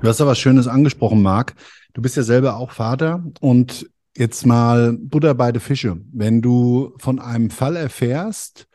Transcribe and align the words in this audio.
Du 0.00 0.08
hast 0.08 0.18
da 0.18 0.26
was 0.26 0.38
Schönes 0.38 0.66
angesprochen, 0.66 1.20
Marc. 1.20 1.54
Du 1.92 2.00
bist 2.00 2.16
ja 2.16 2.22
selber 2.22 2.56
auch 2.56 2.70
Vater 2.70 3.22
und 3.40 3.90
jetzt 4.16 4.46
mal 4.46 4.96
Butter 4.98 5.34
bei 5.34 5.52
den 5.52 5.60
Fische. 5.60 6.00
Wenn 6.10 6.40
du 6.40 6.94
von 6.98 7.18
einem 7.18 7.50
Fall 7.50 7.76
erfährst, 7.76 8.66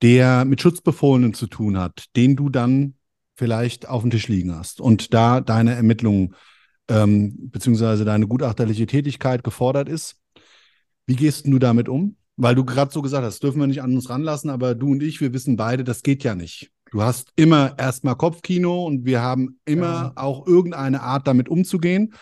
der 0.00 0.44
mit 0.44 0.60
Schutzbefohlenen 0.60 1.34
zu 1.34 1.48
tun 1.48 1.76
hat, 1.76 2.04
den 2.14 2.36
du 2.36 2.50
dann 2.50 2.94
vielleicht 3.36 3.88
auf 3.88 4.02
dem 4.02 4.12
Tisch 4.12 4.28
liegen 4.28 4.54
hast 4.54 4.80
und 4.80 5.12
da 5.12 5.40
deine 5.40 5.74
Ermittlungen 5.74 6.36
ähm, 6.86 7.50
beziehungsweise 7.50 8.04
deine 8.04 8.28
gutachterliche 8.28 8.86
Tätigkeit 8.86 9.42
gefordert 9.42 9.88
ist, 9.88 10.20
wie 11.06 11.16
gehst 11.16 11.48
du 11.48 11.58
damit 11.58 11.88
um? 11.88 12.16
Weil 12.36 12.54
du 12.54 12.64
gerade 12.64 12.92
so 12.92 13.02
gesagt 13.02 13.24
hast, 13.24 13.42
dürfen 13.42 13.58
wir 13.58 13.66
nicht 13.66 13.82
an 13.82 13.94
uns 13.94 14.08
ranlassen, 14.08 14.50
aber 14.50 14.76
du 14.76 14.92
und 14.92 15.02
ich, 15.02 15.20
wir 15.20 15.32
wissen 15.32 15.56
beide, 15.56 15.82
das 15.82 16.04
geht 16.04 16.22
ja 16.22 16.36
nicht. 16.36 16.70
Du 16.94 17.02
hast 17.02 17.32
immer 17.34 17.74
erstmal 17.76 18.14
Kopfkino 18.14 18.86
und 18.86 19.04
wir 19.04 19.20
haben 19.20 19.58
immer 19.64 19.84
ja. 19.84 20.12
auch 20.14 20.46
irgendeine 20.46 21.02
Art, 21.02 21.26
damit 21.26 21.48
umzugehen. 21.48 22.14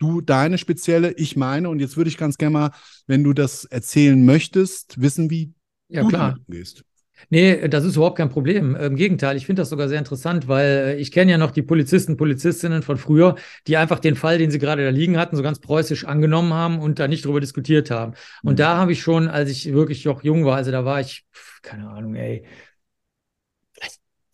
Du 0.00 0.20
deine 0.20 0.58
spezielle, 0.58 1.12
ich 1.12 1.36
meine. 1.36 1.68
Und 1.68 1.78
jetzt 1.78 1.96
würde 1.96 2.10
ich 2.10 2.18
ganz 2.18 2.36
gerne 2.36 2.52
mal, 2.52 2.70
wenn 3.06 3.22
du 3.22 3.32
das 3.32 3.66
erzählen 3.66 4.24
möchtest, 4.24 5.00
wissen, 5.00 5.30
wie 5.30 5.52
ja, 5.86 6.02
du 6.02 6.08
klar. 6.08 6.30
damit 6.30 6.42
umgehst. 6.48 6.82
Nee, 7.30 7.68
das 7.68 7.84
ist 7.84 7.94
überhaupt 7.94 8.18
kein 8.18 8.28
Problem. 8.28 8.74
Im 8.74 8.96
Gegenteil, 8.96 9.36
ich 9.36 9.46
finde 9.46 9.62
das 9.62 9.70
sogar 9.70 9.88
sehr 9.88 10.00
interessant, 10.00 10.48
weil 10.48 10.66
äh, 10.66 10.96
ich 10.96 11.12
kenne 11.12 11.30
ja 11.30 11.38
noch 11.38 11.52
die 11.52 11.62
Polizisten, 11.62 12.16
Polizistinnen 12.16 12.82
von 12.82 12.96
früher, 12.96 13.36
die 13.68 13.76
einfach 13.76 14.00
den 14.00 14.16
Fall, 14.16 14.38
den 14.38 14.50
sie 14.50 14.58
gerade 14.58 14.82
da 14.82 14.90
liegen 14.90 15.18
hatten, 15.18 15.36
so 15.36 15.42
ganz 15.44 15.60
preußisch 15.60 16.04
angenommen 16.04 16.52
haben 16.52 16.80
und 16.80 16.98
da 16.98 17.06
nicht 17.06 17.24
drüber 17.24 17.40
diskutiert 17.40 17.92
haben. 17.92 18.14
Und 18.42 18.54
mhm. 18.54 18.56
da 18.56 18.76
habe 18.76 18.90
ich 18.90 19.00
schon, 19.00 19.28
als 19.28 19.50
ich 19.50 19.72
wirklich 19.72 20.04
noch 20.04 20.24
jung 20.24 20.44
war, 20.44 20.56
also 20.56 20.72
da 20.72 20.84
war 20.84 21.00
ich, 21.00 21.24
keine 21.62 21.88
Ahnung, 21.88 22.16
ey, 22.16 22.44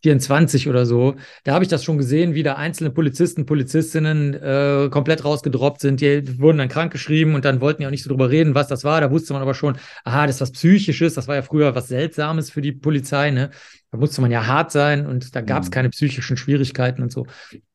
24 0.03 0.69
oder 0.69 0.85
so, 0.85 1.15
da 1.45 1.55
habe 1.55 1.65
ich 1.65 1.71
das 1.71 1.85
schon 1.85 1.97
gesehen, 1.97 2.35
wie 2.35 2.43
da 2.43 2.55
einzelne 2.55 2.91
Polizisten, 2.91 3.47
Polizistinnen 3.47 4.35
äh, 4.35 4.89
komplett 4.91 5.25
rausgedroppt 5.25 5.81
sind. 5.81 6.01
Die 6.01 6.41
wurden 6.41 6.59
dann 6.59 6.69
krankgeschrieben 6.69 7.35
und 7.35 7.45
dann 7.45 7.61
wollten 7.61 7.83
ja 7.83 7.89
auch 7.89 7.93
nicht 7.93 8.03
so 8.03 8.11
drüber 8.11 8.31
reden, 8.31 8.55
was 8.55 8.69
das 8.69 8.85
war. 8.85 9.01
Da 9.01 9.11
wusste 9.11 9.33
man 9.33 9.43
aber 9.43 9.55
schon, 9.55 9.77
aha, 10.05 10.27
das 10.27 10.37
ist 10.37 10.41
was 10.41 10.53
Psychisches, 10.53 11.15
das 11.15 11.29
war 11.29 11.37
ja 11.37 11.43
früher 11.43 11.75
was 11.75 11.89
Seltsames 11.89 12.51
für 12.51 12.61
die 12.61 12.73
Polizei, 12.73 13.31
ne? 13.31 13.51
Da 13.91 13.99
musste 13.99 14.21
man 14.23 14.31
ja 14.31 14.47
hart 14.47 14.73
sein 14.73 15.07
und 15.07 15.37
da 15.37 15.41
gab 15.43 15.63
es 15.63 15.69
mhm. 15.69 15.73
keine 15.73 15.91
psychischen 15.91 16.37
Schwierigkeiten 16.37 17.03
und 17.03 17.13
so. 17.13 17.27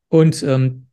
Und 0.08 0.42
ähm, 0.42 0.88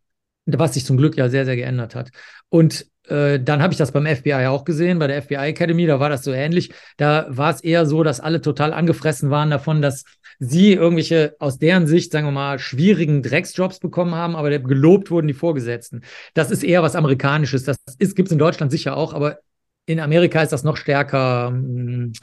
was 0.45 0.75
sich 0.75 0.85
zum 0.85 0.97
Glück 0.97 1.17
ja 1.17 1.29
sehr, 1.29 1.45
sehr 1.45 1.55
geändert 1.55 1.95
hat. 1.95 2.11
Und 2.49 2.85
äh, 3.07 3.39
dann 3.39 3.61
habe 3.61 3.73
ich 3.73 3.77
das 3.77 3.91
beim 3.91 4.05
FBI 4.05 4.47
auch 4.47 4.65
gesehen, 4.65 4.99
bei 4.99 5.07
der 5.07 5.21
FBI 5.21 5.35
Academy, 5.35 5.85
da 5.85 5.99
war 5.99 6.09
das 6.09 6.23
so 6.23 6.31
ähnlich. 6.31 6.73
Da 6.97 7.25
war 7.29 7.53
es 7.53 7.61
eher 7.61 7.85
so, 7.85 8.03
dass 8.03 8.19
alle 8.19 8.41
total 8.41 8.73
angefressen 8.73 9.29
waren 9.29 9.49
davon, 9.49 9.81
dass 9.81 10.05
sie 10.39 10.73
irgendwelche 10.73 11.35
aus 11.39 11.57
deren 11.57 11.87
Sicht, 11.87 12.11
sagen 12.11 12.27
wir 12.27 12.31
mal, 12.31 12.59
schwierigen 12.59 13.23
Drecksjobs 13.23 13.79
bekommen 13.79 14.15
haben, 14.15 14.35
aber 14.35 14.57
gelobt 14.59 15.11
wurden 15.11 15.27
die 15.27 15.33
Vorgesetzten. 15.33 16.03
Das 16.33 16.51
ist 16.51 16.63
eher 16.63 16.83
was 16.83 16.95
Amerikanisches. 16.95 17.63
Das 17.63 17.77
gibt 17.97 18.27
es 18.27 18.31
in 18.31 18.39
Deutschland 18.39 18.71
sicher 18.71 18.97
auch, 18.97 19.13
aber 19.13 19.39
in 19.85 19.99
Amerika 19.99 20.41
ist 20.41 20.51
das 20.51 20.63
noch 20.63 20.77
stärker. 20.77 21.49
Hm, 21.49 22.13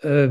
äh, 0.00 0.28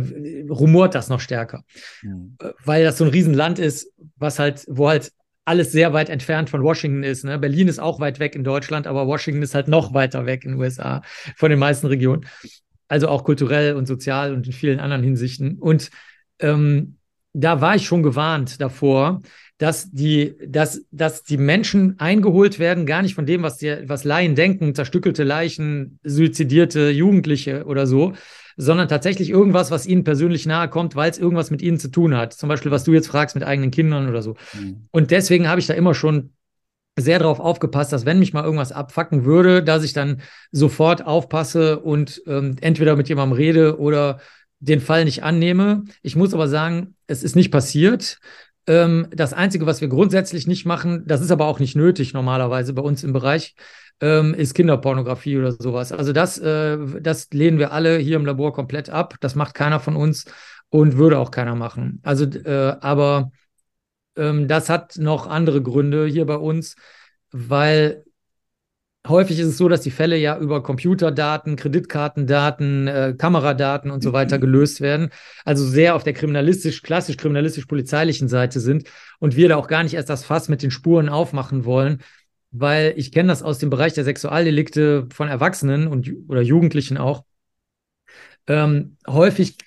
rumort 0.50 0.96
das 0.96 1.10
noch 1.10 1.20
stärker, 1.20 1.64
mhm. 2.02 2.38
weil 2.64 2.86
das 2.86 2.98
so 2.98 3.04
ein 3.04 3.10
Riesenland 3.10 3.60
ist, 3.60 3.92
was 4.16 4.40
halt, 4.40 4.64
wo 4.70 4.88
halt 4.88 5.12
alles 5.48 5.72
sehr 5.72 5.94
weit 5.94 6.10
entfernt 6.10 6.50
von 6.50 6.62
Washington 6.62 7.04
ist. 7.04 7.24
Ne? 7.24 7.40
Berlin 7.40 7.70
ist 7.70 7.80
auch 7.80 8.02
weit 8.02 8.20
weg 8.20 8.36
in 8.36 8.44
Deutschland, 8.44 8.86
aber 8.86 9.08
Washington 9.08 9.42
ist 9.42 9.56
halt 9.56 9.70
noch 9.70 9.94
weiter 9.94 10.26
weg 10.26 10.44
in 10.44 10.52
den 10.52 10.60
USA 10.60 11.02
von 11.38 11.50
den 11.50 11.58
meisten 11.58 11.88
Regionen. 11.88 12.26
Also 12.90 13.08
auch 13.08 13.24
kulturell 13.24 13.76
und 13.76 13.86
sozial 13.86 14.34
und 14.34 14.46
in 14.46 14.52
vielen 14.52 14.80
anderen 14.80 15.04
Hinsichten. 15.04 15.58
Und 15.58 15.90
ähm, 16.40 16.98
da 17.32 17.62
war 17.62 17.76
ich 17.76 17.86
schon 17.86 18.04
gewarnt 18.04 18.60
davor, 18.60 19.22
dass 19.58 19.90
die, 19.90 20.36
dass, 20.46 20.86
dass 20.92 21.24
die 21.24 21.38
Menschen 21.38 21.98
eingeholt 21.98 22.60
werden, 22.60 22.86
gar 22.86 23.02
nicht 23.02 23.16
von 23.16 23.26
dem, 23.26 23.42
was, 23.42 23.58
die, 23.58 23.74
was 23.86 24.04
Laien 24.04 24.36
denken, 24.36 24.76
zerstückelte 24.76 25.24
Leichen, 25.24 26.00
suizidierte 26.04 26.90
Jugendliche 26.90 27.66
oder 27.66 27.88
so, 27.88 28.14
sondern 28.58 28.88
tatsächlich 28.88 29.30
irgendwas, 29.30 29.72
was 29.72 29.86
ihnen 29.86 30.04
persönlich 30.04 30.46
nahe 30.46 30.68
kommt, 30.68 30.96
weil 30.96 31.12
es 31.12 31.20
irgendwas 31.20 31.52
mit 31.52 31.62
ihnen 31.62 31.80
zu 31.80 31.90
tun 31.90 32.18
hat. 32.18 32.34
Zum 32.34 32.50
Beispiel, 32.50 32.72
was 32.72 32.84
du 32.84 32.94
jetzt 32.94 33.08
fragst 33.08 33.36
mit 33.36 33.46
eigenen 33.46 33.72
Kindern 33.72 34.10
oder 34.10 34.24
so. 34.24 34.36
Mhm. 34.54 34.88
Und 34.92 35.12
deswegen 35.12 35.48
habe 35.48 35.60
ich 35.60 35.68
da 35.68 35.76
immer 35.76 35.94
schon 35.94 36.32
sehr 37.00 37.20
darauf 37.20 37.40
aufgepasst, 37.40 37.94
dass 37.94 38.06
wenn 38.06 38.18
mich 38.18 38.34
mal 38.34 38.44
irgendwas 38.44 38.72
abfacken 38.72 39.24
würde, 39.24 39.64
dass 39.64 39.84
ich 39.84 39.94
dann 39.94 40.22
sofort 40.52 41.06
aufpasse 41.06 41.80
und 41.80 42.24
ähm, 42.26 42.56
entweder 42.60 42.96
mit 42.96 43.08
jemandem 43.08 43.38
rede 43.38 43.80
oder 43.80 44.20
den 44.60 44.82
Fall 44.82 45.06
nicht 45.06 45.24
annehme. 45.24 45.84
Ich 46.02 46.16
muss 46.16 46.34
aber 46.34 46.48
sagen, 46.48 46.96
es 47.06 47.22
ist 47.22 47.36
nicht 47.36 47.52
passiert. 47.52 48.20
Ähm, 48.66 49.08
das 49.12 49.34
Einzige, 49.34 49.68
was 49.68 49.82
wir 49.82 49.88
grundsätzlich 49.88 50.48
nicht 50.48 50.66
machen, 50.66 51.04
das 51.06 51.22
ist 51.22 51.30
aber 51.30 51.46
auch 51.46 51.60
nicht 51.60 51.76
nötig 51.76 52.14
normalerweise 52.14 52.74
bei 52.74 52.82
uns 52.82 53.04
im 53.04 53.14
Bereich, 53.14 53.54
ähm, 54.02 54.34
ist 54.34 54.54
Kinderpornografie 54.54 55.38
oder 55.38 55.52
sowas. 55.52 55.92
Also 55.92 56.14
das, 56.14 56.38
äh, 56.38 56.78
das 57.02 57.30
lehnen 57.32 57.60
wir 57.60 57.72
alle 57.72 57.98
hier 57.98 58.18
im 58.18 58.26
Labor 58.26 58.54
komplett 58.54 58.90
ab. 58.90 59.16
Das 59.22 59.36
macht 59.36 59.54
keiner 59.54 59.80
von 59.80 59.96
uns 59.96 60.26
und 60.70 60.98
würde 60.98 61.20
auch 61.20 61.32
keiner 61.32 61.56
machen. 61.56 62.00
Also, 62.04 62.26
äh, 62.26 62.76
aber 62.82 63.32
ähm, 64.16 64.48
das 64.48 64.70
hat 64.70 64.98
noch 64.98 65.28
andere 65.28 65.62
Gründe 65.62 66.06
hier 66.06 66.26
bei 66.26 66.36
uns, 66.36 66.76
weil 67.32 68.04
häufig 69.08 69.40
ist 69.40 69.48
es 69.48 69.58
so, 69.58 69.70
dass 69.70 69.82
die 69.82 69.92
Fälle 69.92 70.18
ja 70.18 70.38
über 70.38 70.62
Computerdaten, 70.62 71.56
Kreditkartendaten, 71.56 72.88
äh, 72.88 73.16
Kameradaten 73.18 73.92
und 73.92 74.04
so 74.04 74.14
weiter 74.14 74.38
mhm. 74.38 74.42
gelöst 74.42 74.82
werden. 74.82 75.10
Also 75.46 75.66
sehr 75.66 75.96
auf 75.96 76.04
der 76.04 76.14
kriminalistisch, 76.14 76.82
klassisch 76.82 77.18
kriminalistisch-polizeilichen 77.18 78.28
Seite 78.28 78.60
sind 78.60 78.90
und 79.20 79.36
wir 79.36 79.50
da 79.50 79.56
auch 79.56 79.68
gar 79.68 79.84
nicht 79.84 79.94
erst 79.94 80.10
das 80.10 80.26
Fass 80.26 80.50
mit 80.50 80.62
den 80.62 80.72
Spuren 80.72 81.10
aufmachen 81.10 81.66
wollen, 81.66 82.02
weil 82.60 82.94
ich 82.98 83.12
kenne 83.12 83.30
das 83.30 83.44
aus 83.44 83.60
dem 83.60 83.70
Bereich 83.70 83.94
der 83.94 84.04
Sexualdelikte 84.04 85.08
von 85.14 85.28
Erwachsenen 85.28 85.88
und 85.88 86.12
oder 86.28 86.42
Jugendlichen 86.42 86.98
auch. 86.98 87.24
Ähm, 88.48 88.98
häufig 89.08 89.58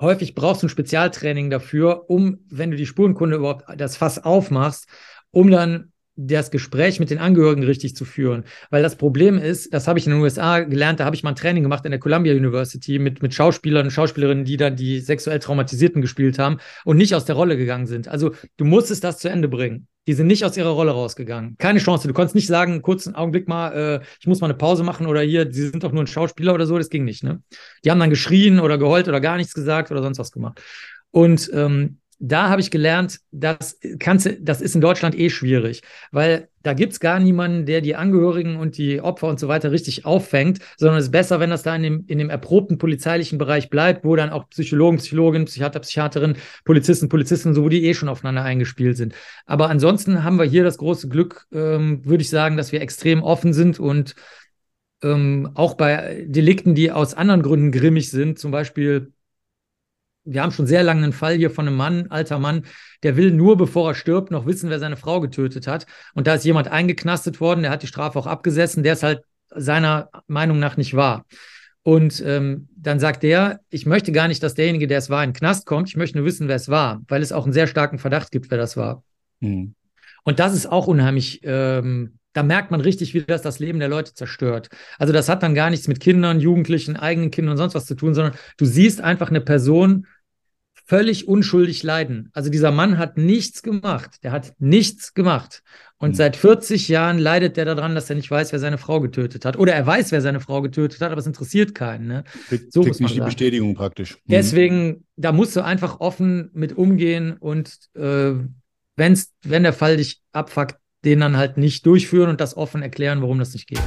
häufig 0.00 0.34
brauchst 0.34 0.62
du 0.62 0.66
ein 0.66 0.70
Spezialtraining 0.70 1.50
dafür, 1.50 2.08
um, 2.08 2.38
wenn 2.48 2.70
du 2.70 2.76
die 2.76 2.86
Spurenkunde 2.86 3.36
überhaupt 3.36 3.64
das 3.76 3.96
Fass 3.96 4.18
aufmachst, 4.18 4.88
um 5.30 5.50
dann 5.50 5.92
das 6.16 6.50
Gespräch 6.50 7.00
mit 7.00 7.10
den 7.10 7.18
Angehörigen 7.18 7.62
richtig 7.62 7.96
zu 7.96 8.04
führen. 8.04 8.44
Weil 8.68 8.82
das 8.82 8.96
Problem 8.96 9.38
ist, 9.38 9.72
das 9.72 9.88
habe 9.88 9.98
ich 9.98 10.06
in 10.06 10.12
den 10.12 10.20
USA 10.20 10.60
gelernt, 10.60 11.00
da 11.00 11.04
habe 11.04 11.16
ich 11.16 11.22
mal 11.22 11.30
ein 11.30 11.36
Training 11.36 11.62
gemacht 11.62 11.84
in 11.84 11.92
der 11.92 12.00
Columbia 12.00 12.34
University 12.34 12.98
mit, 12.98 13.22
mit 13.22 13.32
Schauspielern 13.32 13.86
und 13.86 13.90
Schauspielerinnen, 13.90 14.44
die 14.44 14.56
dann 14.56 14.76
die 14.76 15.00
sexuell 15.00 15.38
Traumatisierten 15.38 16.02
gespielt 16.02 16.38
haben 16.38 16.58
und 16.84 16.96
nicht 16.96 17.14
aus 17.14 17.24
der 17.24 17.36
Rolle 17.36 17.56
gegangen 17.56 17.86
sind. 17.86 18.08
Also 18.08 18.34
du 18.56 18.64
musstest 18.64 19.04
das 19.04 19.18
zu 19.18 19.30
Ende 19.30 19.48
bringen. 19.48 19.86
Die 20.10 20.14
sind 20.14 20.26
nicht 20.26 20.44
aus 20.44 20.56
ihrer 20.56 20.70
Rolle 20.70 20.90
rausgegangen. 20.90 21.54
Keine 21.58 21.78
Chance. 21.78 22.08
Du 22.08 22.14
konntest 22.14 22.34
nicht 22.34 22.48
sagen, 22.48 22.82
kurzen 22.82 23.14
Augenblick 23.14 23.46
mal, 23.46 24.00
äh, 24.00 24.04
ich 24.18 24.26
muss 24.26 24.40
mal 24.40 24.48
eine 24.48 24.58
Pause 24.58 24.82
machen 24.82 25.06
oder 25.06 25.20
hier, 25.20 25.52
sie 25.52 25.68
sind 25.68 25.84
doch 25.84 25.92
nur 25.92 26.02
ein 26.02 26.08
Schauspieler 26.08 26.52
oder 26.52 26.66
so. 26.66 26.76
Das 26.76 26.90
ging 26.90 27.04
nicht. 27.04 27.22
Ne? 27.22 27.44
Die 27.84 27.92
haben 27.92 28.00
dann 28.00 28.10
geschrien 28.10 28.58
oder 28.58 28.76
geheult 28.76 29.06
oder 29.06 29.20
gar 29.20 29.36
nichts 29.36 29.54
gesagt 29.54 29.92
oder 29.92 30.02
sonst 30.02 30.18
was 30.18 30.32
gemacht. 30.32 30.60
Und 31.12 31.48
ähm, 31.54 31.99
da 32.22 32.50
habe 32.50 32.60
ich 32.60 32.70
gelernt, 32.70 33.20
das 33.32 33.78
kannst 33.98 34.30
das 34.40 34.60
ist 34.60 34.74
in 34.74 34.82
Deutschland 34.82 35.18
eh 35.18 35.30
schwierig, 35.30 35.82
weil 36.12 36.48
da 36.62 36.74
gibt 36.74 36.92
es 36.92 37.00
gar 37.00 37.18
niemanden, 37.18 37.64
der 37.64 37.80
die 37.80 37.96
Angehörigen 37.96 38.56
und 38.56 38.76
die 38.76 39.00
Opfer 39.00 39.28
und 39.28 39.40
so 39.40 39.48
weiter 39.48 39.72
richtig 39.72 40.04
auffängt, 40.04 40.58
sondern 40.76 40.98
es 40.98 41.06
ist 41.06 41.12
besser, 41.12 41.40
wenn 41.40 41.48
das 41.48 41.62
da 41.62 41.74
in 41.74 41.82
dem, 41.82 42.04
in 42.06 42.18
dem 42.18 42.28
erprobten 42.28 42.76
polizeilichen 42.76 43.38
Bereich 43.38 43.70
bleibt, 43.70 44.04
wo 44.04 44.14
dann 44.16 44.28
auch 44.28 44.50
Psychologen, 44.50 44.98
Psychologinnen, 44.98 45.46
Psychiater, 45.46 45.80
Psychiaterinnen, 45.80 46.36
Polizisten, 46.66 47.08
Polizisten, 47.08 47.54
so 47.54 47.64
wo 47.64 47.70
die 47.70 47.86
eh 47.86 47.94
schon 47.94 48.10
aufeinander 48.10 48.42
eingespielt 48.42 48.98
sind. 48.98 49.14
Aber 49.46 49.70
ansonsten 49.70 50.22
haben 50.22 50.38
wir 50.38 50.44
hier 50.44 50.62
das 50.62 50.76
große 50.76 51.08
Glück, 51.08 51.46
ähm, 51.52 52.04
würde 52.04 52.20
ich 52.20 52.28
sagen, 52.28 52.58
dass 52.58 52.70
wir 52.70 52.82
extrem 52.82 53.22
offen 53.22 53.54
sind 53.54 53.80
und 53.80 54.14
ähm, 55.02 55.50
auch 55.54 55.74
bei 55.74 56.26
Delikten, 56.28 56.74
die 56.74 56.92
aus 56.92 57.14
anderen 57.14 57.40
Gründen 57.42 57.72
grimmig 57.72 58.10
sind, 58.10 58.38
zum 58.38 58.50
Beispiel 58.50 59.14
wir 60.24 60.42
haben 60.42 60.52
schon 60.52 60.66
sehr 60.66 60.82
lange 60.82 61.02
einen 61.02 61.12
Fall 61.12 61.36
hier 61.36 61.50
von 61.50 61.66
einem 61.66 61.76
Mann, 61.76 62.06
alter 62.10 62.38
Mann, 62.38 62.66
der 63.02 63.16
will 63.16 63.30
nur, 63.30 63.56
bevor 63.56 63.90
er 63.90 63.94
stirbt, 63.94 64.30
noch 64.30 64.46
wissen, 64.46 64.70
wer 64.70 64.78
seine 64.78 64.96
Frau 64.96 65.20
getötet 65.20 65.66
hat. 65.66 65.86
Und 66.14 66.26
da 66.26 66.34
ist 66.34 66.44
jemand 66.44 66.68
eingeknastet 66.68 67.40
worden, 67.40 67.62
der 67.62 67.70
hat 67.70 67.82
die 67.82 67.86
Strafe 67.86 68.18
auch 68.18 68.26
abgesessen, 68.26 68.82
der 68.82 68.92
ist 68.94 69.02
halt 69.02 69.22
seiner 69.48 70.10
Meinung 70.26 70.58
nach 70.58 70.76
nicht 70.76 70.94
wahr. 70.94 71.24
Und 71.82 72.22
ähm, 72.26 72.68
dann 72.76 73.00
sagt 73.00 73.22
der, 73.22 73.60
ich 73.70 73.86
möchte 73.86 74.12
gar 74.12 74.28
nicht, 74.28 74.42
dass 74.42 74.54
derjenige, 74.54 74.86
der 74.86 74.98
es 74.98 75.08
war, 75.08 75.24
in 75.24 75.30
den 75.30 75.36
Knast 75.36 75.66
kommt. 75.66 75.88
Ich 75.88 75.96
möchte 75.96 76.18
nur 76.18 76.26
wissen, 76.26 76.46
wer 76.46 76.56
es 76.56 76.68
war, 76.68 77.00
weil 77.08 77.22
es 77.22 77.32
auch 77.32 77.44
einen 77.44 77.54
sehr 77.54 77.66
starken 77.66 77.98
Verdacht 77.98 78.30
gibt, 78.30 78.50
wer 78.50 78.58
das 78.58 78.76
war. 78.76 79.02
Mhm. 79.40 79.74
Und 80.24 80.38
das 80.38 80.54
ist 80.54 80.66
auch 80.66 80.86
unheimlich 80.86 81.40
ähm, 81.42 82.18
da 82.32 82.42
merkt 82.42 82.70
man 82.70 82.80
richtig, 82.80 83.14
wie 83.14 83.22
das 83.22 83.42
das 83.42 83.58
Leben 83.58 83.80
der 83.80 83.88
Leute 83.88 84.14
zerstört. 84.14 84.68
Also 84.98 85.12
das 85.12 85.28
hat 85.28 85.42
dann 85.42 85.54
gar 85.54 85.70
nichts 85.70 85.88
mit 85.88 86.00
Kindern, 86.00 86.40
Jugendlichen, 86.40 86.96
eigenen 86.96 87.30
Kindern 87.30 87.52
und 87.52 87.58
sonst 87.58 87.74
was 87.74 87.86
zu 87.86 87.94
tun, 87.94 88.14
sondern 88.14 88.34
du 88.56 88.64
siehst 88.64 89.00
einfach 89.00 89.30
eine 89.30 89.40
Person 89.40 90.06
völlig 90.90 91.28
unschuldig 91.28 91.84
leiden. 91.84 92.30
Also 92.32 92.50
dieser 92.50 92.72
Mann 92.72 92.98
hat 92.98 93.16
nichts 93.16 93.62
gemacht. 93.62 94.16
Der 94.24 94.32
hat 94.32 94.54
nichts 94.58 95.14
gemacht. 95.14 95.62
Und 95.98 96.10
mhm. 96.10 96.14
seit 96.14 96.36
40 96.36 96.88
Jahren 96.88 97.18
leidet 97.18 97.56
der 97.56 97.64
daran, 97.64 97.94
dass 97.94 98.10
er 98.10 98.16
nicht 98.16 98.28
weiß, 98.28 98.50
wer 98.50 98.58
seine 98.58 98.76
Frau 98.76 99.00
getötet 99.00 99.44
hat. 99.44 99.56
Oder 99.56 99.72
er 99.72 99.86
weiß, 99.86 100.10
wer 100.10 100.20
seine 100.20 100.40
Frau 100.40 100.62
getötet 100.62 101.00
hat, 101.00 101.12
aber 101.12 101.20
es 101.20 101.28
interessiert 101.28 101.76
keinen. 101.76 102.08
Ne? 102.08 102.24
So 102.70 102.82
muss 102.82 102.98
man 102.98 103.06
nicht 103.06 103.20
die 103.20 103.24
Bestätigung 103.24 103.74
praktisch. 103.74 104.14
Mhm. 104.14 104.32
Deswegen, 104.32 105.04
da 105.14 105.30
musst 105.30 105.54
du 105.54 105.64
einfach 105.64 106.00
offen 106.00 106.50
mit 106.54 106.76
umgehen 106.76 107.36
und 107.38 107.72
äh, 107.94 108.32
wenn's, 108.96 109.32
wenn 109.44 109.62
der 109.62 109.72
Fall 109.72 109.96
dich 109.96 110.20
abfuckt, 110.32 110.79
den 111.04 111.20
dann 111.20 111.36
halt 111.36 111.56
nicht 111.56 111.86
durchführen 111.86 112.30
und 112.30 112.40
das 112.40 112.56
offen 112.56 112.82
erklären, 112.82 113.22
warum 113.22 113.38
das 113.38 113.52
nicht 113.52 113.68
geht. 113.68 113.80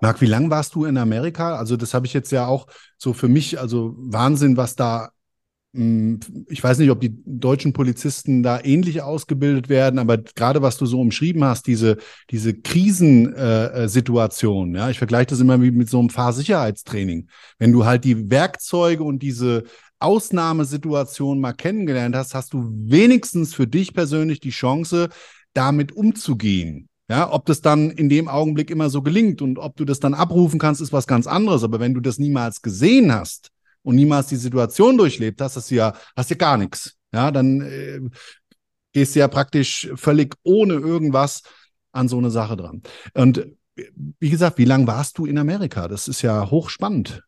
Marc, 0.00 0.20
wie 0.20 0.26
lange 0.26 0.48
warst 0.50 0.76
du 0.76 0.84
in 0.84 0.96
Amerika? 0.96 1.56
Also 1.56 1.76
das 1.76 1.92
habe 1.92 2.06
ich 2.06 2.12
jetzt 2.12 2.30
ja 2.30 2.46
auch 2.46 2.68
so 2.96 3.12
für 3.12 3.26
mich, 3.28 3.58
also 3.58 3.96
Wahnsinn, 3.98 4.56
was 4.56 4.76
da, 4.76 5.10
hm, 5.74 6.20
ich 6.48 6.62
weiß 6.62 6.78
nicht, 6.78 6.90
ob 6.90 7.00
die 7.00 7.20
deutschen 7.26 7.72
Polizisten 7.72 8.44
da 8.44 8.60
ähnlich 8.62 9.02
ausgebildet 9.02 9.68
werden, 9.68 9.98
aber 9.98 10.18
gerade 10.18 10.62
was 10.62 10.78
du 10.78 10.86
so 10.86 11.00
umschrieben 11.00 11.42
hast, 11.44 11.66
diese, 11.66 11.96
diese 12.30 12.54
Krisensituation, 12.54 14.76
äh, 14.76 14.78
ja, 14.78 14.88
ich 14.88 14.98
vergleiche 14.98 15.26
das 15.26 15.40
immer 15.40 15.58
mit 15.58 15.90
so 15.90 15.98
einem 15.98 16.10
Fahrsicherheitstraining. 16.10 17.28
Wenn 17.58 17.72
du 17.72 17.84
halt 17.84 18.04
die 18.04 18.30
Werkzeuge 18.30 19.02
und 19.02 19.20
diese 19.20 19.64
Ausnahmesituation 20.00 21.40
mal 21.40 21.52
kennengelernt 21.52 22.14
hast, 22.14 22.34
hast 22.34 22.52
du 22.52 22.70
wenigstens 22.72 23.54
für 23.54 23.66
dich 23.66 23.94
persönlich 23.94 24.40
die 24.40 24.50
Chance, 24.50 25.08
damit 25.54 25.92
umzugehen. 25.92 26.88
Ja, 27.10 27.32
ob 27.32 27.46
das 27.46 27.62
dann 27.62 27.90
in 27.90 28.10
dem 28.10 28.28
Augenblick 28.28 28.70
immer 28.70 28.90
so 28.90 29.00
gelingt 29.00 29.40
und 29.40 29.58
ob 29.58 29.76
du 29.76 29.86
das 29.86 29.98
dann 29.98 30.12
abrufen 30.12 30.58
kannst, 30.58 30.82
ist 30.82 30.92
was 30.92 31.06
ganz 31.06 31.26
anderes. 31.26 31.64
Aber 31.64 31.80
wenn 31.80 31.94
du 31.94 32.00
das 32.00 32.18
niemals 32.18 32.60
gesehen 32.60 33.12
hast 33.12 33.48
und 33.82 33.96
niemals 33.96 34.26
die 34.26 34.36
Situation 34.36 34.98
durchlebt 34.98 35.40
hast, 35.40 35.56
hast 35.56 35.70
du 35.70 35.76
ja, 35.76 35.94
hast 36.16 36.30
ja 36.30 36.36
gar 36.36 36.58
nichts. 36.58 36.96
Ja, 37.12 37.30
dann 37.30 37.62
äh, 37.62 38.00
gehst 38.92 39.14
du 39.14 39.20
ja 39.20 39.28
praktisch 39.28 39.88
völlig 39.94 40.34
ohne 40.42 40.74
irgendwas 40.74 41.42
an 41.92 42.08
so 42.08 42.18
eine 42.18 42.30
Sache 42.30 42.56
dran. 42.56 42.82
Und 43.14 43.46
wie 44.20 44.30
gesagt, 44.30 44.58
wie 44.58 44.64
lange 44.64 44.86
warst 44.86 45.18
du 45.18 45.24
in 45.24 45.38
Amerika? 45.38 45.88
Das 45.88 46.08
ist 46.08 46.22
ja 46.22 46.50
hochspannend. 46.50 47.22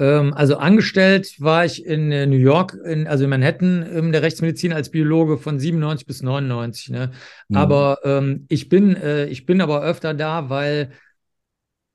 Ähm, 0.00 0.32
also 0.32 0.56
angestellt 0.56 1.34
war 1.40 1.66
ich 1.66 1.84
in 1.84 2.10
äh, 2.10 2.26
New 2.26 2.38
York, 2.38 2.76
in, 2.84 3.06
also 3.06 3.24
in 3.24 3.30
Manhattan 3.30 3.82
in 3.82 4.12
der 4.12 4.22
Rechtsmedizin 4.22 4.72
als 4.72 4.90
Biologe 4.90 5.36
von 5.36 5.60
97 5.60 6.06
bis 6.06 6.22
99. 6.22 6.88
Ne? 6.88 7.10
Mhm. 7.48 7.56
Aber 7.56 7.98
ähm, 8.04 8.46
ich 8.48 8.70
bin, 8.70 8.96
äh, 8.96 9.26
ich 9.26 9.44
bin 9.44 9.60
aber 9.60 9.82
öfter 9.82 10.14
da, 10.14 10.48
weil 10.48 10.92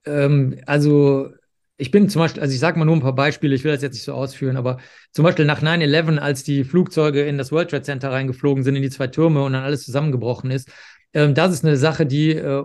ähm, 0.05 0.59
also 0.67 1.31
ich 1.77 1.89
bin 1.89 2.07
zum 2.07 2.21
Beispiel, 2.21 2.41
also 2.41 2.53
ich 2.53 2.59
sage 2.59 2.77
mal 2.77 2.85
nur 2.85 2.95
ein 2.95 3.01
paar 3.01 3.15
Beispiele, 3.15 3.55
ich 3.55 3.63
will 3.63 3.73
das 3.73 3.81
jetzt 3.81 3.93
nicht 3.93 4.03
so 4.03 4.13
ausführen, 4.13 4.55
aber 4.55 4.77
zum 5.11 5.23
Beispiel 5.23 5.45
nach 5.45 5.61
9-11, 5.61 6.19
als 6.19 6.43
die 6.43 6.63
Flugzeuge 6.63 7.23
in 7.23 7.39
das 7.39 7.51
World 7.51 7.71
Trade 7.71 7.83
Center 7.83 8.11
reingeflogen 8.11 8.63
sind, 8.63 8.75
in 8.75 8.83
die 8.83 8.91
zwei 8.91 9.07
Türme 9.07 9.43
und 9.43 9.53
dann 9.53 9.63
alles 9.63 9.83
zusammengebrochen 9.83 10.51
ist, 10.51 10.69
ähm, 11.13 11.33
das 11.33 11.51
ist 11.51 11.65
eine 11.65 11.75
Sache, 11.75 12.05
die, 12.05 12.31
äh, 12.31 12.63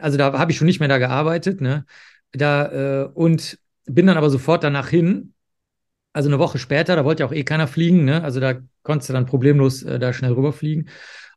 also 0.00 0.18
da 0.18 0.32
habe 0.36 0.50
ich 0.50 0.58
schon 0.58 0.66
nicht 0.66 0.80
mehr 0.80 0.88
da 0.88 0.98
gearbeitet, 0.98 1.60
ne? 1.60 1.86
Da, 2.32 3.04
äh, 3.04 3.08
und 3.14 3.58
bin 3.94 4.06
dann 4.06 4.16
aber 4.16 4.30
sofort 4.30 4.64
danach 4.64 4.88
hin. 4.88 5.34
Also 6.12 6.28
eine 6.28 6.38
Woche 6.38 6.58
später, 6.58 6.96
da 6.96 7.04
wollte 7.04 7.22
ja 7.22 7.28
auch 7.28 7.32
eh 7.32 7.44
keiner 7.44 7.68
fliegen, 7.68 8.04
ne? 8.04 8.22
Also 8.24 8.40
da 8.40 8.54
konntest 8.82 9.08
du 9.08 9.12
dann 9.12 9.26
problemlos 9.26 9.82
äh, 9.82 9.98
da 9.98 10.12
schnell 10.12 10.32
rüberfliegen. 10.32 10.88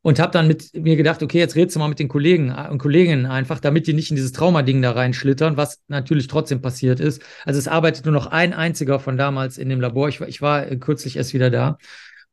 Und 0.01 0.19
habe 0.19 0.33
dann 0.33 0.47
mit 0.47 0.73
mir 0.73 0.97
gedacht, 0.97 1.23
okay, 1.23 1.37
jetzt 1.37 1.55
redest 1.55 1.75
du 1.75 1.79
mal 1.79 1.87
mit 1.87 1.99
den 1.99 2.09
Kollegen 2.09 2.49
äh, 2.49 2.69
und 2.69 2.79
Kolleginnen 2.79 3.25
einfach, 3.25 3.59
damit 3.59 3.87
die 3.87 3.93
nicht 3.93 4.09
in 4.09 4.15
dieses 4.15 4.31
Traumading 4.31 4.81
da 4.81 4.91
reinschlittern, 4.91 5.57
was 5.57 5.81
natürlich 5.87 6.27
trotzdem 6.27 6.61
passiert 6.61 6.99
ist. 6.99 7.21
Also 7.45 7.59
es 7.59 7.67
arbeitet 7.67 8.05
nur 8.05 8.13
noch 8.13 8.27
ein 8.27 8.53
einziger 8.53 8.99
von 8.99 9.15
damals 9.15 9.57
in 9.57 9.69
dem 9.69 9.79
Labor. 9.79 10.09
Ich, 10.09 10.19
ich 10.21 10.41
war 10.41 10.69
äh, 10.69 10.77
kürzlich 10.77 11.17
erst 11.17 11.33
wieder 11.33 11.51
da. 11.51 11.77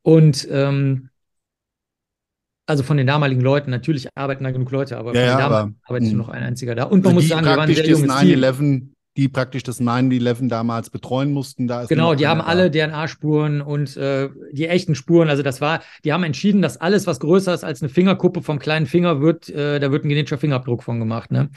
Und 0.03 0.49
ähm, 0.51 1.11
also 2.67 2.83
von 2.85 2.97
den 2.97 3.07
damaligen 3.07 3.41
Leuten, 3.41 3.71
natürlich 3.71 4.09
arbeiten 4.15 4.45
da 4.45 4.53
genug 4.53 4.71
Leute, 4.71 4.97
aber 4.97 5.15
ja, 5.15 5.21
von 5.21 5.29
ja, 5.29 5.39
damals 5.39 5.75
arbeitet 5.83 6.09
nur 6.09 6.13
hm. 6.13 6.19
noch 6.19 6.29
ein 6.29 6.43
einziger 6.43 6.75
da. 6.75 6.85
Und 6.85 7.05
man 7.05 7.15
also 7.15 7.21
muss 7.21 7.29
sagen, 7.29 7.45
wir 7.45 7.57
waren 7.57 7.69
ein 7.69 7.75
sehr 7.75 7.87
junges 7.87 8.07
9 8.07 8.95
die 9.21 9.29
praktisch 9.29 9.63
das 9.63 9.83
9-11 9.83 10.49
damals 10.49 10.89
betreuen 10.89 11.33
mussten. 11.33 11.69
Da 11.69 11.85
genau, 11.85 12.15
die 12.15 12.27
haben 12.27 12.41
alle 12.41 12.71
DNA-Spuren 12.71 13.61
und 13.61 13.95
äh, 13.99 14.31
die 14.51 14.67
echten 14.67 14.95
Spuren. 14.95 15.29
Also 15.29 15.43
das 15.43 15.61
war, 15.61 15.83
die 16.05 16.15
haben 16.15 16.25
entschieden, 16.25 16.63
dass 16.63 16.79
alles, 16.79 17.07
was 17.07 17.21
größer 17.21 17.53
ist 17.53 17.63
als 17.63 17.83
eine 17.83 17.91
Fingerkuppe 17.91 18.41
vom 18.41 18.59
kleinen 18.59 18.87
Finger, 18.87 19.21
wird, 19.21 19.51
äh, 19.51 19.79
da 19.79 19.93
wird 19.93 20.07
ein 20.07 20.09
genetischer 20.09 20.39
Fingerabdruck 20.39 20.83
von 20.83 20.99
gemacht. 20.99 21.31
Ne? 21.33 21.51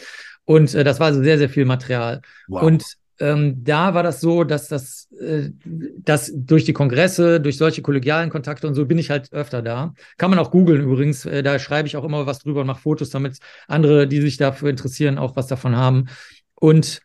Und 0.44 0.76
äh, 0.76 0.84
das 0.84 1.00
war 1.00 1.08
also 1.08 1.24
sehr, 1.24 1.38
sehr 1.38 1.48
viel 1.48 1.64
Material. 1.64 2.22
Wow. 2.50 2.64
Und 2.64 2.84
ähm, 3.22 3.64
da 3.64 3.94
war 3.94 4.04
das 4.04 4.20
so, 4.20 4.44
dass 4.44 4.68
das, 4.68 5.08
äh, 5.22 5.50
dass 6.00 6.34
durch 6.36 6.66
die 6.66 6.74
Kongresse, 6.74 7.40
durch 7.40 7.56
solche 7.56 7.82
kollegialen 7.82 8.30
Kontakte 8.30 8.68
und 8.68 8.74
so 8.74 8.86
bin 8.86 8.98
ich 8.98 9.10
halt 9.10 9.32
öfter 9.32 9.62
da. 9.62 9.94
Kann 10.18 10.32
man 10.32 10.40
auch 10.40 10.52
googeln 10.52 10.82
übrigens. 10.82 11.26
Äh, 11.26 11.44
da 11.44 11.60
schreibe 11.60 11.88
ich 11.88 11.96
auch 11.96 12.04
immer 12.04 12.26
was 12.26 12.40
drüber 12.40 12.60
und 12.60 12.68
mache 12.68 12.82
Fotos, 12.82 13.10
damit 13.10 13.38
andere, 13.70 14.06
die 14.06 14.20
sich 14.20 14.36
dafür 14.36 14.70
interessieren, 14.70 15.18
auch 15.18 15.38
was 15.38 15.48
davon 15.48 15.78
haben. 15.78 16.10
Und 16.56 17.00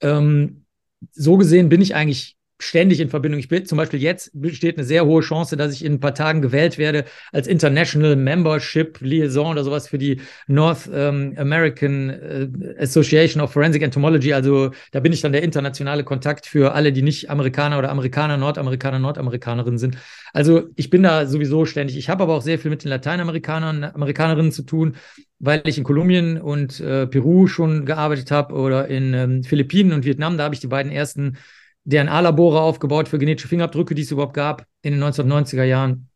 ähm, 0.00 0.64
so 1.12 1.36
gesehen 1.36 1.68
bin 1.68 1.80
ich 1.80 1.94
eigentlich 1.94 2.38
ständig 2.60 3.00
in 3.00 3.08
Verbindung. 3.08 3.38
Ich 3.38 3.48
bin 3.48 3.64
zum 3.66 3.78
Beispiel 3.78 4.02
jetzt 4.02 4.30
besteht 4.34 4.76
eine 4.76 4.84
sehr 4.84 5.06
hohe 5.06 5.22
Chance, 5.22 5.56
dass 5.56 5.72
ich 5.72 5.84
in 5.84 5.94
ein 5.94 6.00
paar 6.00 6.14
Tagen 6.14 6.42
gewählt 6.42 6.76
werde 6.76 7.04
als 7.32 7.46
International 7.46 8.16
Membership 8.16 9.00
Liaison 9.00 9.52
oder 9.52 9.62
sowas 9.62 9.88
für 9.88 9.98
die 9.98 10.20
North 10.48 10.90
ähm, 10.92 11.34
American 11.36 12.10
äh, 12.10 12.48
Association 12.78 13.40
of 13.40 13.52
Forensic 13.52 13.82
Entomology. 13.82 14.32
Also 14.32 14.72
da 14.90 15.00
bin 15.00 15.12
ich 15.12 15.20
dann 15.20 15.32
der 15.32 15.42
internationale 15.42 16.02
Kontakt 16.02 16.46
für 16.46 16.74
alle, 16.74 16.92
die 16.92 17.02
nicht 17.02 17.30
Amerikaner 17.30 17.78
oder 17.78 17.90
Amerikaner, 17.90 18.36
Nordamerikaner, 18.36 18.98
Nordamerikanerinnen 18.98 19.78
sind. 19.78 19.96
Also 20.32 20.68
ich 20.74 20.90
bin 20.90 21.04
da 21.04 21.26
sowieso 21.26 21.64
ständig. 21.64 21.96
Ich 21.96 22.08
habe 22.08 22.24
aber 22.24 22.34
auch 22.34 22.42
sehr 22.42 22.58
viel 22.58 22.70
mit 22.70 22.82
den 22.82 22.88
Lateinamerikanern, 22.88 23.84
Amerikanerinnen 23.84 24.52
zu 24.52 24.62
tun 24.62 24.96
weil 25.38 25.62
ich 25.66 25.78
in 25.78 25.84
Kolumbien 25.84 26.40
und 26.40 26.80
äh, 26.80 27.06
Peru 27.06 27.46
schon 27.46 27.86
gearbeitet 27.86 28.30
habe 28.30 28.54
oder 28.54 28.88
in 28.88 29.14
ähm, 29.14 29.44
Philippinen 29.44 29.92
und 29.92 30.04
Vietnam. 30.04 30.36
Da 30.36 30.44
habe 30.44 30.54
ich 30.54 30.60
die 30.60 30.66
beiden 30.66 30.90
ersten 30.90 31.36
DNA-Labore 31.84 32.60
aufgebaut 32.60 33.08
für 33.08 33.18
genetische 33.18 33.48
Fingerabdrücke, 33.48 33.94
die 33.94 34.02
es 34.02 34.10
überhaupt 34.10 34.34
gab 34.34 34.66
in 34.82 34.92
den 34.92 35.02
1990er 35.02 35.62
Jahren 35.62 36.08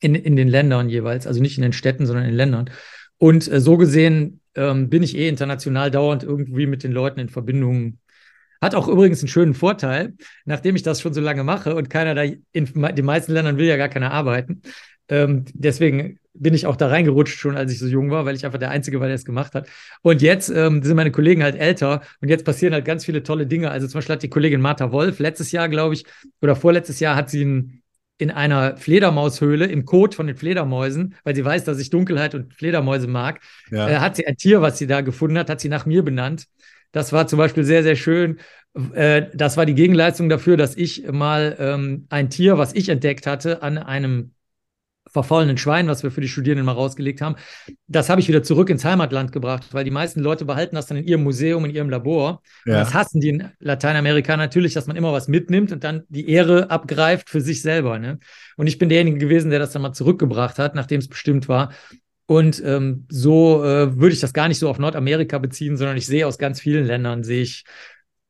in, 0.00 0.14
in 0.14 0.36
den 0.36 0.48
Ländern 0.48 0.88
jeweils. 0.88 1.26
Also 1.26 1.40
nicht 1.40 1.56
in 1.56 1.62
den 1.62 1.72
Städten, 1.72 2.06
sondern 2.06 2.24
in 2.24 2.32
den 2.32 2.36
Ländern. 2.36 2.70
Und 3.18 3.50
äh, 3.50 3.60
so 3.60 3.76
gesehen 3.76 4.40
ähm, 4.54 4.90
bin 4.90 5.02
ich 5.02 5.16
eh 5.16 5.28
international 5.28 5.90
dauernd 5.90 6.24
irgendwie 6.24 6.66
mit 6.66 6.82
den 6.82 6.92
Leuten 6.92 7.20
in 7.20 7.28
Verbindung. 7.28 7.98
Hat 8.60 8.74
auch 8.74 8.88
übrigens 8.88 9.20
einen 9.20 9.28
schönen 9.28 9.54
Vorteil, 9.54 10.14
nachdem 10.44 10.74
ich 10.74 10.82
das 10.82 11.00
schon 11.00 11.14
so 11.14 11.20
lange 11.20 11.44
mache 11.44 11.74
und 11.74 11.90
keiner 11.90 12.14
da 12.14 12.22
in 12.22 12.38
den 12.52 13.04
meisten 13.04 13.32
Ländern 13.32 13.58
will 13.58 13.66
ja 13.66 13.76
gar 13.76 13.88
keiner 13.88 14.10
arbeiten. 14.10 14.62
Ähm, 15.08 15.44
deswegen 15.52 16.18
bin 16.34 16.52
ich 16.52 16.66
auch 16.66 16.76
da 16.76 16.88
reingerutscht 16.88 17.38
schon, 17.38 17.56
als 17.56 17.72
ich 17.72 17.78
so 17.78 17.86
jung 17.86 18.10
war, 18.10 18.26
weil 18.26 18.34
ich 18.34 18.44
einfach 18.44 18.58
der 18.58 18.70
Einzige 18.70 18.98
war, 18.98 19.06
der 19.06 19.14
es 19.14 19.24
gemacht 19.24 19.54
hat. 19.54 19.68
Und 20.02 20.20
jetzt 20.20 20.48
ähm, 20.50 20.82
sind 20.82 20.96
meine 20.96 21.12
Kollegen 21.12 21.42
halt 21.44 21.56
älter 21.56 22.02
und 22.20 22.28
jetzt 22.28 22.44
passieren 22.44 22.74
halt 22.74 22.84
ganz 22.84 23.04
viele 23.04 23.22
tolle 23.22 23.46
Dinge. 23.46 23.70
Also 23.70 23.86
zum 23.86 23.98
Beispiel 23.98 24.14
hat 24.14 24.22
die 24.22 24.28
Kollegin 24.30 24.60
Martha 24.60 24.90
Wolf 24.90 25.20
letztes 25.20 25.52
Jahr, 25.52 25.68
glaube 25.68 25.94
ich, 25.94 26.04
oder 26.42 26.56
vorletztes 26.56 26.98
Jahr 26.98 27.14
hat 27.14 27.30
sie 27.30 27.42
in, 27.42 27.82
in 28.18 28.32
einer 28.32 28.76
Fledermaushöhle 28.76 29.66
im 29.66 29.84
Kot 29.84 30.16
von 30.16 30.26
den 30.26 30.36
Fledermäusen, 30.36 31.14
weil 31.22 31.36
sie 31.36 31.44
weiß, 31.44 31.62
dass 31.64 31.78
ich 31.78 31.90
Dunkelheit 31.90 32.34
und 32.34 32.52
Fledermäuse 32.52 33.06
mag, 33.06 33.40
ja. 33.70 33.88
äh, 33.88 33.96
hat 33.98 34.16
sie 34.16 34.26
ein 34.26 34.36
Tier, 34.36 34.60
was 34.60 34.78
sie 34.78 34.88
da 34.88 35.02
gefunden 35.02 35.38
hat, 35.38 35.48
hat 35.48 35.60
sie 35.60 35.68
nach 35.68 35.86
mir 35.86 36.02
benannt. 36.02 36.46
Das 36.90 37.12
war 37.12 37.28
zum 37.28 37.38
Beispiel 37.38 37.64
sehr, 37.64 37.84
sehr 37.84 37.96
schön. 37.96 38.38
Äh, 38.92 39.26
das 39.34 39.56
war 39.56 39.66
die 39.66 39.74
Gegenleistung 39.74 40.28
dafür, 40.28 40.56
dass 40.56 40.76
ich 40.76 41.10
mal 41.10 41.56
ähm, 41.60 42.06
ein 42.08 42.28
Tier, 42.28 42.58
was 42.58 42.74
ich 42.74 42.88
entdeckt 42.88 43.26
hatte, 43.26 43.62
an 43.62 43.78
einem 43.78 44.32
verfaulenen 45.10 45.58
Schwein, 45.58 45.86
was 45.86 46.02
wir 46.02 46.10
für 46.10 46.20
die 46.20 46.28
Studierenden 46.28 46.66
mal 46.66 46.72
rausgelegt 46.72 47.20
haben, 47.20 47.36
das 47.86 48.08
habe 48.08 48.20
ich 48.20 48.28
wieder 48.28 48.42
zurück 48.42 48.70
ins 48.70 48.84
Heimatland 48.84 49.32
gebracht, 49.32 49.68
weil 49.72 49.84
die 49.84 49.90
meisten 49.90 50.20
Leute 50.20 50.44
behalten 50.44 50.76
das 50.76 50.86
dann 50.86 50.96
in 50.96 51.04
ihrem 51.04 51.22
Museum, 51.22 51.64
in 51.64 51.70
ihrem 51.70 51.90
Labor. 51.90 52.42
Ja. 52.66 52.74
Das 52.74 52.94
hassen 52.94 53.20
die 53.20 53.28
in 53.28 53.50
Lateinamerika 53.60 54.36
natürlich, 54.36 54.74
dass 54.74 54.86
man 54.86 54.96
immer 54.96 55.12
was 55.12 55.28
mitnimmt 55.28 55.72
und 55.72 55.84
dann 55.84 56.02
die 56.08 56.28
Ehre 56.28 56.70
abgreift 56.70 57.30
für 57.30 57.40
sich 57.40 57.62
selber. 57.62 57.98
Ne? 57.98 58.18
Und 58.56 58.66
ich 58.66 58.78
bin 58.78 58.88
derjenige 58.88 59.18
gewesen, 59.18 59.50
der 59.50 59.58
das 59.58 59.72
dann 59.72 59.82
mal 59.82 59.92
zurückgebracht 59.92 60.58
hat, 60.58 60.74
nachdem 60.74 61.00
es 61.00 61.08
bestimmt 61.08 61.48
war. 61.48 61.72
Und 62.26 62.62
ähm, 62.64 63.06
so 63.10 63.62
äh, 63.62 63.98
würde 63.98 64.14
ich 64.14 64.20
das 64.20 64.32
gar 64.32 64.48
nicht 64.48 64.58
so 64.58 64.70
auf 64.70 64.78
Nordamerika 64.78 65.38
beziehen, 65.38 65.76
sondern 65.76 65.98
ich 65.98 66.06
sehe 66.06 66.26
aus 66.26 66.38
ganz 66.38 66.58
vielen 66.58 66.86
Ländern, 66.86 67.22
sehe 67.22 67.42
ich 67.42 67.64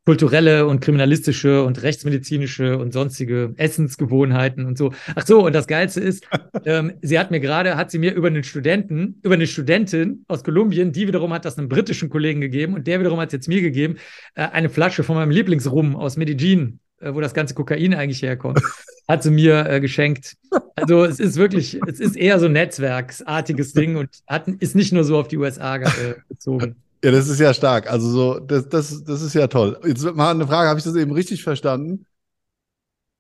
kulturelle 0.05 0.67
und 0.67 0.81
kriminalistische 0.81 1.65
und 1.65 1.83
rechtsmedizinische 1.83 2.79
und 2.79 2.93
sonstige 2.93 3.55
Essensgewohnheiten 3.57 4.67
und 4.67 4.77
so. 4.77 4.93
Ach 5.15 5.27
so, 5.27 5.45
und 5.45 5.55
das 5.55 5.67
Geilste 5.67 6.01
ist, 6.01 6.27
ähm, 6.67 6.93
sie 7.01 7.19
hat 7.19 7.31
mir 7.31 7.41
gerade, 7.41 7.77
hat 7.77 7.91
sie 7.91 7.99
mir 7.99 8.15
über 8.15 8.29
einen 8.29 8.45
Studenten, 8.45 9.19
über 9.23 9.35
eine 9.35 9.47
Studentin 9.47 10.25
aus 10.29 10.45
Kolumbien, 10.45 10.93
die 10.93 11.09
wiederum 11.09 11.33
hat 11.33 11.45
das 11.45 11.57
einem 11.57 11.69
britischen 11.69 12.11
Kollegen 12.11 12.41
gegeben 12.41 12.75
und 12.75 12.87
der 12.87 13.01
wiederum 13.01 13.19
hat 13.19 13.29
es 13.29 13.33
jetzt 13.33 13.49
mir 13.49 13.63
gegeben, 13.63 13.97
äh, 14.35 14.43
eine 14.43 14.69
Flasche 14.69 15.05
von 15.05 15.17
meinem 15.17 15.31
Lieblingsrum 15.31 15.97
aus 15.97 16.17
Medellin, 16.17 16.81
äh, 17.01 17.15
wo 17.15 17.21
das 17.21 17.33
ganze 17.33 17.55
Kokain 17.55 17.95
eigentlich 17.95 18.23
herkommt, 18.23 18.61
hat 19.09 19.23
sie 19.23 19.31
mir 19.31 19.67
äh, 19.69 19.81
geschenkt. 19.81 20.37
Also 20.77 21.05
es 21.05 21.19
ist 21.19 21.37
wirklich, 21.37 21.81
es 21.87 21.99
ist 21.99 22.17
eher 22.17 22.39
so 22.39 22.47
ein 22.47 22.53
netzwerksartiges 22.53 23.73
Ding 23.73 23.97
und 23.97 24.11
hat, 24.27 24.49
ist 24.49 24.75
nicht 24.75 24.93
nur 24.93 25.05
so 25.05 25.19
auf 25.19 25.29
die 25.29 25.39
USA 25.39 25.77
äh, 25.77 26.15
bezogen. 26.29 26.77
Ja, 27.05 27.11
das 27.11 27.29
ist 27.29 27.39
ja 27.39 27.53
stark. 27.53 27.91
Also 27.91 28.09
so, 28.09 28.39
das, 28.41 28.67
das, 28.71 29.05
das 29.05 29.21
ist 29.21 29.35
ja 29.35 29.47
toll. 29.47 29.79
Jetzt 29.87 30.03
mal 30.15 30.31
eine 30.31 30.47
Frage, 30.47 30.71
habe 30.71 30.79
ich 30.79 30.87
das 30.87 30.97
eben 30.97 31.13
richtig 31.13 31.43
verstanden? 31.43 32.07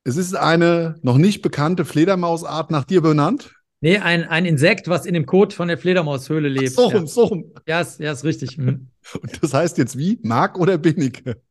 Es 0.05 0.17
ist 0.17 0.35
eine 0.35 0.95
noch 1.03 1.19
nicht 1.19 1.43
bekannte 1.43 1.85
Fledermausart 1.85 2.71
nach 2.71 2.85
dir 2.85 3.03
benannt? 3.03 3.53
Nee, 3.83 3.99
ein, 3.99 4.25
ein 4.25 4.47
Insekt, 4.47 4.89
was 4.89 5.05
in 5.05 5.13
dem 5.13 5.27
Kot 5.27 5.53
von 5.53 5.69
der 5.69 5.77
Fledermaushöhle 5.77 6.49
lebt. 6.49 6.71
Ach 6.71 6.77
so 6.77 6.85
rum, 6.87 7.03
ja. 7.03 7.07
so 7.07 7.25
rum. 7.25 7.53
Ja, 7.67 7.81
ist, 7.83 8.01
ja, 8.01 8.13
ist 8.13 8.25
richtig. 8.25 8.57
Mhm. 8.57 8.89
Und 9.21 9.43
das 9.43 9.53
heißt 9.53 9.77
jetzt 9.77 9.99
wie? 9.99 10.19
Mark 10.23 10.59
oder 10.59 10.79
Binnike? 10.79 11.43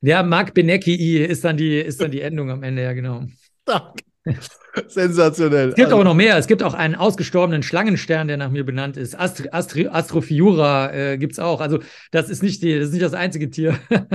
Ja, 0.00 0.22
Mark 0.22 0.54
Benecki 0.54 1.22
ist 1.22 1.44
dann 1.44 1.58
die, 1.58 1.78
ist 1.78 2.00
dann 2.00 2.10
die 2.10 2.22
Endung 2.22 2.50
am 2.50 2.62
Ende, 2.62 2.84
ja, 2.84 2.94
genau. 2.94 3.26
Stark. 3.64 4.00
Sensationell. 4.88 5.70
Es 5.70 5.74
gibt 5.74 5.86
also, 5.86 5.96
aber 5.96 6.04
noch 6.04 6.14
mehr. 6.14 6.36
Es 6.36 6.46
gibt 6.46 6.62
auch 6.62 6.74
einen 6.74 6.94
ausgestorbenen 6.94 7.62
Schlangenstern, 7.62 8.28
der 8.28 8.36
nach 8.36 8.50
mir 8.50 8.64
benannt 8.64 8.96
ist. 8.96 9.18
Astri 9.18 9.48
Astri 9.50 9.88
Astrophiura 9.88 10.92
äh, 10.92 11.18
gibt 11.18 11.32
es 11.32 11.38
auch. 11.38 11.60
Also, 11.60 11.80
das 12.10 12.28
ist 12.28 12.42
nicht, 12.42 12.62
die, 12.62 12.78
das 12.78 12.88
ist 12.88 12.92
nicht 12.92 13.04
das 13.04 13.14
einzige 13.14 13.50
Tier. 13.50 13.78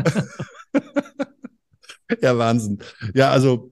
ja, 2.21 2.37
Wahnsinn. 2.37 2.79
Ja, 3.13 3.31
also 3.31 3.71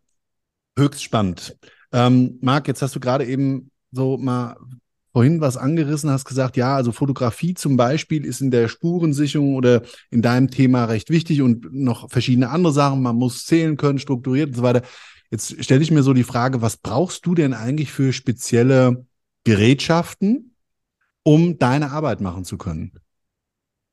höchst 0.78 1.04
spannend. 1.04 1.58
Ähm, 1.92 2.38
Marc, 2.42 2.68
jetzt 2.68 2.82
hast 2.82 2.96
du 2.96 3.00
gerade 3.00 3.26
eben 3.26 3.72
so 3.92 4.18
mal 4.18 4.56
vorhin 5.12 5.42
was 5.42 5.58
angerissen, 5.58 6.12
hast 6.12 6.26
gesagt, 6.26 6.56
ja, 6.56 6.76
also 6.76 6.92
Fotografie 6.92 7.56
zum 7.56 7.78
Beispiel 7.78 8.26
ist 8.26 8.42
in 8.42 8.52
der 8.52 8.68
Spurensicherung 8.68 9.56
oder 9.56 9.82
in 10.12 10.22
deinem 10.22 10.52
Thema 10.52 10.86
recht 10.86 11.10
wichtig 11.10 11.42
und 11.42 11.74
noch 11.74 12.10
verschiedene 12.10 12.50
andere 12.50 12.74
Sachen. 12.74 13.02
Man 13.02 13.16
muss 13.16 13.46
zählen 13.46 13.76
können, 13.76 14.00
strukturiert 14.00 14.50
und 14.50 14.56
so 14.56 14.64
weiter. 14.64 14.84
Jetzt 15.32 15.64
stelle 15.64 15.84
ich 15.84 15.92
mir 15.92 16.04
so 16.04 16.14
die 16.14 16.24
Frage, 16.24 16.62
was 16.62 16.78
brauchst 16.78 17.26
du 17.26 17.36
denn 17.36 17.54
eigentlich 17.54 17.92
für 17.92 18.14
spezielle 18.14 19.06
Gerätschaften, 19.44 20.56
um 21.24 21.60
deine 21.60 21.92
Arbeit 21.92 22.22
machen 22.22 22.46
zu 22.46 22.58
können? 22.58 22.94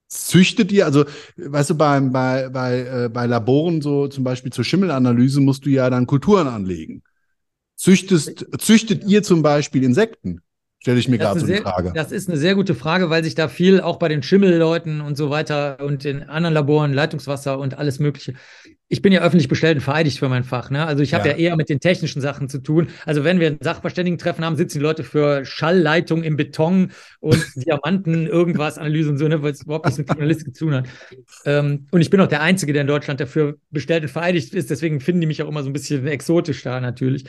Züchtet 0.08 0.70
ihr, 0.72 0.86
also 0.86 1.04
weißt 1.36 1.70
du, 1.70 1.74
bei, 1.74 2.00
bei, 2.00 2.48
bei, 2.48 2.80
äh, 2.80 3.08
bei 3.08 3.26
Laboren, 3.26 3.82
so 3.82 4.06
zum 4.08 4.24
Beispiel 4.24 4.52
zur 4.52 4.64
Schimmelanalyse, 4.64 5.40
musst 5.40 5.66
du 5.66 5.70
ja 5.70 5.90
dann 5.90 6.06
Kulturen 6.06 6.46
anlegen. 6.46 7.02
Züchtest, 7.74 8.46
züchtet 8.58 9.04
ihr 9.04 9.22
zum 9.22 9.42
Beispiel 9.42 9.82
Insekten? 9.82 10.40
Stelle 10.80 10.98
ich 10.98 11.08
mir 11.08 11.18
gerade 11.18 11.40
so 11.40 11.46
die 11.46 11.56
Frage. 11.56 11.92
Das 11.94 12.12
ist 12.12 12.28
eine 12.28 12.38
sehr 12.38 12.54
gute 12.54 12.74
Frage, 12.74 13.10
weil 13.10 13.24
sich 13.24 13.34
da 13.34 13.48
viel 13.48 13.80
auch 13.80 13.98
bei 13.98 14.08
den 14.08 14.22
Schimmelleuten 14.22 15.00
und 15.00 15.16
so 15.16 15.30
weiter 15.30 15.78
und 15.80 16.04
den 16.04 16.28
anderen 16.28 16.54
Laboren, 16.54 16.92
Leitungswasser 16.92 17.58
und 17.58 17.78
alles 17.78 17.98
Mögliche, 17.98 18.34
ich 18.88 19.02
bin 19.02 19.12
ja 19.12 19.20
öffentlich 19.20 19.48
bestellt 19.48 19.78
und 19.78 19.82
vereidigt 19.82 20.18
für 20.18 20.28
mein 20.28 20.44
Fach. 20.44 20.70
Ne? 20.70 20.86
Also 20.86 21.02
ich 21.02 21.12
habe 21.12 21.28
ja. 21.28 21.34
ja. 21.34 21.38
eher 21.38 21.56
mit 21.56 21.68
den 21.68 21.80
technischen 21.80 22.22
Sachen 22.22 22.48
zu 22.48 22.58
tun. 22.58 22.88
Also 23.04 23.24
wenn 23.24 23.40
wir 23.40 23.48
ein 23.48 23.58
Sachverständigentreffen 23.60 24.44
haben, 24.44 24.54
sitzen 24.56 24.78
die 24.78 24.82
Leute 24.82 25.02
für 25.02 25.44
Schallleitung 25.44 26.22
im 26.22 26.36
Beton 26.36 26.92
und 27.18 27.44
Diamanten, 27.56 28.26
irgendwas, 28.26 28.78
Analyse 28.78 29.10
und 29.10 29.18
so, 29.18 29.26
ne, 29.26 29.42
weil 29.42 29.52
es 29.52 29.62
überhaupt 29.62 29.86
nichts 29.86 29.98
mit 29.98 30.08
Journalistik 30.08 30.54
zu 30.54 30.66
tun 30.66 30.74
hat. 30.74 30.88
Ähm, 31.44 31.86
und 31.90 32.00
ich 32.00 32.10
bin 32.10 32.20
auch 32.20 32.28
der 32.28 32.42
Einzige, 32.42 32.72
der 32.72 32.82
in 32.82 32.88
Deutschland 32.88 33.18
dafür 33.18 33.56
bestellt 33.70 34.04
und 34.04 34.10
vereidigt 34.10 34.54
ist. 34.54 34.70
Deswegen 34.70 35.00
finden 35.00 35.20
die 35.20 35.26
mich 35.26 35.42
auch 35.42 35.48
immer 35.48 35.64
so 35.64 35.70
ein 35.70 35.72
bisschen 35.72 36.06
exotisch 36.06 36.62
da 36.62 36.80
natürlich. 36.80 37.24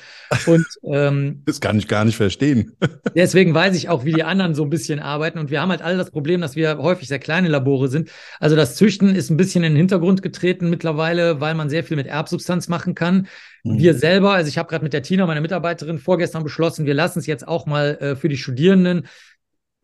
Und 0.46 0.66
ähm, 0.92 1.42
das 1.46 1.60
kann 1.60 1.80
ich 1.80 1.88
gar 1.88 2.06
nicht 2.06 2.18
verstehen. 2.18 2.74
deswegen 3.16 3.47
weiß 3.54 3.75
ich 3.75 3.89
auch, 3.89 4.06
wie 4.06 4.13
die 4.13 4.24
anderen 4.24 4.54
so 4.54 4.63
ein 4.63 4.70
bisschen 4.70 5.00
arbeiten. 5.00 5.39
Und 5.39 5.50
wir 5.50 5.62
haben 5.62 5.70
halt 5.70 5.82
alle 5.82 5.98
das 5.98 6.12
Problem, 6.12 6.42
dass 6.42 6.56
wir 6.56 6.77
häufig 6.77 7.08
sehr 7.08 7.20
kleine 7.20 7.48
Labore 7.48 7.88
sind. 7.88 8.12
Also 8.39 8.56
das 8.56 8.75
Züchten 8.75 9.16
ist 9.16 9.32
ein 9.32 9.38
bisschen 9.38 9.63
in 9.63 9.74
den 9.74 9.77
Hintergrund 9.77 10.22
getreten 10.22 10.70
mittlerweile, 10.70 11.42
weil 11.42 11.48
weil 11.48 11.56
man 11.56 11.70
sehr 11.70 11.86
viel 11.86 11.96
mit 11.96 12.08
Erbsubstanz 12.08 12.68
machen 12.68 12.94
kann. 12.94 13.27
Mhm. 13.63 13.80
Wir 13.80 13.94
selber, 13.94 14.34
also 14.34 14.50
ich 14.50 14.58
habe 14.58 14.68
gerade 14.68 14.84
mit 14.84 14.92
der 14.92 15.01
Tina, 15.01 15.25
meiner 15.25 15.39
Mitarbeiterin, 15.39 15.98
vorgestern 15.98 16.44
beschlossen, 16.44 16.86
wir 16.86 16.94
lassen 16.94 17.20
es 17.20 17.25
jetzt 17.25 17.48
auch 17.48 17.66
mal 17.66 17.98
äh, 18.01 18.16
für 18.18 18.27
die 18.27 18.36
Studierenden 18.36 19.08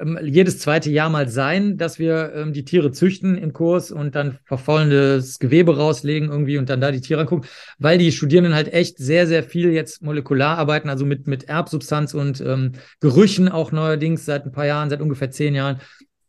ähm, 0.03 0.19
jedes 0.24 0.60
zweite 0.60 0.89
Jahr 0.91 1.10
mal 1.10 1.29
sein, 1.29 1.77
dass 1.77 2.00
wir 2.00 2.33
ähm, 2.36 2.53
die 2.53 2.65
Tiere 2.65 2.91
züchten 2.91 3.38
im 3.38 3.53
Kurs 3.53 3.91
und 3.91 4.15
dann 4.15 4.38
verfaulendes 4.43 5.39
Gewebe 5.39 5.77
rauslegen 5.77 6.29
irgendwie 6.29 6.57
und 6.57 6.69
dann 6.69 6.81
da 6.81 6.91
die 6.91 7.01
Tiere 7.01 7.22
angucken, 7.22 7.48
weil 7.79 7.98
die 7.98 8.12
Studierenden 8.12 8.53
halt 8.53 8.74
echt 8.74 8.98
sehr, 8.98 9.27
sehr 9.27 9.43
viel 9.43 9.72
jetzt 9.72 10.01
molekular 10.01 10.57
arbeiten, 10.57 10.89
also 10.89 11.05
mit, 11.05 11.27
mit 11.27 11.45
Erbsubstanz 11.45 12.13
und 12.13 12.41
ähm, 12.41 12.74
Gerüchen 13.00 13.50
auch 13.50 13.72
neuerdings 13.72 14.25
seit 14.25 14.45
ein 14.45 14.51
paar 14.51 14.65
Jahren, 14.65 14.89
seit 14.89 15.01
ungefähr 15.01 15.31
zehn 15.31 15.55
Jahren, 15.55 15.79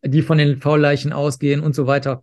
die 0.05 0.23
von 0.23 0.39
den 0.39 0.61
Faulleichen 0.61 1.13
ausgehen 1.13 1.61
und 1.61 1.75
so 1.75 1.87
weiter. 1.87 2.23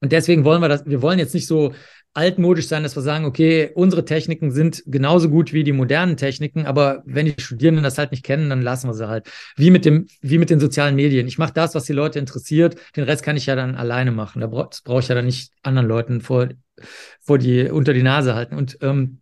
Und 0.00 0.12
deswegen 0.12 0.44
wollen 0.44 0.60
wir 0.60 0.68
das, 0.68 0.86
wir 0.86 1.02
wollen 1.02 1.18
jetzt 1.18 1.34
nicht 1.34 1.46
so 1.46 1.72
altmodisch 2.16 2.66
sein, 2.66 2.82
dass 2.82 2.96
wir 2.96 3.02
sagen, 3.02 3.24
okay, 3.24 3.70
unsere 3.74 4.04
Techniken 4.04 4.50
sind 4.50 4.82
genauso 4.86 5.28
gut 5.28 5.52
wie 5.52 5.64
die 5.64 5.72
modernen 5.72 6.16
Techniken, 6.16 6.66
aber 6.66 7.02
wenn 7.04 7.26
die 7.26 7.34
Studierenden 7.40 7.84
das 7.84 7.98
halt 7.98 8.10
nicht 8.10 8.24
kennen, 8.24 8.48
dann 8.48 8.62
lassen 8.62 8.88
wir 8.88 8.94
sie 8.94 9.08
halt. 9.08 9.28
Wie 9.56 9.70
mit 9.70 9.84
dem, 9.84 10.06
wie 10.22 10.38
mit 10.38 10.50
den 10.50 10.60
sozialen 10.60 10.96
Medien. 10.96 11.28
Ich 11.28 11.38
mache 11.38 11.52
das, 11.52 11.74
was 11.74 11.84
die 11.84 11.92
Leute 11.92 12.18
interessiert, 12.18 12.76
den 12.96 13.04
Rest 13.04 13.22
kann 13.22 13.36
ich 13.36 13.46
ja 13.46 13.54
dann 13.54 13.74
alleine 13.74 14.12
machen. 14.12 14.40
Da 14.40 14.46
brauche 14.46 14.70
brauch 14.84 15.00
ich 15.00 15.08
ja 15.08 15.14
dann 15.14 15.26
nicht 15.26 15.52
anderen 15.62 15.88
Leuten 15.88 16.20
vor, 16.20 16.48
vor 17.20 17.38
die, 17.38 17.68
unter 17.70 17.92
die 17.92 18.02
Nase 18.02 18.34
halten. 18.34 18.56
Und 18.56 18.78
ähm, 18.80 19.20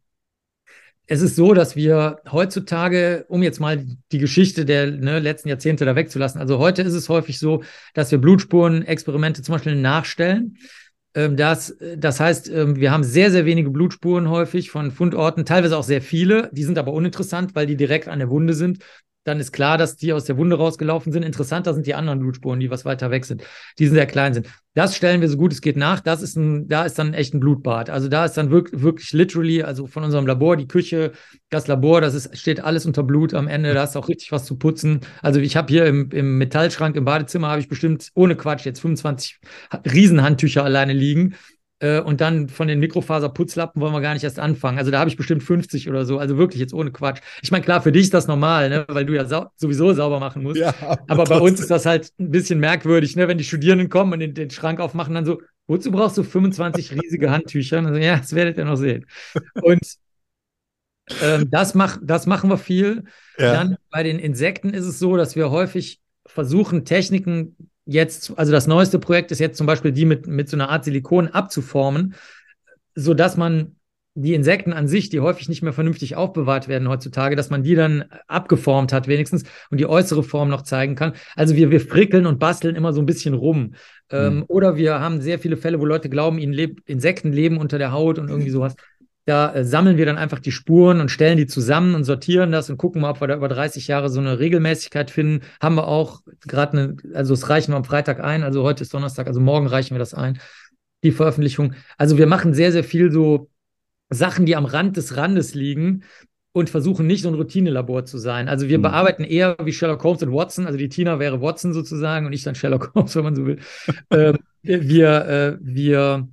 es 1.07 1.21
ist 1.21 1.37
so, 1.37 1.53
dass 1.53 1.77
wir 1.77 2.21
heutzutage, 2.31 3.27
um 3.29 3.43
jetzt 3.43 3.61
mal 3.61 3.85
die 4.11 4.19
Geschichte 4.19 4.65
der 4.65 4.91
ne, 4.91 5.19
letzten 5.19 5.49
Jahrzehnte 5.49 5.85
da 5.85 5.97
wegzulassen, 5.97 6.41
also 6.41 6.59
heute 6.59 6.83
ist 6.83 6.95
es 6.95 7.09
häufig 7.09 7.39
so, 7.39 7.63
dass 7.93 8.11
wir 8.11 8.19
Blutspurenexperimente 8.19 9.43
zum 9.43 9.55
Beispiel 9.55 9.77
nachstellen. 9.77 10.57
Ähm, 11.15 11.37
das, 11.37 11.77
das 11.97 12.21
heißt, 12.21 12.49
ähm, 12.51 12.77
wir 12.77 12.91
haben 12.91 13.05
sehr, 13.05 13.31
sehr 13.31 13.45
wenige 13.45 13.71
Blutspuren 13.71 14.29
häufig 14.29 14.71
von 14.71 14.91
Fundorten, 14.91 15.45
teilweise 15.45 15.77
auch 15.77 15.85
sehr 15.85 16.03
viele. 16.03 16.51
Die 16.53 16.65
sind 16.65 16.79
aber 16.79 16.93
uninteressant, 16.93 17.55
weil 17.55 17.67
die 17.67 17.77
direkt 17.77 18.09
an 18.09 18.19
der 18.19 18.31
Wunde 18.31 18.55
sind 18.55 18.79
dann 19.25 19.41
ist 19.41 19.53
klar, 19.53 19.79
dass 19.79 19.97
die 19.97 20.13
aus 20.13 20.25
der 20.25 20.37
Wunde 20.37 20.57
rausgelaufen 20.57 21.13
sind. 21.13 21.23
Interessanter 21.23 21.75
sind 21.75 21.87
die 21.87 21.95
anderen 21.95 22.21
Blutspuren, 22.21 22.61
die 22.61 22.71
was 22.71 22.85
weiter 22.85 23.11
weg 23.11 23.25
sind, 23.25 23.43
die 23.79 23.87
sehr 23.87 24.07
klein 24.07 24.35
sind. 24.35 24.49
Das 24.75 24.97
stellen 24.97 25.21
wir 25.21 25.29
so 25.29 25.37
gut 25.37 25.53
es 25.53 25.61
geht 25.61 25.77
nach. 25.77 26.01
Das 26.01 26.21
ist 26.21 26.37
ein, 26.37 26.69
da 26.69 26.85
ist 26.85 26.99
dann 26.99 27.15
echt 27.15 27.33
ein 27.33 27.41
Blutbad. 27.41 27.91
Also 27.91 28.09
da 28.09 28.25
ist 28.25 28.35
dann 28.35 28.51
wirklich, 28.51 28.83
wirklich 28.83 29.13
literally, 29.13 29.63
also 29.63 29.87
von 29.87 30.03
unserem 30.03 30.27
Labor, 30.27 30.57
die 30.57 30.67
Küche, 30.67 31.13
das 31.49 31.69
Labor, 31.69 32.01
das 32.01 32.15
ist, 32.15 32.37
steht 32.37 32.63
alles 32.63 32.85
unter 32.85 33.05
Blut 33.05 33.35
am 33.35 33.47
Ende. 33.47 33.73
Da 33.73 33.85
ist 33.85 33.97
auch 33.97 34.09
richtig 34.09 34.33
was 34.33 34.45
zu 34.45 34.57
putzen. 34.57 35.01
Also 35.23 35.41
ich 35.41 35.57
habe 35.57 35.73
hier 35.73 35.87
im, 35.87 36.11
im 36.11 36.39
Metallschrank 36.39 36.97
im 36.97 37.05
Badezimmer 37.05 37.49
habe 37.49 37.61
ich 37.61 37.69
bestimmt 37.69 38.11
ohne 38.15 38.37
Quatsch 38.37 38.65
jetzt 38.65 38.81
25 38.81 39.41
Riesenhandtücher 39.85 40.65
alleine 40.65 40.93
liegen 40.93 41.35
äh, 41.81 42.01
und 42.01 42.21
dann 42.21 42.49
von 42.49 42.69
den 42.69 42.79
Mikrofaserputzlappen 42.81 43.81
wollen 43.81 43.93
wir 43.93 44.01
gar 44.01 44.15
nicht 44.15 44.25
erst 44.25 44.39
anfangen. 44.39 44.79
Also 44.79 44.91
da 44.91 45.01
habe 45.01 45.11
ich 45.11 45.17
bestimmt 45.17 45.43
50 45.43 45.89
oder 45.89 46.05
so. 46.05 46.19
Also 46.19 46.39
wirklich 46.39 46.61
jetzt 46.61 46.73
ohne 46.73 46.93
Quatsch. 46.93 47.21
Ich 47.43 47.51
meine, 47.51 47.65
klar, 47.65 47.83
für 47.83 47.93
dich 47.93 48.05
ist 48.05 48.15
das 48.15 48.27
normal, 48.27 48.69
ne? 48.69 48.85
weil 48.89 49.05
du 49.05 49.15
ja 49.15 49.25
sau 49.25 49.47
sowieso 49.57 49.93
sauber 49.93 50.21
machen 50.21 50.43
musst. 50.43 50.61
Ja, 50.61 50.75
aber 51.09 51.25
bei 51.25 51.39
uns 51.39 51.61
ist 51.61 51.71
das 51.71 51.87
halt 51.87 52.13
ein 52.19 52.31
bisschen 52.31 52.61
merkwürdig, 52.61 53.17
ne? 53.17 53.29
wenn 53.29 53.39
die 53.39 53.45
Studierenden 53.45 53.89
kommen 53.89 54.13
und 54.13 54.21
den, 54.21 54.35
den 54.35 54.51
Schrank 54.51 54.81
aufmachen, 54.81 55.15
dann 55.15 55.25
so, 55.25 55.41
wozu 55.67 55.91
brauchst 55.91 56.17
du 56.17 56.23
25 56.23 56.93
riesige 56.93 57.31
Handtücher? 57.31 57.79
Also, 57.79 57.99
ja, 57.99 58.19
das 58.19 58.35
werdet 58.35 58.57
ihr 58.57 58.65
noch 58.65 58.77
sehen. 58.77 59.07
Und 59.61 59.83
ähm, 61.23 61.51
das, 61.51 61.75
mach, 61.75 61.99
das 62.03 62.27
machen 62.27 62.51
wir 62.51 62.59
viel. 62.59 63.05
Ja. 63.37 63.53
Dann 63.53 63.77
bei 63.91 64.03
den 64.03 64.19
Insekten 64.19 64.71
ist 64.71 64.87
es 64.87 64.99
so, 64.99 65.17
dass 65.17 65.37
wir 65.37 65.51
häufig 65.51 66.01
versuchen, 66.27 66.85
Techniken 66.85 67.57
jetzt, 67.87 68.37
also 68.37 68.53
das 68.53 68.67
neueste 68.67 68.99
Projekt 68.99 69.31
ist 69.31 69.41
jetzt 69.41 69.59
zum 69.59 69.67
Beispiel 69.67 69.93
die 69.93 70.05
mit, 70.05 70.27
mit 70.27 70.49
so 70.49 70.57
einer 70.57 70.71
Art 70.71 70.85
Silikon 70.85 71.29
abzuformen, 71.29 72.15
sodass 72.95 73.37
man 73.37 73.77
die 74.17 74.35
Insekten 74.35 74.73
an 74.73 74.87
sich, 74.87 75.09
die 75.09 75.19
häufig 75.19 75.49
nicht 75.49 75.63
mehr 75.63 75.73
vernünftig 75.73 76.15
aufbewahrt 76.15 76.69
werden 76.69 76.89
heutzutage, 76.89 77.35
dass 77.35 77.51
man 77.51 77.65
die 77.65 77.75
dann 77.75 78.05
abgeformt 78.29 78.93
hat 78.93 79.09
wenigstens 79.09 79.43
und 79.71 79.81
die 79.81 79.87
äußere 79.87 80.23
Form 80.23 80.49
noch 80.49 80.63
zeigen 80.63 80.95
kann. 80.95 81.15
Also 81.35 81.57
wir, 81.57 81.73
wir 81.73 81.81
frickeln 81.81 82.27
und 82.27 82.39
basteln 82.39 82.77
immer 82.77 82.93
so 82.93 83.03
ein 83.03 83.07
bisschen 83.07 83.35
rum. 83.35 83.75
Ähm, 84.11 84.37
mhm. 84.37 84.45
Oder 84.47 84.77
wir 84.77 85.01
haben 85.01 85.21
sehr 85.21 85.41
viele 85.41 85.57
Fälle, 85.57 85.81
wo 85.81 85.85
Leute 85.85 86.09
glauben, 86.09 86.39
ihnen 86.39 86.53
leb 86.53 86.81
Insekten 86.87 87.33
leben 87.33 87.59
unter 87.59 87.79
der 87.79 87.91
Haut 87.91 88.21
und 88.21 88.29
irgendwie 88.29 88.51
sowas. 88.51 88.77
Da 89.27 89.55
äh, 89.55 89.65
sammeln 89.65 89.97
wir 89.97 90.07
dann 90.07 90.19
einfach 90.19 90.39
die 90.39 90.53
Spuren 90.53 91.01
und 91.01 91.11
stellen 91.11 91.39
die 91.39 91.47
zusammen 91.47 91.95
und 91.95 92.05
sortieren 92.05 92.53
das 92.53 92.69
und 92.69 92.77
gucken 92.77 93.01
mal, 93.01 93.11
ob 93.11 93.21
wir 93.21 93.29
da 93.29 93.37
über 93.37 93.49
30 93.49 93.89
Jahre 93.89 94.11
so 94.11 94.21
eine 94.21 94.39
Regelmäßigkeit 94.39 95.11
finden. 95.11 95.45
Haben 95.61 95.77
wir 95.77 95.89
auch 95.89 96.21
gerade 96.47 96.73
eine, 96.79 96.97
also 97.15 97.33
es 97.35 97.49
reichen 97.49 97.73
wir 97.73 97.77
am 97.77 97.85
Freitag 97.85 98.23
ein, 98.23 98.43
also 98.43 98.63
heute 98.63 98.83
ist 98.83 98.93
Donnerstag, 98.93 99.27
also 99.27 99.41
morgen 99.41 99.67
reichen 99.67 99.95
wir 99.95 99.99
das 99.99 100.15
ein, 100.15 100.39
die 101.03 101.13
Veröffentlichung. 101.13 101.75
Also 101.97 102.19
wir 102.19 102.27
machen 102.27 102.53
sehr, 102.53 102.73
sehr 102.73 102.85
viel 102.85 103.11
so 103.11 103.49
Sachen, 104.11 104.47
die 104.47 104.57
am 104.57 104.67
Rand 104.67 104.97
des 104.97 105.17
Randes 105.17 105.55
liegen 105.55 106.05
und 106.53 106.71
versuchen 106.71 107.07
nicht 107.07 107.23
so 107.23 107.29
ein 107.29 107.35
Routinelabor 107.35 108.05
zu 108.05 108.19
sein. 108.19 108.49
Also 108.49 108.69
wir 108.69 108.79
mhm. 108.79 108.83
bearbeiten 108.83 109.25
eher 109.25 109.57
wie 109.63 109.73
Sherlock 109.73 110.05
Holmes 110.05 110.23
und 110.23 110.33
Watson, 110.33 110.67
also 110.67 110.79
die 110.79 110.89
Tina 110.89 111.19
wäre 111.19 111.41
Watson 111.41 111.73
sozusagen 111.73 112.27
und 112.27 112.33
ich 112.33 112.43
dann 112.43 112.55
Sherlock 112.55 112.93
Holmes, 112.95 113.17
wenn 113.17 113.25
man 113.25 113.35
so 113.35 113.47
will. 113.47 113.59
ähm, 114.11 114.39
wir, 114.63 115.27
äh, 115.27 115.59
wir, 115.61 116.29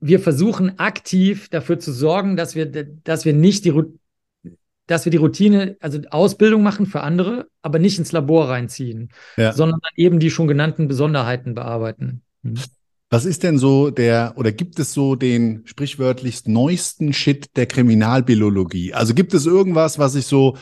wir 0.00 0.20
versuchen 0.20 0.78
aktiv 0.78 1.48
dafür 1.48 1.78
zu 1.78 1.92
sorgen, 1.92 2.36
dass 2.36 2.54
wir, 2.54 2.66
dass 2.66 3.24
wir 3.24 3.32
nicht 3.32 3.64
die 3.64 3.72
dass 4.86 5.04
wir 5.04 5.10
die 5.10 5.16
Routine, 5.16 5.76
also 5.80 5.98
Ausbildung 6.10 6.62
machen 6.62 6.86
für 6.86 7.00
andere, 7.00 7.48
aber 7.60 7.80
nicht 7.80 7.98
ins 7.98 8.12
Labor 8.12 8.48
reinziehen, 8.48 9.10
ja. 9.36 9.52
sondern 9.52 9.80
eben 9.96 10.20
die 10.20 10.30
schon 10.30 10.46
genannten 10.46 10.86
Besonderheiten 10.86 11.54
bearbeiten. 11.54 12.22
Mhm. 12.42 12.54
Was 13.08 13.24
ist 13.24 13.44
denn 13.44 13.58
so 13.58 13.90
der, 13.90 14.34
oder 14.36 14.50
gibt 14.50 14.78
es 14.80 14.92
so 14.92 15.14
den 15.14 15.62
sprichwörtlichst 15.64 16.48
neuesten 16.48 17.12
Shit 17.12 17.56
der 17.56 17.66
Kriminalbiologie? 17.66 18.94
Also 18.94 19.14
gibt 19.14 19.32
es 19.32 19.46
irgendwas, 19.46 19.98
was 19.98 20.14
sich 20.14 20.26
so, 20.26 20.56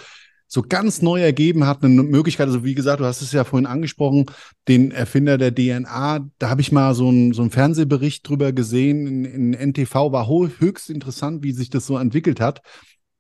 so 0.55 0.63
ganz 0.63 1.03
neu 1.03 1.21
ergeben 1.21 1.67
hat, 1.67 1.83
eine 1.83 2.05
Möglichkeit, 2.05 2.47
also 2.47 2.63
wie 2.63 2.77
gesagt, 2.77 3.01
du 3.01 3.05
hast 3.05 3.21
es 3.23 3.33
ja 3.33 3.43
vorhin 3.43 3.67
angesprochen, 3.67 4.27
den 4.69 4.93
Erfinder 4.93 5.37
der 5.37 5.53
DNA, 5.53 6.31
da 6.39 6.49
habe 6.49 6.61
ich 6.61 6.71
mal 6.71 6.95
so 6.95 7.09
einen 7.09 7.33
so 7.33 7.43
einen 7.43 7.51
Fernsehbericht 7.51 8.27
drüber 8.27 8.53
gesehen, 8.53 9.25
in, 9.25 9.53
in 9.53 9.73
NTV 9.73 10.13
war 10.13 10.29
höchst 10.29 10.91
interessant, 10.91 11.43
wie 11.43 11.51
sich 11.51 11.71
das 11.71 11.87
so 11.87 11.99
entwickelt 11.99 12.39
hat. 12.39 12.63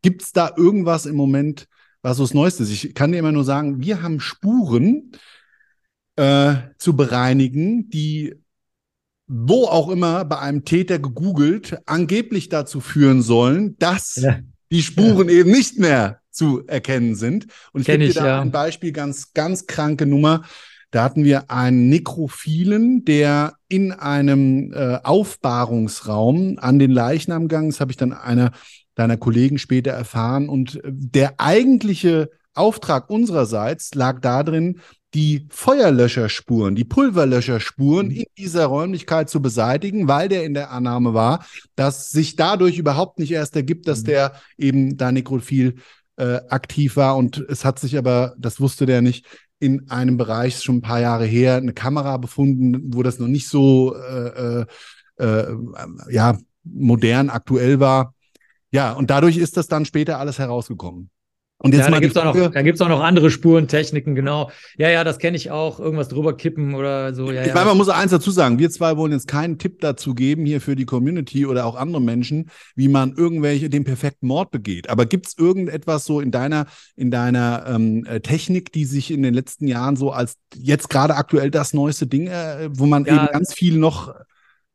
Gibt 0.00 0.22
es 0.22 0.30
da 0.30 0.52
irgendwas 0.56 1.06
im 1.06 1.16
Moment, 1.16 1.66
was 2.02 2.18
so 2.18 2.22
das 2.22 2.34
Neueste 2.34 2.62
ist? 2.62 2.70
Ich 2.70 2.94
kann 2.94 3.10
dir 3.10 3.18
immer 3.18 3.32
nur 3.32 3.44
sagen, 3.44 3.80
wir 3.80 4.00
haben 4.00 4.20
Spuren 4.20 5.10
äh, 6.14 6.54
zu 6.78 6.94
bereinigen, 6.94 7.90
die 7.90 8.36
wo 9.26 9.64
auch 9.64 9.88
immer 9.88 10.24
bei 10.24 10.38
einem 10.38 10.64
Täter 10.64 11.00
gegoogelt, 11.00 11.78
angeblich 11.86 12.48
dazu 12.48 12.80
führen 12.80 13.22
sollen, 13.22 13.74
dass 13.78 14.16
ja. 14.16 14.38
die 14.70 14.82
Spuren 14.82 15.28
ja. 15.28 15.36
eben 15.36 15.50
nicht 15.50 15.78
mehr 15.78 16.20
zu 16.34 16.66
erkennen 16.66 17.14
sind. 17.14 17.46
Und 17.72 17.82
ich 17.82 17.86
gebe 17.86 18.06
dir 18.06 18.14
da 18.14 18.26
ja. 18.26 18.40
ein 18.40 18.50
Beispiel, 18.50 18.92
ganz, 18.92 19.32
ganz 19.32 19.66
kranke 19.66 20.06
Nummer. 20.06 20.42
Da 20.90 21.02
hatten 21.02 21.24
wir 21.24 21.50
einen 21.50 21.88
Nekrophilen, 21.88 23.04
der 23.04 23.54
in 23.68 23.92
einem 23.92 24.72
äh, 24.72 24.98
Aufbahrungsraum 25.02 26.58
an 26.60 26.78
den 26.78 26.90
Leichnam 26.90 27.48
gegangen 27.48 27.70
Das 27.70 27.80
habe 27.80 27.90
ich 27.90 27.96
dann 27.96 28.12
einer 28.12 28.52
deiner 28.94 29.16
Kollegen 29.16 29.58
später 29.58 29.90
erfahren. 29.90 30.48
Und 30.48 30.80
der 30.84 31.34
eigentliche 31.38 32.30
Auftrag 32.54 33.10
unsererseits 33.10 33.94
lag 33.94 34.20
darin, 34.20 34.80
die 35.14 35.46
Feuerlöscherspuren, 35.50 36.74
die 36.74 36.84
Pulverlöscherspuren 36.84 38.08
mhm. 38.08 38.14
in 38.14 38.24
dieser 38.36 38.66
Räumlichkeit 38.66 39.30
zu 39.30 39.40
beseitigen, 39.40 40.08
weil 40.08 40.28
der 40.28 40.44
in 40.44 40.54
der 40.54 40.72
Annahme 40.72 41.14
war, 41.14 41.46
dass 41.76 42.10
sich 42.10 42.36
dadurch 42.36 42.78
überhaupt 42.78 43.20
nicht 43.20 43.30
erst 43.30 43.54
ergibt, 43.54 43.86
dass 43.86 44.02
mhm. 44.02 44.06
der 44.06 44.32
eben 44.58 44.96
da 44.96 45.12
nekrophil 45.12 45.76
äh, 46.16 46.40
aktiv 46.48 46.96
war. 46.96 47.16
Und 47.16 47.38
es 47.48 47.64
hat 47.64 47.78
sich 47.78 47.96
aber, 47.98 48.34
das 48.38 48.60
wusste 48.60 48.86
der 48.86 49.02
nicht, 49.02 49.26
in 49.58 49.88
einem 49.90 50.16
Bereich 50.16 50.62
schon 50.62 50.76
ein 50.76 50.82
paar 50.82 51.00
Jahre 51.00 51.24
her 51.24 51.56
eine 51.56 51.72
Kamera 51.72 52.16
befunden, 52.16 52.94
wo 52.94 53.02
das 53.02 53.18
noch 53.18 53.28
nicht 53.28 53.48
so 53.48 53.94
äh, 53.96 54.62
äh, 54.62 54.66
äh 55.18 55.56
ja 56.10 56.36
modern 56.64 57.30
aktuell 57.30 57.80
war. 57.80 58.14
Ja, 58.70 58.92
und 58.92 59.10
dadurch 59.10 59.36
ist 59.36 59.56
das 59.56 59.68
dann 59.68 59.84
später 59.84 60.18
alles 60.18 60.38
herausgekommen. 60.38 61.10
Und 61.64 61.72
jetzt 61.72 61.86
ja, 61.86 61.90
da 61.92 61.98
gibt 61.98 62.14
es 62.14 62.80
auch, 62.82 62.88
noch, 62.88 62.98
auch 62.98 63.02
andere 63.02 63.30
Spurentechniken, 63.30 64.14
genau. 64.14 64.50
Ja, 64.76 64.90
ja, 64.90 65.02
das 65.02 65.18
kenne 65.18 65.34
ich 65.38 65.50
auch. 65.50 65.80
Irgendwas 65.80 66.08
drüber 66.08 66.36
kippen 66.36 66.74
oder 66.74 67.14
so. 67.14 67.32
Ja, 67.32 67.40
ich 67.40 67.48
ja. 67.48 67.54
meine, 67.54 67.68
man 67.68 67.78
muss 67.78 67.88
eins 67.88 68.10
dazu 68.10 68.30
sagen. 68.30 68.58
Wir 68.58 68.68
zwei 68.68 68.98
wollen 68.98 69.12
jetzt 69.12 69.28
keinen 69.28 69.56
Tipp 69.56 69.80
dazu 69.80 70.14
geben, 70.14 70.44
hier 70.44 70.60
für 70.60 70.76
die 70.76 70.84
Community 70.84 71.46
oder 71.46 71.64
auch 71.64 71.74
andere 71.74 72.02
Menschen, 72.02 72.50
wie 72.76 72.88
man 72.88 73.14
irgendwelche 73.14 73.70
den 73.70 73.84
perfekten 73.84 74.26
Mord 74.26 74.50
begeht. 74.50 74.90
Aber 74.90 75.06
gibt 75.06 75.26
es 75.28 75.38
irgendetwas 75.38 76.04
so 76.04 76.20
in 76.20 76.30
deiner, 76.30 76.66
in 76.96 77.10
deiner 77.10 77.64
ähm, 77.66 78.04
äh, 78.04 78.20
Technik, 78.20 78.70
die 78.70 78.84
sich 78.84 79.10
in 79.10 79.22
den 79.22 79.32
letzten 79.32 79.66
Jahren 79.66 79.96
so 79.96 80.10
als 80.10 80.36
jetzt 80.54 80.90
gerade 80.90 81.14
aktuell 81.14 81.50
das 81.50 81.72
neueste 81.72 82.06
Ding, 82.06 82.26
äh, 82.26 82.68
wo 82.72 82.84
man 82.84 83.06
ja, 83.06 83.16
eben 83.16 83.32
ganz 83.32 83.54
viel 83.54 83.78
noch 83.78 84.14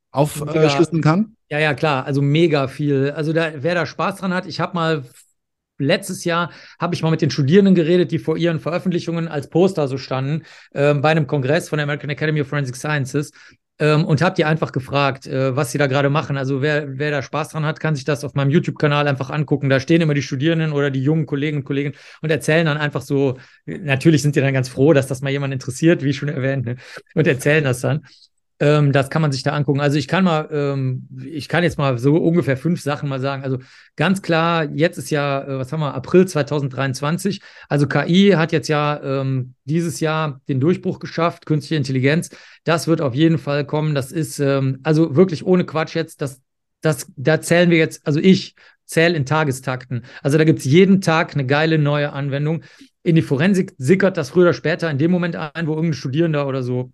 aufschlüsseln 0.10 1.04
kann? 1.04 1.36
Ja, 1.52 1.60
ja, 1.60 1.76
klar. 1.76 2.06
Also 2.06 2.24
mega 2.24 2.68
viel. 2.68 3.12
Also 3.16 3.32
da, 3.32 3.52
wer 3.58 3.76
da 3.76 3.86
Spaß 3.86 4.16
dran 4.16 4.34
hat, 4.34 4.48
ich 4.48 4.60
habe 4.60 4.74
mal 4.74 5.04
letztes 5.80 6.24
Jahr 6.26 6.52
habe 6.80 6.94
ich 6.94 7.02
mal 7.02 7.12
mit 7.12 7.22
den 7.22 7.32
Studierenden 7.32 7.76
geredet, 7.76 8.12
die 8.12 8.20
vor 8.20 8.38
ihren 8.38 8.60
Veröffentlichungen 8.60 9.28
als 9.28 9.50
Poster 9.50 9.88
so 9.88 9.98
standen, 9.98 10.44
äh, 10.72 10.94
bei 10.94 11.10
einem 11.10 11.28
Kongress 11.28 11.70
von 11.70 11.78
der 11.78 11.86
American 11.86 12.10
Academy 12.10 12.42
of 12.42 12.48
Forensic 12.48 12.76
Sciences. 12.76 13.32
Ähm, 13.82 14.04
und 14.04 14.22
habe 14.22 14.36
die 14.36 14.44
einfach 14.44 14.74
gefragt, 14.74 15.26
äh, 15.26 15.56
was 15.56 15.72
sie 15.72 15.78
da 15.78 15.88
gerade 15.88 16.10
machen. 16.10 16.36
Also 16.36 16.62
wer, 16.62 17.00
wer 17.00 17.12
da 17.12 17.22
Spaß 17.22 17.50
dran 17.50 17.66
hat, 17.66 17.80
kann 17.80 17.96
sich 17.96 18.04
das 18.04 18.26
auf 18.26 18.34
meinem 18.34 18.50
YouTube-Kanal 18.50 19.08
einfach 19.08 19.30
angucken. 19.30 19.70
Da 19.70 19.80
stehen 19.80 20.02
immer 20.02 20.14
die 20.14 20.22
Studierenden 20.22 20.74
oder 20.74 20.92
die 20.92 21.02
jungen 21.02 21.26
Kollegen 21.26 21.60
und 21.60 21.64
Kolleginnen 21.64 21.96
und 22.22 22.30
erzählen 22.30 22.66
dann 22.66 22.78
einfach 22.78 23.02
so, 23.02 23.38
natürlich 23.66 24.22
sind 24.22 24.36
die 24.36 24.42
dann 24.42 24.54
ganz 24.54 24.68
froh, 24.68 24.92
dass 24.92 25.08
das 25.08 25.22
mal 25.22 25.30
jemand 25.30 25.54
interessiert, 25.54 26.04
wie 26.04 26.12
schon 26.12 26.28
erwähnt, 26.28 26.66
ne? 26.66 26.76
und 27.16 27.26
erzählen 27.26 27.64
das 27.64 27.80
dann. 27.80 28.06
Ähm, 28.62 28.92
das 28.92 29.10
kann 29.10 29.22
man 29.22 29.32
sich 29.32 29.44
da 29.44 29.54
angucken. 29.54 29.80
Also 29.80 29.98
ich 29.98 30.08
kann 30.10 30.26
mal, 30.26 30.50
ähm, 30.52 31.08
ich 31.26 31.48
kann 31.48 31.64
jetzt 31.64 31.78
mal 31.78 31.98
so 31.98 32.18
ungefähr 32.18 32.58
fünf 32.58 32.82
Sachen 32.82 33.08
mal 33.08 33.22
sagen. 33.22 33.44
Also 33.44 33.60
ganz 33.96 34.22
klar, 34.22 34.66
jetzt 34.66 34.98
ist 34.98 35.10
ja, 35.12 35.44
äh, 35.44 35.58
was 35.60 35.72
haben 35.72 35.80
wir, 35.80 35.94
April 35.94 36.28
2023. 36.28 37.42
Also 37.70 37.88
KI 37.88 38.32
hat 38.36 38.52
jetzt 38.52 38.68
ja 38.68 39.00
ähm, 39.02 39.54
dieses 39.64 40.02
Jahr 40.02 40.42
den 40.50 40.60
Durchbruch 40.60 41.00
geschafft, 41.00 41.46
künstliche 41.46 41.76
Intelligenz. 41.78 42.32
Das 42.66 42.88
wird 42.88 43.00
auf 43.00 43.16
jeden 43.16 43.38
Fall 43.38 43.66
kommen. 43.66 43.96
Das 43.96 44.12
ist 44.12 44.40
ähm, 44.40 44.80
also 44.84 45.16
wirklich 45.16 45.46
ohne 45.46 45.66
Quatsch 45.66 45.96
jetzt, 45.96 46.22
das, 46.22 46.42
das, 46.82 47.08
da 47.16 47.40
zählen 47.40 47.70
wir 47.70 47.78
jetzt, 47.78 48.06
also 48.06 48.20
ich 48.20 48.56
zähle 48.86 49.16
in 49.16 49.26
Tagestakten. 49.26 50.04
Also 50.22 50.38
da 50.38 50.44
gibt 50.44 50.60
es 50.60 50.66
jeden 50.66 51.00
Tag 51.00 51.34
eine 51.34 51.46
geile 51.46 51.78
neue 51.78 52.12
Anwendung. 52.12 52.64
In 53.04 53.16
die 53.16 53.22
Forensik 53.22 53.74
sickert 53.78 54.18
das 54.18 54.32
früher 54.32 54.44
oder 54.44 54.54
später 54.54 54.90
in 54.90 54.98
dem 54.98 55.12
Moment 55.12 55.36
ein, 55.38 55.68
wo 55.68 55.76
irgendein 55.76 55.94
Studierender 55.94 56.48
oder 56.48 56.64
so 56.64 56.92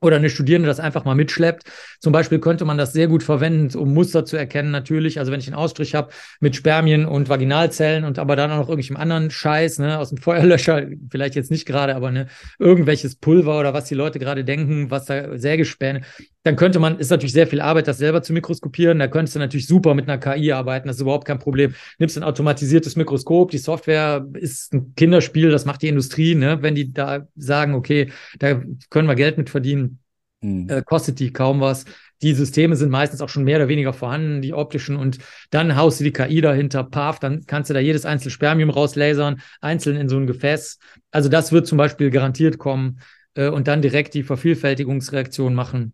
oder 0.00 0.16
eine 0.16 0.28
Studierende 0.28 0.68
das 0.68 0.78
einfach 0.78 1.04
mal 1.04 1.14
mitschleppt. 1.14 1.64
Zum 2.00 2.12
Beispiel 2.12 2.38
könnte 2.38 2.64
man 2.64 2.76
das 2.76 2.92
sehr 2.92 3.08
gut 3.08 3.22
verwenden, 3.22 3.76
um 3.78 3.94
Muster 3.94 4.24
zu 4.24 4.36
erkennen, 4.36 4.70
natürlich. 4.70 5.18
Also 5.18 5.32
wenn 5.32 5.40
ich 5.40 5.46
einen 5.46 5.56
Ausstrich 5.56 5.94
habe 5.94 6.12
mit 6.40 6.54
Spermien 6.54 7.06
und 7.06 7.28
Vaginalzellen 7.28 8.04
und 8.04 8.18
aber 8.18 8.36
dann 8.36 8.50
auch 8.50 8.56
noch 8.56 8.68
irgendwelchen 8.68 8.96
anderen 8.96 9.30
Scheiß, 9.30 9.78
ne, 9.78 9.98
aus 9.98 10.10
dem 10.10 10.18
Feuerlöscher, 10.18 10.86
vielleicht 11.10 11.34
jetzt 11.34 11.50
nicht 11.50 11.66
gerade, 11.66 11.96
aber 11.96 12.10
ne, 12.10 12.26
irgendwelches 12.58 13.16
Pulver 13.16 13.58
oder 13.58 13.72
was 13.72 13.86
die 13.86 13.94
Leute 13.94 14.18
gerade 14.18 14.44
denken, 14.44 14.90
was 14.90 15.06
da 15.06 15.38
Sägespäne, 15.38 16.02
dann 16.42 16.54
könnte 16.54 16.78
man, 16.78 16.98
ist 16.98 17.10
natürlich 17.10 17.32
sehr 17.32 17.48
viel 17.48 17.60
Arbeit, 17.60 17.88
das 17.88 17.98
selber 17.98 18.22
zu 18.22 18.32
mikroskopieren. 18.32 19.00
Da 19.00 19.08
könntest 19.08 19.34
du 19.34 19.40
natürlich 19.40 19.66
super 19.66 19.94
mit 19.94 20.08
einer 20.08 20.18
KI 20.18 20.52
arbeiten, 20.52 20.86
das 20.86 20.96
ist 20.96 21.02
überhaupt 21.02 21.26
kein 21.26 21.40
Problem. 21.40 21.74
Nimmst 21.98 22.16
ein 22.16 22.22
automatisiertes 22.22 22.94
Mikroskop, 22.94 23.50
die 23.50 23.58
Software 23.58 24.24
ist 24.34 24.72
ein 24.72 24.94
Kinderspiel, 24.94 25.50
das 25.50 25.64
macht 25.64 25.82
die 25.82 25.88
Industrie, 25.88 26.36
ne? 26.36 26.58
wenn 26.62 26.76
die 26.76 26.92
da 26.92 27.26
sagen, 27.34 27.74
okay, 27.74 28.12
da 28.38 28.62
können 28.90 29.08
wir 29.08 29.16
Geld 29.16 29.38
mit 29.38 29.50
verdienen, 29.50 29.95
mhm. 30.40 30.68
äh, 30.68 30.82
kostet 30.82 31.18
die 31.18 31.32
kaum 31.32 31.60
was. 31.60 31.84
Die 32.22 32.32
Systeme 32.32 32.76
sind 32.76 32.90
meistens 32.90 33.20
auch 33.20 33.28
schon 33.28 33.44
mehr 33.44 33.58
oder 33.58 33.68
weniger 33.68 33.92
vorhanden, 33.92 34.40
die 34.40 34.54
optischen, 34.54 34.96
und 34.96 35.18
dann 35.50 35.76
haust 35.76 36.00
du 36.00 36.04
die 36.04 36.12
KI 36.12 36.40
dahinter, 36.40 36.82
paf, 36.84 37.18
dann 37.18 37.44
kannst 37.46 37.68
du 37.68 37.74
da 37.74 37.80
jedes 37.80 38.06
einzelne 38.06 38.30
Spermium 38.30 38.70
rauslasern, 38.70 39.40
einzeln 39.60 39.96
in 39.96 40.08
so 40.08 40.16
ein 40.16 40.26
Gefäß. 40.26 40.78
Also 41.10 41.28
das 41.28 41.52
wird 41.52 41.66
zum 41.66 41.76
Beispiel 41.78 42.10
garantiert 42.10 42.58
kommen 42.58 43.00
äh, 43.34 43.48
und 43.48 43.68
dann 43.68 43.82
direkt 43.82 44.14
die 44.14 44.22
Vervielfältigungsreaktion 44.22 45.54
machen 45.54 45.92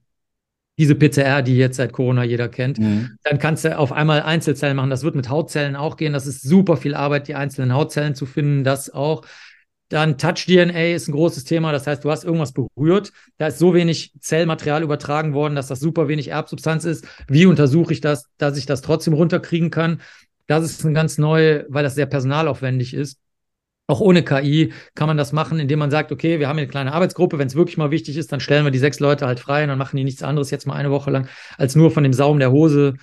diese 0.79 0.95
PCR, 0.95 1.43
die 1.43 1.57
jetzt 1.57 1.77
seit 1.77 1.93
Corona 1.93 2.25
jeder 2.25 2.49
kennt. 2.49 2.79
Mhm. 2.79 3.19
Dann 3.23 3.39
kannst 3.39 3.65
du 3.65 3.77
auf 3.77 3.93
einmal 3.93 4.23
Einzelzellen 4.23 4.77
machen. 4.77 4.91
Das 4.91 5.03
wird 5.03 5.15
mit 5.15 5.29
Hautzellen 5.29 5.77
auch 5.77 5.97
gehen. 5.97 6.13
Das 6.13 6.27
ist 6.27 6.43
super 6.43 6.77
viel 6.77 6.95
Arbeit, 6.95 7.29
die 7.29 7.35
einzelnen 7.35 7.75
Hautzellen 7.75 8.15
zu 8.15 8.27
finden. 8.27 8.65
Das 8.65 8.91
auch. 8.91 9.23
Dann 9.93 10.17
Touch-DNA 10.17 10.95
ist 10.95 11.09
ein 11.09 11.13
großes 11.13 11.45
Thema. 11.45 11.71
Das 11.71 11.87
heißt, 11.87 12.03
du 12.03 12.11
hast 12.11 12.25
irgendwas 12.25 12.53
berührt. 12.53 13.13
Da 13.37 13.49
ist 13.49 13.59
so 13.59 13.75
wenig 13.75 14.15
Zellmaterial 14.21 14.83
übertragen 14.83 15.35
worden, 15.35 15.55
dass 15.55 15.67
das 15.67 15.81
super 15.81 16.09
wenig 16.09 16.29
Erbsubstanz 16.29 16.87
ist. 16.87 17.07
Wie 17.29 17.45
untersuche 17.45 17.93
ich 17.93 18.01
das, 18.01 18.31
dass 18.39 18.57
ich 18.57 18.65
das 18.65 18.81
trotzdem 18.81 19.13
runterkriegen 19.13 19.71
kann? 19.71 20.01
Das 20.47 20.65
ist 20.65 20.83
ein 20.85 20.95
ganz 20.95 21.19
neu, 21.19 21.65
weil 21.69 21.85
das 21.85 21.95
sehr 21.95 22.07
personalaufwendig 22.07 22.95
ist. 22.95 23.19
Auch 23.87 24.01
ohne 24.01 24.23
KI 24.23 24.73
kann 24.95 25.09
man 25.09 25.19
das 25.19 25.33
machen, 25.33 25.61
indem 25.61 25.81
man 25.81 25.91
sagt, 25.91 26.11
okay, 26.11 26.39
wir 26.39 26.49
haben 26.49 26.57
eine 26.59 26.69
kleine 26.69 26.93
Arbeitsgruppe, 26.93 27.39
wenn 27.39 27.49
es 27.49 27.55
wirklich 27.55 27.77
mal 27.77 27.91
wichtig 27.91 28.17
ist, 28.17 28.33
dann 28.33 28.41
stellen 28.41 28.65
wir 28.65 28.71
die 28.71 28.79
sechs 28.79 28.99
Leute 29.01 29.27
halt 29.27 29.41
frei 29.41 29.65
und 29.65 29.69
dann 29.69 29.79
machen 29.79 29.97
die 29.99 30.05
nichts 30.05 30.23
anderes 30.23 30.51
jetzt 30.51 30.67
mal 30.67 30.75
eine 30.75 30.91
Woche 30.91 31.11
lang, 31.11 31.29
als 31.59 31.77
nur 31.77 31.91
von 31.91 32.03
dem 32.03 32.15
Saum 32.15 32.39
der 32.39 32.53
Hose 32.53 32.95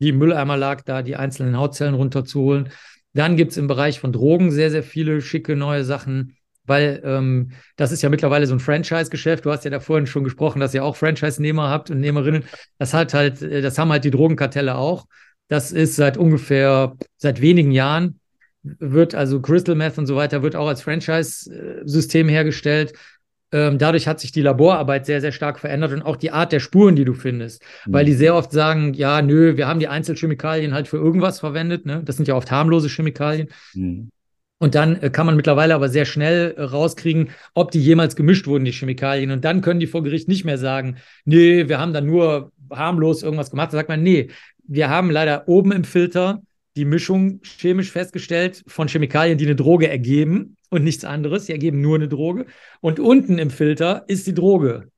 die 0.00 0.10
im 0.10 0.18
Mülleimer 0.18 0.56
lag, 0.56 0.82
da 0.82 1.02
die 1.02 1.16
einzelnen 1.16 1.56
Hautzellen 1.56 1.94
runterzuholen. 1.94 2.70
Dann 3.14 3.36
gibt 3.36 3.52
es 3.52 3.56
im 3.56 3.68
Bereich 3.68 4.00
von 4.00 4.12
Drogen 4.12 4.50
sehr, 4.50 4.70
sehr 4.70 4.82
viele 4.82 5.20
schicke 5.22 5.56
neue 5.56 5.84
Sachen, 5.84 6.36
weil 6.66 7.00
ähm, 7.04 7.52
das 7.76 7.92
ist 7.92 8.02
ja 8.02 8.08
mittlerweile 8.08 8.46
so 8.46 8.54
ein 8.54 8.60
Franchise-Geschäft. 8.60 9.44
Du 9.44 9.50
hast 9.50 9.64
ja 9.64 9.70
da 9.70 9.80
vorhin 9.80 10.06
schon 10.06 10.24
gesprochen, 10.24 10.60
dass 10.60 10.74
ihr 10.74 10.84
auch 10.84 10.96
Franchise-Nehmer 10.96 11.68
habt 11.68 11.90
und 11.90 12.00
Nehmerinnen. 12.00 12.44
Das 12.78 12.92
hat 12.94 13.14
halt, 13.14 13.42
äh, 13.42 13.62
das 13.62 13.78
haben 13.78 13.90
halt 13.90 14.04
die 14.04 14.10
Drogenkartelle 14.10 14.74
auch. 14.76 15.06
Das 15.48 15.72
ist 15.72 15.96
seit 15.96 16.16
ungefähr, 16.16 16.96
seit 17.16 17.40
wenigen 17.40 17.70
Jahren 17.70 18.18
wird 18.62 19.14
also 19.14 19.40
Crystal 19.40 19.74
Meth 19.74 19.98
und 19.98 20.06
so 20.06 20.16
weiter 20.16 20.42
wird 20.42 20.56
auch 20.56 20.68
als 20.68 20.82
Franchise-System 20.82 22.28
hergestellt. 22.28 22.94
Ähm, 23.54 23.78
dadurch 23.78 24.08
hat 24.08 24.18
sich 24.18 24.32
die 24.32 24.42
Laborarbeit 24.42 25.06
sehr, 25.06 25.20
sehr 25.20 25.30
stark 25.30 25.60
verändert 25.60 25.92
und 25.92 26.02
auch 26.02 26.16
die 26.16 26.32
Art 26.32 26.50
der 26.50 26.58
Spuren, 26.58 26.96
die 26.96 27.04
du 27.04 27.14
findest. 27.14 27.62
Mhm. 27.86 27.92
Weil 27.92 28.04
die 28.04 28.12
sehr 28.12 28.34
oft 28.34 28.50
sagen, 28.50 28.94
ja, 28.94 29.22
nö, 29.22 29.56
wir 29.56 29.68
haben 29.68 29.78
die 29.78 29.86
Einzelchemikalien 29.86 30.74
halt 30.74 30.88
für 30.88 30.96
irgendwas 30.96 31.38
verwendet. 31.38 31.86
Ne? 31.86 32.02
Das 32.04 32.16
sind 32.16 32.26
ja 32.26 32.34
oft 32.34 32.50
harmlose 32.50 32.88
Chemikalien. 32.88 33.46
Mhm. 33.72 34.10
Und 34.58 34.74
dann 34.74 35.00
äh, 35.00 35.08
kann 35.08 35.26
man 35.26 35.36
mittlerweile 35.36 35.76
aber 35.76 35.88
sehr 35.88 36.04
schnell 36.04 36.54
äh, 36.56 36.62
rauskriegen, 36.62 37.30
ob 37.54 37.70
die 37.70 37.80
jemals 37.80 38.16
gemischt 38.16 38.48
wurden, 38.48 38.64
die 38.64 38.72
Chemikalien. 38.72 39.30
Und 39.30 39.44
dann 39.44 39.60
können 39.60 39.78
die 39.78 39.86
vor 39.86 40.02
Gericht 40.02 40.26
nicht 40.26 40.44
mehr 40.44 40.58
sagen, 40.58 40.96
nee, 41.24 41.68
wir 41.68 41.78
haben 41.78 41.92
da 41.92 42.00
nur 42.00 42.50
harmlos 42.72 43.22
irgendwas 43.22 43.52
gemacht. 43.52 43.68
Da 43.68 43.76
sagt 43.76 43.88
man, 43.88 44.02
nee, 44.02 44.30
wir 44.66 44.88
haben 44.88 45.12
leider 45.12 45.46
oben 45.46 45.70
im 45.70 45.84
Filter 45.84 46.42
die 46.76 46.84
Mischung 46.84 47.40
chemisch 47.42 47.90
festgestellt 47.90 48.62
von 48.66 48.88
Chemikalien, 48.88 49.38
die 49.38 49.46
eine 49.46 49.56
Droge 49.56 49.88
ergeben 49.88 50.56
und 50.70 50.84
nichts 50.84 51.04
anderes. 51.04 51.46
Die 51.46 51.52
ergeben 51.52 51.80
nur 51.80 51.96
eine 51.96 52.08
Droge. 52.08 52.46
Und 52.80 53.00
unten 53.00 53.38
im 53.38 53.50
Filter 53.50 54.04
ist 54.08 54.26
die 54.26 54.34
Droge. 54.34 54.88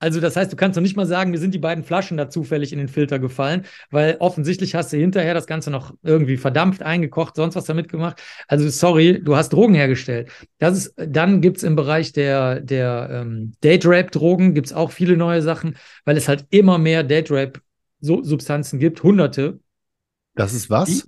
Also 0.00 0.20
das 0.20 0.36
heißt, 0.36 0.52
du 0.52 0.56
kannst 0.56 0.76
noch 0.76 0.82
nicht 0.82 0.96
mal 0.96 1.06
sagen, 1.06 1.32
mir 1.32 1.38
sind 1.38 1.54
die 1.54 1.58
beiden 1.58 1.82
Flaschen 1.82 2.16
da 2.16 2.30
zufällig 2.30 2.72
in 2.72 2.78
den 2.78 2.86
Filter 2.86 3.18
gefallen, 3.18 3.66
weil 3.90 4.16
offensichtlich 4.20 4.76
hast 4.76 4.92
du 4.92 4.96
hinterher 4.96 5.34
das 5.34 5.48
Ganze 5.48 5.70
noch 5.72 5.92
irgendwie 6.04 6.36
verdampft, 6.36 6.82
eingekocht, 6.82 7.34
sonst 7.34 7.56
was 7.56 7.64
damit 7.64 7.88
gemacht. 7.88 8.22
Also 8.46 8.68
sorry, 8.68 9.20
du 9.22 9.34
hast 9.34 9.52
Drogen 9.52 9.74
hergestellt. 9.74 10.30
Das 10.58 10.76
ist, 10.78 10.94
dann 10.96 11.40
gibt 11.40 11.56
es 11.56 11.62
im 11.64 11.74
Bereich 11.74 12.12
der, 12.12 12.60
der 12.60 13.08
ähm, 13.10 13.54
Date-Rape-Drogen 13.60 14.54
gibt 14.54 14.68
es 14.68 14.72
auch 14.72 14.92
viele 14.92 15.16
neue 15.16 15.42
Sachen, 15.42 15.76
weil 16.04 16.16
es 16.16 16.28
halt 16.28 16.46
immer 16.50 16.78
mehr 16.78 17.02
Date-Rape-Substanzen 17.02 18.78
gibt, 18.78 19.02
hunderte. 19.02 19.58
Das 20.38 20.54
ist 20.54 20.70
was? 20.70 20.88
Die, 20.88 21.02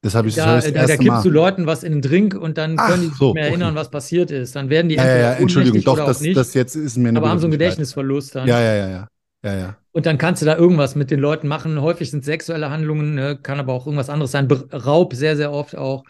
das 0.00 0.14
habe 0.14 0.28
ich 0.28 0.34
da, 0.34 0.56
das 0.56 0.72
da, 0.72 0.86
da 0.86 0.96
kippst 0.96 1.24
du 1.24 1.30
Leuten 1.30 1.66
was 1.66 1.84
in 1.84 1.92
den 1.92 2.02
Drink 2.02 2.34
und 2.34 2.58
dann 2.58 2.76
Ach, 2.78 2.88
können 2.88 3.02
die 3.02 3.08
sich 3.08 3.18
so, 3.18 3.34
mehr 3.34 3.48
erinnern, 3.48 3.70
okay. 3.70 3.80
was 3.80 3.90
passiert 3.90 4.30
ist. 4.30 4.56
Dann 4.56 4.70
werden 4.70 4.88
die 4.88 4.96
ja, 4.96 5.06
ja, 5.06 5.16
ja 5.16 5.32
Entschuldigung, 5.34 5.82
doch, 5.84 5.96
das, 5.96 6.20
nicht, 6.20 6.36
das 6.36 6.54
jetzt 6.54 6.74
ist 6.74 6.96
mir 6.96 7.10
eine 7.10 7.18
Aber 7.18 7.28
haben 7.28 7.38
so 7.38 7.46
einen 7.46 7.52
Gedächtnisverlust 7.52 8.34
dann. 8.34 8.48
Ja, 8.48 8.60
ja, 8.60 8.74
ja, 8.74 8.88
ja. 8.88 9.08
Ja, 9.44 9.54
ja. 9.54 9.76
Und 9.90 10.06
dann 10.06 10.18
kannst 10.18 10.40
du 10.40 10.46
da 10.46 10.56
irgendwas 10.56 10.94
mit 10.94 11.10
den 11.10 11.20
Leuten 11.20 11.48
machen. 11.48 11.80
Häufig 11.80 12.10
sind 12.10 12.24
sexuelle 12.24 12.70
Handlungen, 12.70 13.14
ne? 13.14 13.38
kann 13.40 13.58
aber 13.58 13.72
auch 13.72 13.86
irgendwas 13.86 14.08
anderes 14.08 14.30
sein. 14.30 14.48
Raub 14.50 15.14
sehr, 15.14 15.36
sehr 15.36 15.52
oft 15.52 15.76
auch. 15.76 16.04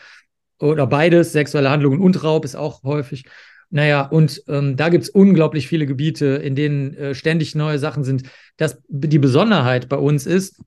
Oder 0.61 0.87
beides, 0.87 1.33
sexuelle 1.33 1.71
Handlungen 1.71 2.01
und 2.01 2.23
Raub 2.23 2.45
ist 2.45 2.55
auch 2.55 2.85
häufig. 2.85 3.25
Naja, 3.71 4.03
und 4.03 4.43
ähm, 4.49 4.77
da 4.77 4.91
gibt 4.91 5.05
es 5.05 5.11
unglaublich 5.11 5.67
viele 5.67 5.87
Gebiete, 5.87 6.27
in 6.27 6.55
denen 6.55 6.95
äh, 6.95 7.15
ständig 7.15 7.55
neue 7.55 7.79
Sachen 7.79 8.05
sind. 8.05 8.25
Das, 8.59 8.79
die 8.89 9.19
Besonderheit 9.19 9.89
bei 9.89 9.97
uns 9.97 10.27
ist, 10.27 10.61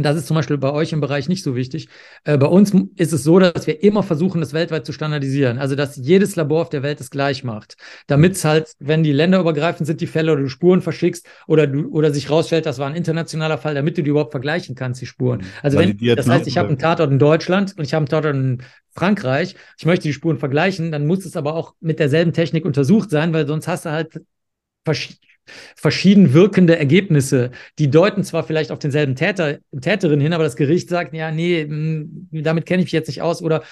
und 0.00 0.04
das 0.04 0.16
ist 0.16 0.28
zum 0.28 0.34
Beispiel 0.34 0.56
bei 0.56 0.72
euch 0.72 0.94
im 0.94 1.02
Bereich 1.02 1.28
nicht 1.28 1.44
so 1.44 1.54
wichtig. 1.54 1.90
Äh, 2.24 2.38
bei 2.38 2.46
uns 2.46 2.72
ist 2.96 3.12
es 3.12 3.22
so, 3.22 3.38
dass 3.38 3.66
wir 3.66 3.82
immer 3.82 4.02
versuchen, 4.02 4.40
das 4.40 4.54
weltweit 4.54 4.86
zu 4.86 4.94
standardisieren. 4.94 5.58
Also, 5.58 5.76
dass 5.76 5.96
jedes 5.96 6.36
Labor 6.36 6.62
auf 6.62 6.70
der 6.70 6.82
Welt 6.82 7.02
es 7.02 7.10
gleich 7.10 7.44
macht. 7.44 7.76
Damit 8.06 8.32
es 8.32 8.46
halt, 8.46 8.72
wenn 8.78 9.02
die 9.02 9.12
länderübergreifend 9.12 9.86
sind, 9.86 10.00
die 10.00 10.06
Fälle 10.06 10.32
oder 10.32 10.40
du 10.40 10.48
Spuren 10.48 10.80
verschickst 10.80 11.26
oder 11.46 11.66
du, 11.66 11.90
oder 11.90 12.14
sich 12.14 12.30
rausstellt, 12.30 12.64
das 12.64 12.78
war 12.78 12.88
ein 12.88 12.94
internationaler 12.94 13.58
Fall, 13.58 13.74
damit 13.74 13.98
du 13.98 14.02
die 14.02 14.08
überhaupt 14.08 14.30
vergleichen 14.30 14.74
kannst, 14.74 15.02
die 15.02 15.06
Spuren. 15.06 15.44
Also, 15.62 15.76
wenn, 15.76 15.98
das 16.16 16.26
heißt, 16.26 16.46
ich 16.46 16.56
habe 16.56 16.68
einen 16.68 16.78
Tatort 16.78 17.10
in 17.10 17.18
Deutschland 17.18 17.74
und 17.76 17.84
ich 17.84 17.92
habe 17.92 18.00
einen 18.00 18.08
Tatort 18.08 18.34
in 18.34 18.62
Frankreich. 18.92 19.54
Ich 19.76 19.84
möchte 19.84 20.04
die 20.04 20.14
Spuren 20.14 20.38
vergleichen, 20.38 20.92
dann 20.92 21.06
muss 21.06 21.26
es 21.26 21.36
aber 21.36 21.56
auch 21.56 21.74
mit 21.80 21.98
derselben 21.98 22.32
Technik 22.32 22.64
untersucht 22.64 23.10
sein, 23.10 23.34
weil 23.34 23.46
sonst 23.46 23.68
hast 23.68 23.84
du 23.84 23.90
halt 23.90 24.18
verschieden 25.76 26.32
wirkende 26.32 26.78
Ergebnisse. 26.78 27.50
Die 27.78 27.90
deuten 27.90 28.24
zwar 28.24 28.44
vielleicht 28.44 28.70
auf 28.70 28.78
denselben 28.78 29.16
Täter, 29.16 29.58
Täterin 29.80 30.20
hin, 30.20 30.32
aber 30.32 30.44
das 30.44 30.56
Gericht 30.56 30.88
sagt, 30.88 31.14
ja, 31.14 31.30
nee, 31.30 31.62
hm, 31.62 32.28
damit 32.30 32.66
kenne 32.66 32.82
ich 32.82 32.86
mich 32.86 32.92
jetzt 32.92 33.08
nicht 33.08 33.22
aus 33.22 33.42
oder 33.42 33.62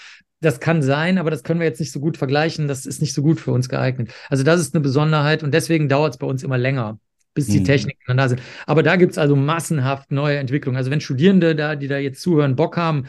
das 0.40 0.60
kann 0.60 0.82
sein, 0.82 1.18
aber 1.18 1.30
das 1.30 1.42
können 1.42 1.60
wir 1.60 1.66
jetzt 1.66 1.80
nicht 1.80 1.92
so 1.92 2.00
gut 2.00 2.16
vergleichen. 2.16 2.68
Das 2.68 2.86
ist 2.86 3.00
nicht 3.00 3.12
so 3.12 3.22
gut 3.22 3.40
für 3.40 3.50
uns 3.50 3.68
geeignet. 3.68 4.12
Also 4.28 4.44
das 4.44 4.60
ist 4.60 4.74
eine 4.74 4.82
Besonderheit 4.82 5.42
und 5.42 5.52
deswegen 5.52 5.88
dauert 5.88 6.14
es 6.14 6.18
bei 6.18 6.26
uns 6.26 6.42
immer 6.42 6.58
länger, 6.58 6.98
bis 7.34 7.48
die 7.48 7.60
mhm. 7.60 7.64
Techniken 7.64 8.00
dann 8.06 8.18
da 8.18 8.28
sind. 8.28 8.40
Aber 8.66 8.82
da 8.82 8.96
gibt 8.96 9.12
es 9.12 9.18
also 9.18 9.34
massenhaft 9.34 10.12
neue 10.12 10.38
Entwicklungen. 10.38 10.76
Also 10.76 10.90
wenn 10.90 11.00
Studierende 11.00 11.56
da, 11.56 11.74
die 11.74 11.88
da 11.88 11.98
jetzt 11.98 12.20
zuhören, 12.20 12.54
Bock 12.54 12.76
haben, 12.76 13.06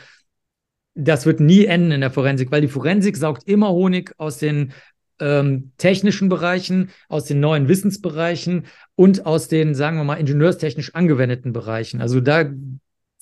das 0.95 1.25
wird 1.25 1.39
nie 1.39 1.65
enden 1.65 1.91
in 1.91 2.01
der 2.01 2.11
Forensik, 2.11 2.51
weil 2.51 2.61
die 2.61 2.67
Forensik 2.67 3.15
saugt 3.15 3.47
immer 3.47 3.69
Honig 3.69 4.11
aus 4.17 4.37
den 4.37 4.73
ähm, 5.19 5.71
technischen 5.77 6.29
Bereichen, 6.29 6.89
aus 7.07 7.25
den 7.25 7.39
neuen 7.39 7.67
Wissensbereichen 7.67 8.65
und 8.95 9.25
aus 9.25 9.47
den, 9.47 9.75
sagen 9.75 9.97
wir 9.97 10.03
mal, 10.03 10.15
ingenieurstechnisch 10.15 10.95
angewendeten 10.95 11.53
Bereichen. 11.53 12.01
Also 12.01 12.21
da, 12.21 12.45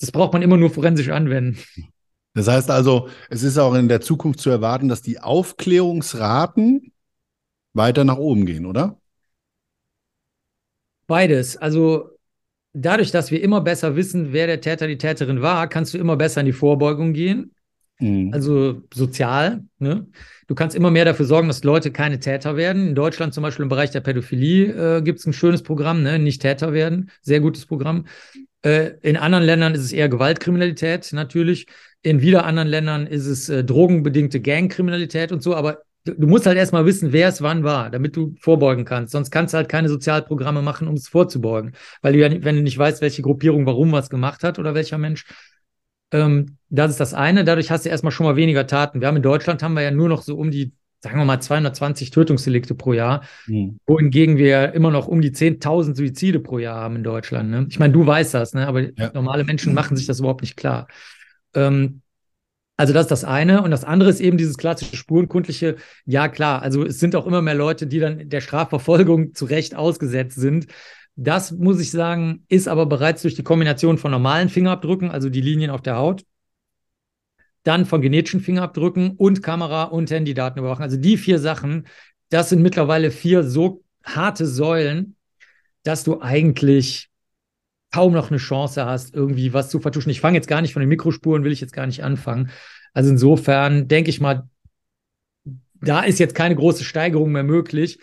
das 0.00 0.12
braucht 0.12 0.32
man 0.32 0.42
immer 0.42 0.56
nur 0.56 0.70
forensisch 0.70 1.08
anwenden. 1.08 1.58
Das 2.34 2.46
heißt 2.46 2.70
also, 2.70 3.08
es 3.30 3.42
ist 3.42 3.58
auch 3.58 3.74
in 3.74 3.88
der 3.88 4.00
Zukunft 4.00 4.40
zu 4.40 4.50
erwarten, 4.50 4.88
dass 4.88 5.02
die 5.02 5.20
Aufklärungsraten 5.20 6.92
weiter 7.74 8.04
nach 8.04 8.18
oben 8.18 8.46
gehen, 8.46 8.66
oder? 8.66 9.00
Beides. 11.06 11.56
Also 11.56 12.10
dadurch, 12.74 13.10
dass 13.10 13.30
wir 13.30 13.42
immer 13.42 13.60
besser 13.60 13.96
wissen, 13.96 14.32
wer 14.32 14.46
der 14.46 14.60
Täter, 14.60 14.86
die 14.86 14.98
Täterin 14.98 15.42
war, 15.42 15.68
kannst 15.68 15.94
du 15.94 15.98
immer 15.98 16.16
besser 16.16 16.40
in 16.40 16.46
die 16.46 16.52
Vorbeugung 16.52 17.12
gehen. 17.12 17.54
Mhm. 18.00 18.32
Also 18.32 18.82
sozial. 18.94 19.64
Ne? 19.78 20.06
Du 20.46 20.54
kannst 20.54 20.76
immer 20.76 20.90
mehr 20.90 21.04
dafür 21.04 21.26
sorgen, 21.26 21.48
dass 21.48 21.64
Leute 21.64 21.90
keine 21.90 22.20
Täter 22.20 22.56
werden. 22.56 22.88
In 22.88 22.94
Deutschland 22.94 23.34
zum 23.34 23.42
Beispiel 23.42 23.64
im 23.64 23.68
Bereich 23.68 23.90
der 23.90 24.00
Pädophilie 24.00 24.98
äh, 24.98 25.02
gibt 25.02 25.18
es 25.18 25.26
ein 25.26 25.32
schönes 25.32 25.62
Programm, 25.62 26.02
ne? 26.02 26.18
nicht 26.18 26.42
Täter 26.42 26.72
werden. 26.72 27.10
Sehr 27.22 27.40
gutes 27.40 27.66
Programm. 27.66 28.06
Äh, 28.62 28.92
in 29.02 29.16
anderen 29.16 29.44
Ländern 29.44 29.74
ist 29.74 29.82
es 29.82 29.92
eher 29.92 30.08
Gewaltkriminalität 30.08 31.12
natürlich. 31.12 31.66
In 32.02 32.20
wieder 32.20 32.44
anderen 32.44 32.68
Ländern 32.68 33.06
ist 33.06 33.26
es 33.26 33.48
äh, 33.48 33.64
drogenbedingte 33.64 34.40
Gangkriminalität 34.40 35.32
und 35.32 35.42
so. 35.42 35.56
Aber 35.56 35.82
du, 36.04 36.14
du 36.14 36.26
musst 36.28 36.46
halt 36.46 36.56
erstmal 36.56 36.86
wissen, 36.86 37.12
wer 37.12 37.28
es 37.28 37.42
wann 37.42 37.64
war, 37.64 37.90
damit 37.90 38.16
du 38.16 38.34
vorbeugen 38.40 38.84
kannst. 38.84 39.12
Sonst 39.12 39.30
kannst 39.30 39.54
du 39.54 39.58
halt 39.58 39.68
keine 39.68 39.88
Sozialprogramme 39.88 40.62
machen, 40.62 40.86
um 40.86 40.94
es 40.94 41.08
vorzubeugen. 41.08 41.72
Weil 42.00 42.12
du 42.12 42.20
ja, 42.20 42.30
wenn 42.44 42.56
du 42.56 42.62
nicht 42.62 42.78
weißt, 42.78 43.00
welche 43.00 43.22
Gruppierung 43.22 43.66
warum 43.66 43.90
was 43.90 44.08
gemacht 44.08 44.44
hat 44.44 44.58
oder 44.60 44.74
welcher 44.74 44.98
Mensch, 44.98 45.24
ähm, 46.12 46.56
das 46.70 46.90
ist 46.92 47.00
das 47.00 47.14
eine. 47.14 47.44
Dadurch 47.44 47.70
hast 47.70 47.84
du 47.84 47.88
erstmal 47.88 48.12
schon 48.12 48.26
mal 48.26 48.36
weniger 48.36 48.66
Taten. 48.66 49.00
Wir 49.00 49.08
haben 49.08 49.16
in 49.16 49.22
Deutschland 49.22 49.62
haben 49.62 49.74
wir 49.74 49.82
ja 49.82 49.90
nur 49.90 50.08
noch 50.08 50.22
so 50.22 50.36
um 50.36 50.50
die, 50.50 50.72
sagen 51.00 51.18
wir 51.18 51.24
mal, 51.24 51.40
220 51.40 52.10
Tötungsdelikte 52.10 52.74
pro 52.74 52.92
Jahr, 52.92 53.22
mhm. 53.46 53.78
wohingegen 53.86 54.36
wir 54.36 54.74
immer 54.74 54.90
noch 54.90 55.06
um 55.06 55.20
die 55.20 55.30
10.000 55.30 55.94
Suizide 55.94 56.40
pro 56.40 56.58
Jahr 56.58 56.80
haben 56.80 56.96
in 56.96 57.04
Deutschland. 57.04 57.50
Ne? 57.50 57.66
Ich 57.70 57.78
meine, 57.78 57.92
du 57.92 58.06
weißt 58.06 58.34
das, 58.34 58.54
ne? 58.54 58.66
aber 58.66 58.82
ja. 58.82 59.10
normale 59.14 59.44
Menschen 59.44 59.74
machen 59.74 59.96
sich 59.96 60.06
das 60.06 60.20
überhaupt 60.20 60.42
nicht 60.42 60.56
klar. 60.56 60.88
Ähm, 61.54 62.02
also 62.78 62.92
das 62.92 63.06
ist 63.06 63.10
das 63.10 63.24
eine. 63.24 63.62
Und 63.62 63.72
das 63.72 63.84
andere 63.84 64.08
ist 64.08 64.20
eben 64.20 64.38
dieses 64.38 64.56
klassische 64.56 64.96
spurenkundliche. 64.96 65.76
Ja, 66.04 66.28
klar. 66.28 66.62
Also 66.62 66.86
es 66.86 67.00
sind 67.00 67.16
auch 67.16 67.26
immer 67.26 67.42
mehr 67.42 67.56
Leute, 67.56 67.88
die 67.88 67.98
dann 67.98 68.28
der 68.28 68.40
Strafverfolgung 68.40 69.34
zu 69.34 69.46
Recht 69.46 69.74
ausgesetzt 69.74 70.38
sind. 70.38 70.68
Das 71.20 71.50
muss 71.50 71.80
ich 71.80 71.90
sagen, 71.90 72.44
ist 72.48 72.68
aber 72.68 72.86
bereits 72.86 73.22
durch 73.22 73.34
die 73.34 73.42
Kombination 73.42 73.98
von 73.98 74.12
normalen 74.12 74.48
Fingerabdrücken, 74.48 75.10
also 75.10 75.28
die 75.28 75.40
Linien 75.40 75.72
auf 75.72 75.82
der 75.82 75.96
Haut, 75.96 76.24
dann 77.64 77.86
von 77.86 78.00
genetischen 78.00 78.40
Fingerabdrücken 78.40 79.16
und 79.16 79.42
Kamera 79.42 79.82
und 79.82 80.12
Handydaten 80.12 80.60
überwachen. 80.60 80.84
Also 80.84 80.96
die 80.96 81.16
vier 81.16 81.40
Sachen, 81.40 81.88
das 82.28 82.50
sind 82.50 82.62
mittlerweile 82.62 83.10
vier 83.10 83.42
so 83.42 83.82
harte 84.04 84.46
Säulen, 84.46 85.16
dass 85.82 86.04
du 86.04 86.20
eigentlich 86.20 87.10
kaum 87.90 88.12
noch 88.12 88.30
eine 88.30 88.38
Chance 88.38 88.86
hast, 88.86 89.12
irgendwie 89.12 89.52
was 89.52 89.70
zu 89.70 89.80
vertuschen. 89.80 90.10
Ich 90.10 90.20
fange 90.20 90.36
jetzt 90.36 90.46
gar 90.46 90.62
nicht 90.62 90.72
von 90.72 90.80
den 90.80 90.88
Mikrospuren, 90.88 91.42
will 91.42 91.50
ich 91.52 91.60
jetzt 91.60 91.72
gar 91.72 91.86
nicht 91.86 92.04
anfangen. 92.04 92.50
Also 92.92 93.10
insofern 93.10 93.88
denke 93.88 94.10
ich 94.10 94.20
mal, 94.20 94.48
da 95.80 96.02
ist 96.02 96.20
jetzt 96.20 96.36
keine 96.36 96.54
große 96.54 96.84
Steigerung 96.84 97.32
mehr 97.32 97.42
möglich 97.42 97.98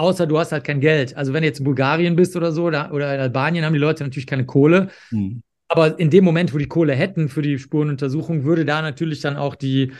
außer 0.00 0.26
du 0.26 0.38
hast 0.38 0.52
halt 0.52 0.64
kein 0.64 0.80
Geld. 0.80 1.14
Also 1.16 1.32
wenn 1.34 1.42
du 1.42 1.48
jetzt 1.48 1.58
in 1.58 1.64
Bulgarien 1.64 2.16
bist 2.16 2.34
oder 2.34 2.52
so, 2.52 2.64
oder, 2.64 2.90
oder 2.92 3.14
in 3.14 3.20
Albanien 3.20 3.64
haben 3.64 3.74
die 3.74 3.78
Leute 3.78 4.02
natürlich 4.02 4.26
keine 4.26 4.46
Kohle. 4.46 4.88
Mhm. 5.10 5.42
Aber 5.68 5.98
in 5.98 6.10
dem 6.10 6.24
Moment, 6.24 6.54
wo 6.54 6.58
die 6.58 6.66
Kohle 6.66 6.94
hätten 6.94 7.28
für 7.28 7.42
die 7.42 7.58
Spurenuntersuchung, 7.58 8.44
würde 8.44 8.64
da 8.64 8.80
natürlich 8.80 9.20
dann 9.20 9.36
auch 9.36 9.54
die 9.54 9.92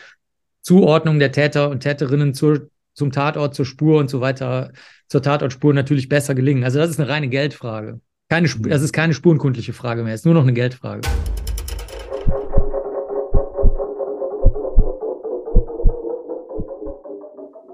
Zuordnung 0.62 1.18
der 1.18 1.32
Täter 1.32 1.68
und 1.68 1.80
Täterinnen 1.80 2.32
zur, 2.34 2.70
zum 2.94 3.12
Tatort, 3.12 3.54
zur 3.54 3.66
Spur 3.66 4.00
und 4.00 4.08
so 4.08 4.20
weiter, 4.20 4.72
zur 5.06 5.22
Tatortspur 5.22 5.74
natürlich 5.74 6.08
besser 6.08 6.34
gelingen. 6.34 6.64
Also 6.64 6.78
das 6.78 6.90
ist 6.90 6.98
eine 6.98 7.08
reine 7.08 7.28
Geldfrage. 7.28 8.00
Keine, 8.30 8.48
mhm. 8.48 8.68
Das 8.70 8.82
ist 8.82 8.92
keine 8.92 9.12
spurenkundliche 9.12 9.74
Frage 9.74 10.02
mehr, 10.02 10.14
es 10.14 10.20
ist 10.20 10.24
nur 10.24 10.34
noch 10.34 10.42
eine 10.42 10.54
Geldfrage. 10.54 11.02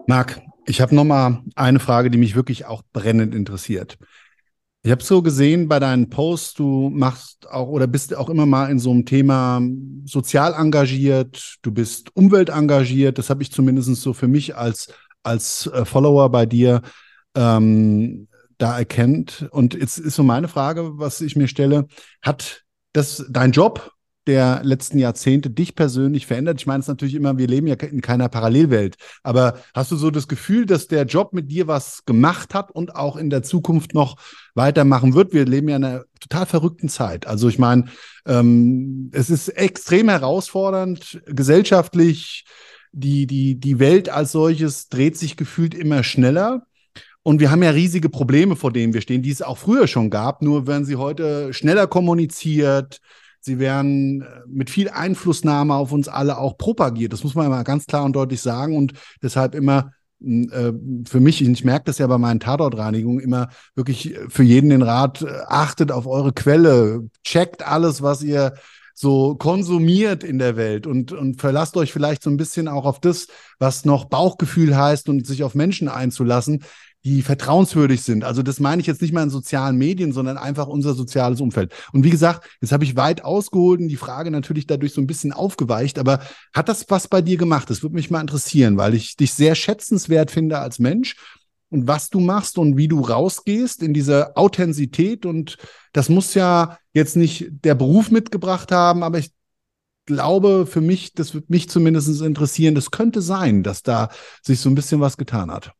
Marc, 0.09 0.41
ich 0.67 0.81
habe 0.81 0.95
noch 0.95 1.05
mal 1.05 1.43
eine 1.55 1.79
Frage, 1.79 2.11
die 2.11 2.19
mich 2.19 2.35
wirklich 2.35 2.67
auch 2.67 2.83
brennend 2.93 3.35
interessiert. 3.35 3.99
Ich 4.83 4.93
habe 4.93 5.03
so 5.03 5.21
gesehen 5.21 5.67
bei 5.67 5.81
deinen 5.81 6.11
Posts, 6.11 6.55
du 6.55 6.91
machst 6.91 7.51
auch 7.51 7.67
oder 7.69 7.87
bist 7.89 8.15
auch 8.15 8.29
immer 8.29 8.47
mal 8.47 8.71
in 8.71 8.79
so 8.79 8.93
einem 8.93 9.05
Thema 9.05 9.61
sozial 10.05 10.55
engagiert, 10.55 11.57
du 11.63 11.73
bist 11.73 12.15
umweltengagiert. 12.15 13.19
Das 13.19 13.29
habe 13.29 13.43
ich 13.43 13.51
zumindest 13.51 13.97
so 13.97 14.13
für 14.13 14.29
mich 14.29 14.57
als, 14.57 14.93
als 15.25 15.67
äh, 15.67 15.85
Follower 15.85 16.31
bei 16.31 16.47
dir 16.47 16.83
ähm, 17.35 18.29
da 18.59 18.79
erkennt. 18.79 19.49
Und 19.51 19.75
jetzt 19.75 19.99
ist 19.99 20.15
so 20.15 20.23
meine 20.23 20.47
Frage, 20.47 20.99
was 20.99 21.21
ich 21.21 21.35
mir 21.35 21.49
stelle, 21.49 21.87
hat 22.23 22.63
das 22.93 23.27
dein 23.29 23.51
Job 23.51 23.93
der 24.27 24.61
letzten 24.65 24.99
Jahrzehnte 24.99 25.51
dich 25.51 25.75
persönlich 25.75 26.27
verändert? 26.27 26.61
Ich 26.61 26.67
meine 26.67 26.81
es 26.81 26.89
natürlich 26.89 27.15
immer, 27.15 27.39
wir 27.39 27.47
leben 27.47 27.67
ja 27.67 27.75
in 27.75 28.01
keiner 28.01 28.29
Parallelwelt, 28.29 28.97
aber 29.23 29.59
hast 29.75 29.93
du 29.93 29.97
so 29.97 30.11
das 30.11 30.29
Gefühl, 30.29 30.67
dass 30.67 30.89
der 30.89 31.05
Job 31.05 31.33
mit 31.33 31.51
dir 31.51 31.67
was 31.67 32.05
gemacht 32.05 32.55
hat 32.55 32.71
und 32.71 32.97
auch 32.97 33.17
in 33.17 33.31
der 33.31 33.43
Zukunft 33.43 33.95
noch 33.95 34.17
weitermachen 34.55 35.15
wird? 35.15 35.33
Wir 35.33 35.45
leben 35.45 35.69
ja 35.69 35.77
in 35.77 35.85
einer 35.85 36.05
total 36.21 36.47
verrückten 36.47 36.89
Zeit. 36.89 37.27
Also 37.27 37.49
ich 37.49 37.59
meine, 37.59 37.87
ähm, 38.27 39.11
es 39.13 39.31
ist 39.31 39.49
extrem 39.49 40.09
herausfordernd, 40.09 41.21
gesellschaftlich, 41.27 42.45
die, 42.93 43.27
die, 43.27 43.61
die 43.61 43.79
Welt 43.79 44.09
als 44.09 44.33
solches 44.33 44.89
dreht 44.89 45.17
sich 45.17 45.37
gefühlt 45.37 45.75
immer 45.75 46.03
schneller. 46.03 46.67
Und 47.23 47.41
wir 47.41 47.51
haben 47.51 47.63
ja 47.63 47.71
riesige 47.71 48.09
Probleme, 48.09 48.57
vor 48.57 48.73
denen 48.73 48.95
wir 48.95 49.01
stehen, 49.01 49.21
die 49.21 49.31
es 49.33 49.43
auch 49.43 49.59
früher 49.59 49.87
schon 49.89 50.11
gab. 50.11 50.43
Nur 50.43 50.67
werden 50.67 50.85
sie 50.85 50.97
heute 50.97 51.53
schneller 51.53 51.89
kommuniziert, 51.89 53.01
Sie 53.47 53.61
werden 53.61 54.23
äh, 54.23 54.27
mit 54.49 54.71
viel 54.71 54.89
Einflussnahme 54.89 55.75
auf 55.75 55.93
uns 55.93 56.09
alle 56.09 56.39
auch 56.39 56.59
propagiert. 56.59 57.13
Das 57.13 57.23
muss 57.23 57.37
man 57.37 57.47
immer 57.47 57.63
ganz 57.63 57.87
klar 57.87 58.05
und 58.05 58.15
deutlich 58.15 58.41
sagen. 58.41 58.77
Und 58.77 58.93
deshalb 59.23 59.55
immer 59.55 59.93
hm, 60.21 60.51
äh, 60.51 61.09
für 61.09 61.21
mich, 61.21 61.41
ich 61.41 61.65
merke 61.65 61.85
das 61.85 61.99
ja 61.99 62.09
bei 62.09 62.19
meinen 62.19 62.41
Tatortreinigungen, 62.41 63.21
immer 63.21 63.49
wirklich 63.77 64.19
für 64.29 64.43
jeden 64.43 64.71
den 64.71 64.83
Rat, 64.83 65.23
äh, 65.23 65.29
achtet 65.47 65.93
auf 65.93 66.09
eure 66.09 66.33
Quelle, 66.33 67.09
checkt 67.23 67.65
alles, 67.65 68.03
was 68.03 68.25
ihr 68.25 68.55
so 68.95 69.37
konsumiert 69.37 70.25
in 70.25 70.39
der 70.41 70.57
Welt 70.57 70.87
und, 70.87 71.13
und 71.13 71.41
verlasst 71.41 71.77
euch 71.77 71.93
vielleicht 71.93 72.25
so 72.25 72.31
ein 72.31 72.39
bisschen 72.39 72.67
auch 72.67 72.87
auf 72.87 72.99
das, 72.99 73.29
was 73.61 73.85
noch 73.85 74.07
Bauchgefühl 74.07 74.77
heißt 74.77 75.09
und 75.09 75.25
sich 75.25 75.45
auf 75.45 75.55
Menschen 75.55 75.89
einzulassen 75.89 76.65
die 77.07 77.23
vertrauenswürdig 77.23 78.03
sind. 78.03 78.25
Also 78.25 78.43
das 78.43 78.59
meine 78.59 78.81
ich 78.81 78.89
jetzt 78.89 79.01
nicht 79.01 79.15
mal 79.15 79.23
in 79.23 79.31
sozialen 79.31 79.77
Medien, 79.77 80.11
sondern 80.11 80.37
einfach 80.37 80.67
unser 80.67 80.93
soziales 80.93 81.41
Umfeld. 81.41 81.73
Und 81.93 82.03
wie 82.03 82.11
gesagt, 82.11 82.49
jetzt 82.61 82.73
habe 82.73 82.83
ich 82.83 82.97
weit 82.97 83.25
ausgeholt 83.25 83.81
und 83.81 83.87
die 83.87 83.97
Frage 83.97 84.33
natürlich 84.33 84.67
dadurch 84.67 84.93
so 84.93 85.01
ein 85.01 85.07
bisschen 85.07 85.33
aufgeweicht, 85.33 86.01
aber 86.01 86.19
hat 86.53 86.69
das 86.69 86.85
was 86.89 87.07
bei 87.07 87.23
dir 87.23 87.37
gemacht? 87.37 87.71
Das 87.71 87.85
würde 87.85 87.95
mich 87.95 88.11
mal 88.11 88.21
interessieren, 88.21 88.77
weil 88.77 88.93
ich 88.95 89.15
dich 89.15 89.35
sehr 89.35 89.55
schätzenswert 89.55 90.33
finde 90.33 90.59
als 90.59 90.81
Mensch 90.81 91.15
und 91.71 91.87
was 91.87 92.11
du 92.11 92.19
machst 92.19 92.59
und 92.59 92.77
wie 92.77 92.89
du 92.89 93.03
rausgehst 93.03 93.85
in 93.85 93.95
diese 93.95 94.37
Authentizität 94.37 95.27
und 95.27 95.59
das 95.93 96.09
muss 96.09 96.35
ja 96.35 96.77
jetzt 96.93 97.15
nicht 97.15 97.47
der 97.65 97.77
Beruf 97.77 98.11
mitgebracht 98.11 98.73
haben, 98.73 99.05
aber 99.05 99.19
ich 99.21 99.31
glaube 100.07 100.67
für 100.67 100.81
mich, 100.81 101.13
das 101.13 101.35
wird 101.35 101.51
mich 101.51 101.69
zumindest 101.69 102.21
interessieren, 102.21 102.75
das 102.75 102.91
könnte 102.91 103.23
sein, 103.23 103.63
dass 103.63 103.85
da 103.85 104.09
sich 104.43 104.59
so 104.59 104.69
ein 104.69 104.75
bisschen 104.75 105.01
was 105.01 105.17
getan 105.17 105.53
hat. 105.53 105.73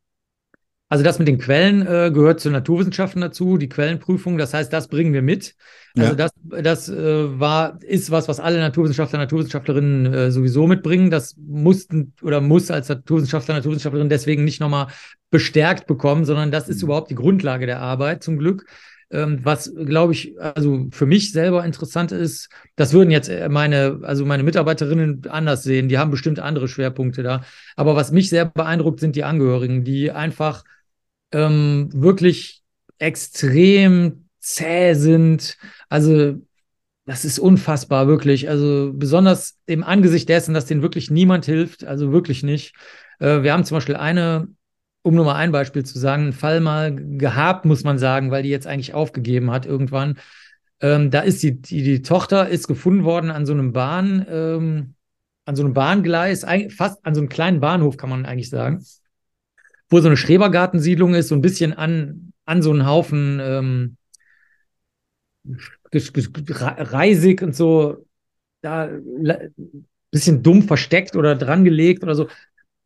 Also 0.89 1.03
das 1.03 1.19
mit 1.19 1.27
den 1.27 1.37
Quellen 1.37 1.81
äh, 1.81 2.11
gehört 2.13 2.39
zu 2.39 2.49
Naturwissenschaften 2.49 3.19
dazu, 3.19 3.57
die 3.57 3.67
Quellenprüfung. 3.67 4.37
Das 4.37 4.53
heißt, 4.53 4.71
das 4.71 4.87
bringen 4.87 5.11
wir 5.13 5.21
mit. 5.21 5.55
Also 5.97 6.11
ja. 6.11 6.15
das, 6.15 6.31
das 6.43 6.89
äh, 6.89 7.39
war, 7.39 7.79
ist 7.81 8.09
was, 8.09 8.27
was 8.29 8.39
alle 8.39 8.59
Naturwissenschaftler, 8.59 9.19
Naturwissenschaftlerinnen 9.19 10.13
äh, 10.13 10.31
sowieso 10.31 10.65
mitbringen. 10.65 11.11
Das 11.11 11.35
mussten 11.37 12.13
oder 12.21 12.39
muss 12.39 12.71
als 12.71 12.87
Naturwissenschaftler, 12.87 13.55
Naturwissenschaftlerin 13.55 14.09
deswegen 14.09 14.45
nicht 14.45 14.61
nochmal 14.61 14.87
bestärkt 15.29 15.87
bekommen, 15.87 16.23
sondern 16.23 16.51
das 16.51 16.69
ist 16.69 16.77
mhm. 16.77 16.87
überhaupt 16.87 17.11
die 17.11 17.15
Grundlage 17.15 17.65
der 17.65 17.81
Arbeit 17.81 18.23
zum 18.23 18.37
Glück. 18.37 18.65
Ähm, 19.09 19.39
was, 19.43 19.73
glaube 19.73 20.13
ich, 20.13 20.39
also 20.39 20.87
für 20.91 21.05
mich 21.05 21.31
selber 21.31 21.63
interessant 21.63 22.11
ist, 22.11 22.49
das 22.75 22.91
würden 22.93 23.09
jetzt 23.09 23.29
äh, 23.29 23.47
meine, 23.49 23.99
also 24.03 24.25
meine 24.25 24.43
Mitarbeiterinnen 24.43 25.23
anders 25.29 25.63
sehen. 25.63 25.87
Die 25.89 25.97
haben 25.97 26.11
bestimmt 26.11 26.39
andere 26.39 26.67
Schwerpunkte 26.67 27.23
da. 27.23 27.41
Aber 27.75 27.95
was 27.95 28.11
mich 28.11 28.29
sehr 28.29 28.45
beeindruckt, 28.45 28.99
sind 28.99 29.15
die 29.15 29.23
Angehörigen, 29.23 29.83
die 29.83 30.11
einfach 30.11 30.63
ähm, 31.31 31.89
wirklich 31.93 32.63
extrem 32.99 34.25
zäh 34.39 34.93
sind. 34.93 35.57
Also 35.89 36.35
das 37.05 37.25
ist 37.25 37.39
unfassbar, 37.39 38.07
wirklich. 38.07 38.49
Also 38.49 38.91
besonders 38.93 39.59
im 39.65 39.83
Angesicht 39.83 40.27
dessen, 40.29 40.53
dass 40.53 40.65
denen 40.65 40.81
wirklich 40.81 41.09
niemand 41.09 41.45
hilft, 41.45 41.85
also 41.85 42.11
wirklich 42.11 42.43
nicht. 42.43 42.75
Äh, 43.19 43.43
wir 43.43 43.53
haben 43.53 43.63
zum 43.63 43.77
Beispiel 43.77 43.95
eine, 43.95 44.47
um 45.03 45.15
nur 45.15 45.25
mal 45.25 45.35
ein 45.35 45.51
Beispiel 45.51 45.85
zu 45.85 45.99
sagen, 45.99 46.23
einen 46.23 46.33
Fall 46.33 46.59
mal 46.59 46.93
gehabt, 46.95 47.65
muss 47.65 47.83
man 47.83 47.97
sagen, 47.97 48.31
weil 48.31 48.43
die 48.43 48.49
jetzt 48.49 48.67
eigentlich 48.67 48.93
aufgegeben 48.93 49.51
hat 49.51 49.65
irgendwann. 49.65 50.17
Ähm, 50.81 51.09
da 51.09 51.21
ist 51.21 51.41
die, 51.43 51.59
die, 51.61 51.81
die 51.81 52.01
Tochter 52.01 52.49
ist 52.49 52.67
gefunden 52.67 53.03
worden 53.03 53.31
an 53.31 53.45
so 53.45 53.53
einem 53.53 53.73
Bahn, 53.73 54.25
ähm, 54.29 54.93
an 55.45 55.55
so 55.55 55.63
einem 55.63 55.73
Bahngleis, 55.73 56.45
fast 56.75 57.05
an 57.05 57.15
so 57.15 57.21
einem 57.21 57.29
kleinen 57.29 57.61
Bahnhof, 57.61 57.97
kann 57.97 58.09
man 58.09 58.25
eigentlich 58.25 58.49
sagen 58.49 58.83
wo 59.89 59.99
so 59.99 60.07
eine 60.07 60.17
Schrebergartensiedlung 60.17 61.13
ist, 61.13 61.29
so 61.29 61.35
ein 61.35 61.41
bisschen 61.41 61.73
an, 61.73 62.33
an 62.45 62.61
so 62.61 62.71
einen 62.71 62.85
Haufen 62.85 63.39
ähm, 63.41 63.97
Reisig 65.93 67.41
und 67.41 67.55
so, 67.55 68.05
da 68.61 68.89
bisschen 70.11 70.43
dumm 70.43 70.63
versteckt 70.63 71.15
oder 71.15 71.35
drangelegt 71.35 72.03
oder 72.03 72.15
so. 72.15 72.27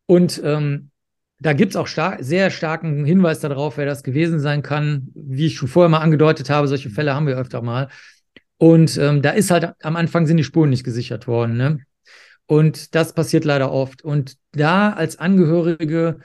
Und 0.05 0.41
ähm, 0.43 0.91
da 1.39 1.53
gibt 1.53 1.71
es 1.71 1.75
auch 1.75 1.87
star 1.87 2.23
sehr 2.23 2.51
starken 2.51 3.05
Hinweis 3.05 3.39
darauf, 3.39 3.77
wer 3.77 3.85
das 3.85 4.03
gewesen 4.03 4.39
sein 4.39 4.61
kann. 4.61 5.09
Wie 5.15 5.47
ich 5.47 5.55
schon 5.55 5.67
vorher 5.67 5.89
mal 5.89 5.99
angedeutet 5.99 6.49
habe, 6.49 6.67
solche 6.67 6.89
Fälle 6.89 7.15
haben 7.15 7.27
wir 7.27 7.37
öfter 7.37 7.61
mal. 7.61 7.89
Und 8.57 8.97
ähm, 8.97 9.23
da 9.23 9.31
ist 9.31 9.49
halt 9.49 9.73
am 9.81 9.95
Anfang 9.95 10.27
sind 10.27 10.37
die 10.37 10.43
Spuren 10.43 10.69
nicht 10.69 10.83
gesichert 10.83 11.27
worden. 11.27 11.57
Ne? 11.57 11.79
Und 12.45 12.93
das 12.93 13.13
passiert 13.13 13.45
leider 13.45 13.71
oft. 13.71 14.03
Und 14.03 14.37
da 14.51 14.91
als 14.91 15.17
Angehörige 15.17 16.19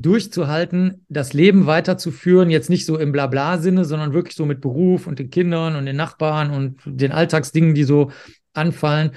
durchzuhalten, 0.00 1.04
das 1.08 1.32
Leben 1.32 1.66
weiterzuführen, 1.66 2.50
jetzt 2.50 2.70
nicht 2.70 2.86
so 2.86 2.98
im 2.98 3.12
Blabla-Sinne, 3.12 3.84
sondern 3.84 4.14
wirklich 4.14 4.34
so 4.34 4.46
mit 4.46 4.60
Beruf 4.60 5.06
und 5.06 5.18
den 5.18 5.30
Kindern 5.30 5.76
und 5.76 5.86
den 5.86 5.96
Nachbarn 5.96 6.50
und 6.50 6.80
den 6.84 7.12
Alltagsdingen, 7.12 7.74
die 7.74 7.84
so 7.84 8.10
anfallen. 8.54 9.12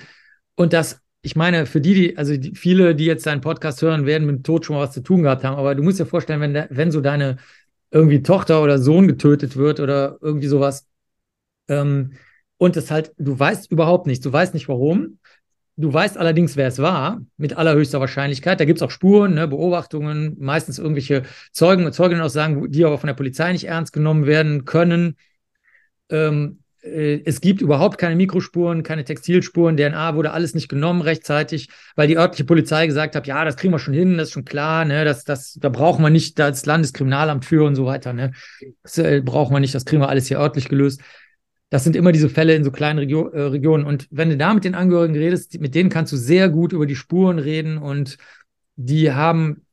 Und 0.55 0.73
das, 0.73 1.01
ich 1.21 1.35
meine, 1.35 1.65
für 1.65 1.81
die, 1.81 1.93
die, 1.93 2.17
also 2.17 2.35
die, 2.35 2.53
viele, 2.55 2.95
die 2.95 3.05
jetzt 3.05 3.25
deinen 3.25 3.41
Podcast 3.41 3.81
hören, 3.81 4.05
werden 4.05 4.27
mit 4.27 4.35
dem 4.37 4.43
Tod 4.43 4.65
schon 4.65 4.75
mal 4.75 4.83
was 4.83 4.93
zu 4.93 5.01
tun 5.01 5.23
gehabt 5.23 5.43
haben. 5.43 5.57
Aber 5.57 5.73
du 5.73 5.83
musst 5.83 5.99
dir 5.99 6.05
vorstellen, 6.05 6.41
wenn, 6.41 6.65
wenn 6.69 6.91
so 6.91 7.01
deine 7.01 7.37
irgendwie 7.89 8.21
Tochter 8.21 8.61
oder 8.61 8.77
Sohn 8.79 9.07
getötet 9.07 9.55
wird 9.55 9.79
oder 9.79 10.17
irgendwie 10.21 10.47
sowas, 10.47 10.87
ähm, 11.69 12.13
und 12.57 12.77
es 12.77 12.91
halt, 12.91 13.13
du 13.17 13.37
weißt 13.37 13.71
überhaupt 13.71 14.07
nicht, 14.07 14.23
du 14.25 14.31
weißt 14.31 14.53
nicht 14.53 14.69
warum, 14.69 15.19
Du 15.75 15.91
weißt 15.91 16.17
allerdings, 16.17 16.55
wer 16.55 16.67
es 16.67 16.77
war, 16.77 17.21
mit 17.37 17.57
allerhöchster 17.57 17.99
Wahrscheinlichkeit. 17.99 18.59
Da 18.59 18.65
gibt 18.65 18.77
es 18.77 18.83
auch 18.83 18.91
Spuren, 18.91 19.33
ne, 19.33 19.47
Beobachtungen, 19.47 20.35
meistens 20.39 20.77
irgendwelche 20.77 21.23
Zeugen 21.51 21.85
und 21.85 21.93
Zeuginnenaussagen, 21.93 22.69
die 22.71 22.85
aber 22.85 22.99
von 22.99 23.07
der 23.07 23.15
Polizei 23.15 23.51
nicht 23.51 23.67
ernst 23.67 23.91
genommen 23.91 24.27
werden 24.27 24.65
können. 24.65 25.17
Ähm, 26.09 26.59
äh, 26.83 27.21
es 27.25 27.41
gibt 27.41 27.61
überhaupt 27.61 27.97
keine 27.97 28.15
Mikrospuren, 28.15 28.83
keine 28.83 29.03
Textilspuren, 29.03 29.77
DNA 29.77 30.15
wurde 30.15 30.31
alles 30.31 30.53
nicht 30.53 30.69
genommen 30.69 31.01
rechtzeitig, 31.01 31.69
weil 31.95 32.07
die 32.07 32.17
örtliche 32.17 32.43
Polizei 32.43 32.85
gesagt 32.85 33.15
hat, 33.15 33.25
ja, 33.25 33.45
das 33.45 33.57
kriegen 33.57 33.73
wir 33.73 33.79
schon 33.79 33.93
hin, 33.93 34.17
das 34.17 34.27
ist 34.27 34.33
schon 34.33 34.45
klar, 34.45 34.85
ne, 34.85 35.05
das, 35.05 35.23
das, 35.23 35.53
da 35.59 35.69
brauchen 35.69 36.03
wir 36.03 36.09
nicht 36.09 36.37
das 36.37 36.65
Landeskriminalamt 36.65 37.45
für 37.45 37.65
und 37.65 37.75
so 37.75 37.85
weiter, 37.85 38.13
ne. 38.13 38.33
Das 38.83 38.97
äh, 38.97 39.21
brauchen 39.23 39.55
wir 39.55 39.59
nicht, 39.59 39.73
das 39.73 39.85
kriegen 39.85 40.01
wir 40.01 40.09
alles 40.09 40.27
hier 40.27 40.39
örtlich 40.39 40.69
gelöst. 40.69 41.01
Das 41.73 41.83
sind 41.83 41.95
immer 41.95 42.11
diese 42.11 42.29
Fälle 42.29 42.53
in 42.53 42.63
so 42.63 42.69
kleinen 42.69 42.99
Regio 42.99 43.29
äh, 43.29 43.41
Regionen. 43.41 43.83
Und 43.83 44.07
wenn 44.11 44.29
du 44.29 44.37
da 44.37 44.53
mit 44.53 44.63
den 44.63 44.75
Angehörigen 44.75 45.15
redest, 45.15 45.59
mit 45.59 45.73
denen 45.73 45.89
kannst 45.89 46.13
du 46.13 46.17
sehr 46.17 46.49
gut 46.49 46.71
über 46.71 46.85
die 46.85 46.95
Spuren 46.95 47.39
reden 47.39 47.79
und 47.79 48.19
die 48.75 49.11
haben 49.11 49.65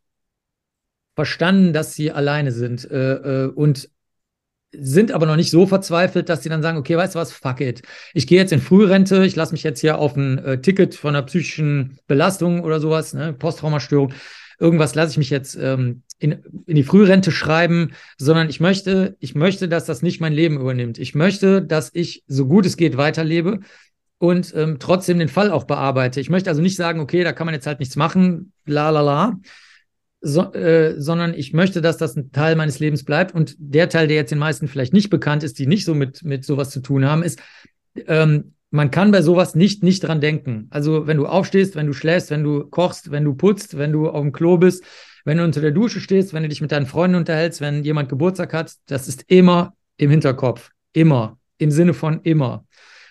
verstanden, 1.14 1.74
dass 1.74 1.92
sie 1.92 2.10
alleine 2.10 2.52
sind 2.52 2.90
äh, 2.90 3.44
äh, 3.44 3.46
und 3.48 3.90
sind 4.72 5.12
aber 5.12 5.26
noch 5.26 5.36
nicht 5.36 5.50
so 5.50 5.66
verzweifelt, 5.66 6.30
dass 6.30 6.42
sie 6.42 6.48
dann 6.48 6.62
sagen, 6.62 6.78
okay, 6.78 6.96
weißt 6.96 7.16
du 7.16 7.18
was, 7.18 7.32
fuck 7.32 7.60
it. 7.60 7.82
Ich 8.14 8.26
gehe 8.26 8.38
jetzt 8.38 8.52
in 8.54 8.62
Frührente, 8.62 9.26
ich 9.26 9.36
lasse 9.36 9.52
mich 9.52 9.62
jetzt 9.62 9.80
hier 9.80 9.98
auf 9.98 10.16
ein 10.16 10.38
äh, 10.38 10.58
Ticket 10.58 10.94
von 10.94 11.14
einer 11.14 11.26
psychischen 11.26 11.98
Belastung 12.06 12.62
oder 12.62 12.80
sowas, 12.80 13.12
ne, 13.12 13.34
Posttraumastörung, 13.34 14.14
irgendwas 14.60 14.94
lasse 14.94 15.12
ich 15.12 15.18
mich 15.18 15.30
jetzt 15.30 15.56
ähm, 15.56 16.02
in, 16.18 16.44
in 16.66 16.76
die 16.76 16.84
Frührente 16.84 17.32
schreiben, 17.32 17.92
sondern 18.18 18.48
ich 18.50 18.60
möchte, 18.60 19.16
ich 19.18 19.34
möchte, 19.34 19.68
dass 19.68 19.86
das 19.86 20.02
nicht 20.02 20.20
mein 20.20 20.34
Leben 20.34 20.60
übernimmt. 20.60 20.98
Ich 20.98 21.14
möchte, 21.14 21.62
dass 21.62 21.90
ich 21.94 22.22
so 22.28 22.46
gut 22.46 22.66
es 22.66 22.76
geht 22.76 22.96
weiterlebe 22.96 23.60
und 24.18 24.54
ähm, 24.54 24.76
trotzdem 24.78 25.18
den 25.18 25.28
Fall 25.28 25.50
auch 25.50 25.64
bearbeite. 25.64 26.20
Ich 26.20 26.28
möchte 26.28 26.50
also 26.50 26.60
nicht 26.60 26.76
sagen, 26.76 27.00
okay, 27.00 27.24
da 27.24 27.32
kann 27.32 27.46
man 27.46 27.54
jetzt 27.54 27.66
halt 27.66 27.80
nichts 27.80 27.96
machen, 27.96 28.52
la 28.66 28.90
la 28.90 29.00
la, 29.00 29.40
äh, 30.52 31.00
sondern 31.00 31.32
ich 31.32 31.54
möchte, 31.54 31.80
dass 31.80 31.96
das 31.96 32.14
ein 32.16 32.30
Teil 32.30 32.54
meines 32.54 32.78
Lebens 32.78 33.04
bleibt. 33.04 33.34
Und 33.34 33.56
der 33.58 33.88
Teil, 33.88 34.06
der 34.08 34.16
jetzt 34.16 34.30
den 34.30 34.38
meisten 34.38 34.68
vielleicht 34.68 34.92
nicht 34.92 35.08
bekannt 35.08 35.42
ist, 35.42 35.58
die 35.58 35.66
nicht 35.66 35.86
so 35.86 35.94
mit, 35.94 36.22
mit 36.22 36.44
sowas 36.44 36.68
zu 36.68 36.80
tun 36.80 37.06
haben, 37.06 37.22
ist, 37.22 37.40
ähm, 38.06 38.52
man 38.70 38.90
kann 38.90 39.10
bei 39.10 39.22
sowas 39.22 39.54
nicht 39.54 39.82
nicht 39.82 40.04
dran 40.04 40.20
denken. 40.20 40.68
Also 40.70 41.06
wenn 41.06 41.16
du 41.16 41.26
aufstehst, 41.26 41.74
wenn 41.76 41.86
du 41.86 41.92
schläfst, 41.92 42.30
wenn 42.30 42.44
du 42.44 42.64
kochst, 42.64 43.10
wenn 43.10 43.24
du 43.24 43.34
putzt, 43.34 43.76
wenn 43.76 43.92
du 43.92 44.08
auf 44.08 44.22
dem 44.22 44.32
Klo 44.32 44.58
bist, 44.58 44.84
wenn 45.24 45.38
du 45.38 45.44
unter 45.44 45.60
der 45.60 45.72
Dusche 45.72 46.00
stehst, 46.00 46.32
wenn 46.32 46.42
du 46.42 46.48
dich 46.48 46.60
mit 46.60 46.72
deinen 46.72 46.86
Freunden 46.86 47.16
unterhältst, 47.16 47.60
wenn 47.60 47.84
jemand 47.84 48.08
Geburtstag 48.08 48.52
hat, 48.52 48.74
das 48.86 49.08
ist 49.08 49.24
immer 49.28 49.74
im 49.96 50.10
Hinterkopf. 50.10 50.70
Immer. 50.92 51.38
Im 51.58 51.70
Sinne 51.70 51.94
von 51.94 52.20
immer. 52.22 52.64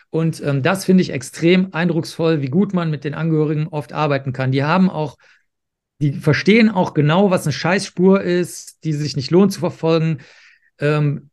Und 0.09 0.41
ähm, 0.43 0.63
das 0.63 0.85
finde 0.85 1.03
ich 1.03 1.11
extrem 1.11 1.73
eindrucksvoll, 1.73 2.41
wie 2.41 2.49
gut 2.49 2.73
man 2.73 2.89
mit 2.89 3.03
den 3.03 3.13
Angehörigen 3.13 3.67
oft 3.67 3.93
arbeiten 3.93 4.33
kann. 4.33 4.51
Die 4.51 4.63
haben 4.63 4.89
auch, 4.89 5.17
die 6.01 6.13
verstehen 6.13 6.69
auch 6.69 6.93
genau, 6.93 7.29
was 7.29 7.45
eine 7.45 7.53
Scheißspur 7.53 8.21
ist, 8.21 8.83
die 8.83 8.93
sich 8.93 9.15
nicht 9.15 9.29
lohnt 9.29 9.53
zu 9.53 9.59
verfolgen. 9.59 10.19
Ähm, 10.79 11.29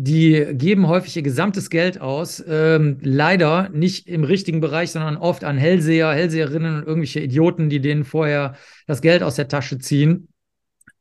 die 0.00 0.46
geben 0.52 0.86
häufig 0.86 1.16
ihr 1.16 1.22
gesamtes 1.22 1.70
Geld 1.70 2.00
aus, 2.00 2.40
ähm, 2.46 2.98
leider 3.02 3.68
nicht 3.70 4.06
im 4.06 4.22
richtigen 4.22 4.60
Bereich, 4.60 4.92
sondern 4.92 5.16
oft 5.16 5.42
an 5.42 5.58
Hellseher, 5.58 6.12
Hellseherinnen 6.12 6.76
und 6.76 6.86
irgendwelche 6.86 7.18
Idioten, 7.18 7.68
die 7.68 7.80
denen 7.80 8.04
vorher 8.04 8.54
das 8.86 9.02
Geld 9.02 9.24
aus 9.24 9.34
der 9.34 9.48
Tasche 9.48 9.78
ziehen. 9.80 10.28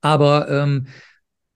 Aber 0.01 0.49
ähm, 0.49 0.87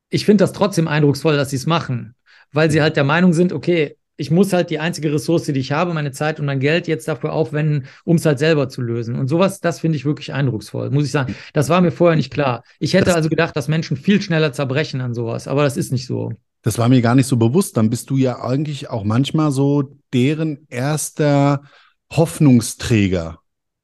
ich 0.10 0.24
finde 0.24 0.44
das 0.44 0.54
trotzdem 0.54 0.88
eindrucksvoll, 0.88 1.36
dass 1.36 1.50
sie 1.50 1.56
es 1.56 1.66
machen, 1.66 2.14
weil 2.52 2.70
sie 2.70 2.80
halt 2.80 2.96
der 2.96 3.06
Meinung 3.06 3.34
sind, 3.34 3.54
okay, 3.54 3.98
ich 4.18 4.30
muss 4.30 4.54
halt 4.54 4.70
die 4.70 4.78
einzige 4.78 5.12
Ressource, 5.12 5.46
die 5.46 5.60
ich 5.60 5.72
habe, 5.72 5.96
meine 5.96 6.12
Zeit 6.12 6.40
und 6.40 6.46
mein 6.46 6.60
Geld 6.60 6.88
jetzt 6.88 7.08
dafür 7.08 7.34
aufwenden, 7.34 7.88
um 8.06 8.18
es 8.18 8.26
halt 8.28 8.38
selber 8.38 8.70
zu 8.70 8.84
lösen. 8.84 9.16
Und 9.16 9.30
sowas, 9.30 9.62
das 9.62 9.80
finde 9.80 9.98
ich 9.98 10.06
wirklich 10.06 10.32
eindrucksvoll, 10.32 10.92
muss 10.92 11.06
ich 11.06 11.12
sagen. 11.12 11.34
Das 11.54 11.70
war 11.70 11.82
mir 11.82 11.92
vorher 11.92 12.18
nicht 12.18 12.32
klar. 12.32 12.64
Ich 12.78 12.94
hätte 12.94 13.16
also 13.16 13.30
gedacht, 13.30 13.56
dass 13.56 13.68
Menschen 13.68 13.98
viel 13.98 14.22
schneller 14.22 14.54
zerbrechen 14.54 15.02
an 15.02 15.16
sowas, 15.16 15.48
aber 15.48 15.64
das 15.64 15.76
ist 15.76 15.92
nicht 15.92 16.06
so. 16.06 16.34
Das 16.62 16.78
war 16.78 16.90
mir 16.90 17.02
gar 17.02 17.16
nicht 17.16 17.28
so 17.28 17.38
bewusst. 17.38 17.78
Dann 17.78 17.90
bist 17.90 18.10
du 18.10 18.18
ja 18.18 18.44
eigentlich 18.44 18.90
auch 18.90 19.04
manchmal 19.04 19.52
so 19.52 19.98
deren 20.14 20.68
erster 20.70 21.64
Hoffnungsträger. 22.12 23.40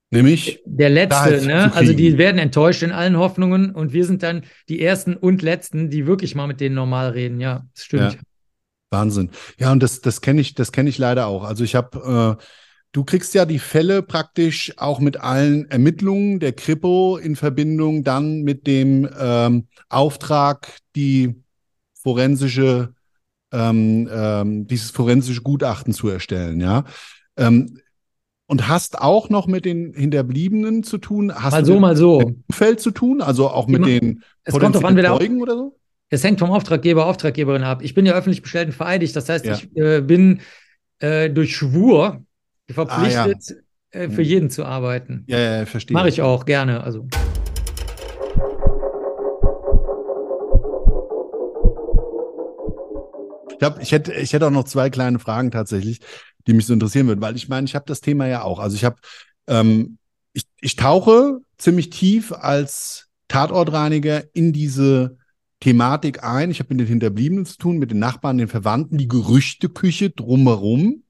Nämlich 0.09 0.61
der 0.65 0.89
letzte, 0.89 1.45
ne? 1.45 1.73
Also 1.73 1.91
die 1.91 2.17
werden 2.17 2.37
enttäuscht 2.37 2.81
in 2.81 2.91
allen 2.91 3.17
Hoffnungen 3.17 3.71
und 3.71 3.91
wir 3.91 4.05
sind 4.05 4.23
dann 4.23 4.43
die 4.69 4.81
ersten 4.81 5.15
und 5.15 5.41
letzten, 5.41 5.89
die 5.89 6.07
wirklich 6.07 6.33
mal 6.33 6.47
mit 6.47 6.61
denen 6.61 6.75
normal 6.75 7.09
reden. 7.09 7.41
Ja, 7.41 7.65
das 7.73 7.83
stimmt. 7.83 8.13
Ja. 8.13 8.19
Wahnsinn. 8.89 9.31
Ja, 9.59 9.73
und 9.73 9.83
das, 9.83 9.99
das 9.99 10.21
kenne 10.21 10.39
ich, 10.39 10.53
das 10.53 10.71
kenne 10.71 10.89
ich 10.89 10.97
leider 10.97 11.27
auch. 11.27 11.43
Also 11.43 11.65
ich 11.65 11.75
habe, 11.75 12.37
äh, 12.39 12.43
du 12.93 13.03
kriegst 13.03 13.33
ja 13.33 13.45
die 13.45 13.59
Fälle 13.59 14.01
praktisch 14.01 14.73
auch 14.77 14.99
mit 14.99 15.17
allen 15.17 15.69
Ermittlungen 15.69 16.39
der 16.39 16.53
Kripo 16.53 17.17
in 17.17 17.35
Verbindung 17.35 18.05
dann 18.05 18.43
mit 18.43 18.65
dem 18.65 19.09
ähm, 19.19 19.67
Auftrag, 19.89 20.77
die 20.95 21.35
forensische, 22.07 22.93
ähm, 23.51 24.09
ähm, 24.09 24.65
dieses 24.65 24.91
forensische 24.91 25.41
Gutachten 25.41 25.91
zu 25.91 26.07
erstellen, 26.07 26.61
ja. 26.61 26.85
Ähm, 27.35 27.81
und 28.45 28.69
hast 28.69 29.01
auch 29.01 29.29
noch 29.29 29.45
mit 29.45 29.65
den 29.65 29.93
Hinterbliebenen 29.93 30.83
zu 30.83 30.99
tun? 30.99 31.35
Hast 31.35 31.51
mal 31.51 31.65
so, 31.65 31.79
mal 31.81 31.97
so. 31.97 32.31
Feld 32.49 32.79
zu 32.79 32.91
tun, 32.91 33.21
also 33.21 33.49
auch 33.49 33.67
mit 33.67 33.79
Immer, 33.79 33.87
den 33.87 34.23
wer 34.45 35.17
Zeugen 35.17 35.41
oder 35.41 35.55
so? 35.57 35.77
Es 36.09 36.23
hängt 36.23 36.39
vom 36.39 36.49
Auftraggeber, 36.51 37.07
Auftraggeberin 37.07 37.63
ab. 37.63 37.81
Ich 37.83 37.93
bin 37.93 38.05
ja 38.05 38.13
öffentlich 38.13 38.41
bestellt 38.41 38.67
und 38.67 38.73
vereidigt. 38.73 39.13
Das 39.17 39.27
heißt, 39.27 39.43
ja. 39.43 39.55
ich 39.55 39.75
äh, 39.75 39.99
bin 39.99 40.39
äh, 40.99 41.29
durch 41.29 41.57
Schwur 41.57 42.23
verpflichtet, 42.71 43.57
ah, 43.93 43.97
ja. 43.97 44.01
äh, 44.03 44.09
für 44.09 44.21
hm. 44.21 44.29
jeden 44.29 44.49
zu 44.49 44.63
arbeiten. 44.63 45.25
Ja, 45.27 45.39
ja, 45.39 45.65
verstehe. 45.65 45.93
Mache 45.93 46.07
ich 46.07 46.21
auch 46.21 46.45
gerne. 46.45 46.85
Also. 46.85 47.05
Ich, 53.59 53.63
hab, 53.63 53.81
ich, 53.81 53.91
hätte, 53.91 54.13
ich 54.13 54.33
hätte 54.33 54.47
auch 54.47 54.51
noch 54.51 54.65
zwei 54.65 54.89
kleine 54.89 55.19
Fragen 55.19 55.51
tatsächlich, 55.51 55.99
die 56.45 56.53
mich 56.53 56.65
so 56.65 56.73
interessieren 56.73 57.07
würden, 57.07 57.21
weil 57.21 57.35
ich 57.35 57.49
meine, 57.49 57.65
ich 57.65 57.75
habe 57.75 57.85
das 57.85 58.01
Thema 58.01 58.27
ja 58.27 58.43
auch. 58.43 58.59
Also 58.59 58.75
ich 58.75 58.85
habe, 58.85 58.97
ähm, 59.47 59.97
ich, 60.33 60.43
ich 60.61 60.75
tauche 60.75 61.39
ziemlich 61.57 61.89
tief 61.89 62.31
als 62.31 63.07
Tatortreiniger 63.27 64.23
in 64.33 64.53
diese 64.53 65.17
Thematik 65.59 66.23
ein. 66.23 66.51
Ich 66.51 66.59
habe 66.59 66.73
mit 66.73 66.81
den 66.81 66.87
Hinterbliebenen 66.87 67.45
zu 67.45 67.57
tun, 67.57 67.77
mit 67.77 67.91
den 67.91 67.99
Nachbarn, 67.99 68.37
den 68.37 68.47
Verwandten, 68.47 68.97
die 68.97 69.07
Gerüchteküche 69.07 70.11
drumherum. 70.11 71.03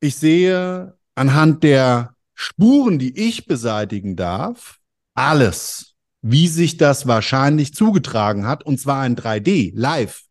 Ich 0.00 0.16
sehe 0.16 0.96
anhand 1.14 1.62
der 1.62 2.14
Spuren, 2.34 2.98
die 2.98 3.18
ich 3.18 3.46
beseitigen 3.46 4.16
darf, 4.16 4.78
alles, 5.14 5.94
wie 6.22 6.48
sich 6.48 6.76
das 6.76 7.06
wahrscheinlich 7.06 7.74
zugetragen 7.74 8.46
hat, 8.46 8.64
und 8.64 8.80
zwar 8.80 9.04
in 9.06 9.16
3D, 9.16 9.72
live. 9.74 10.22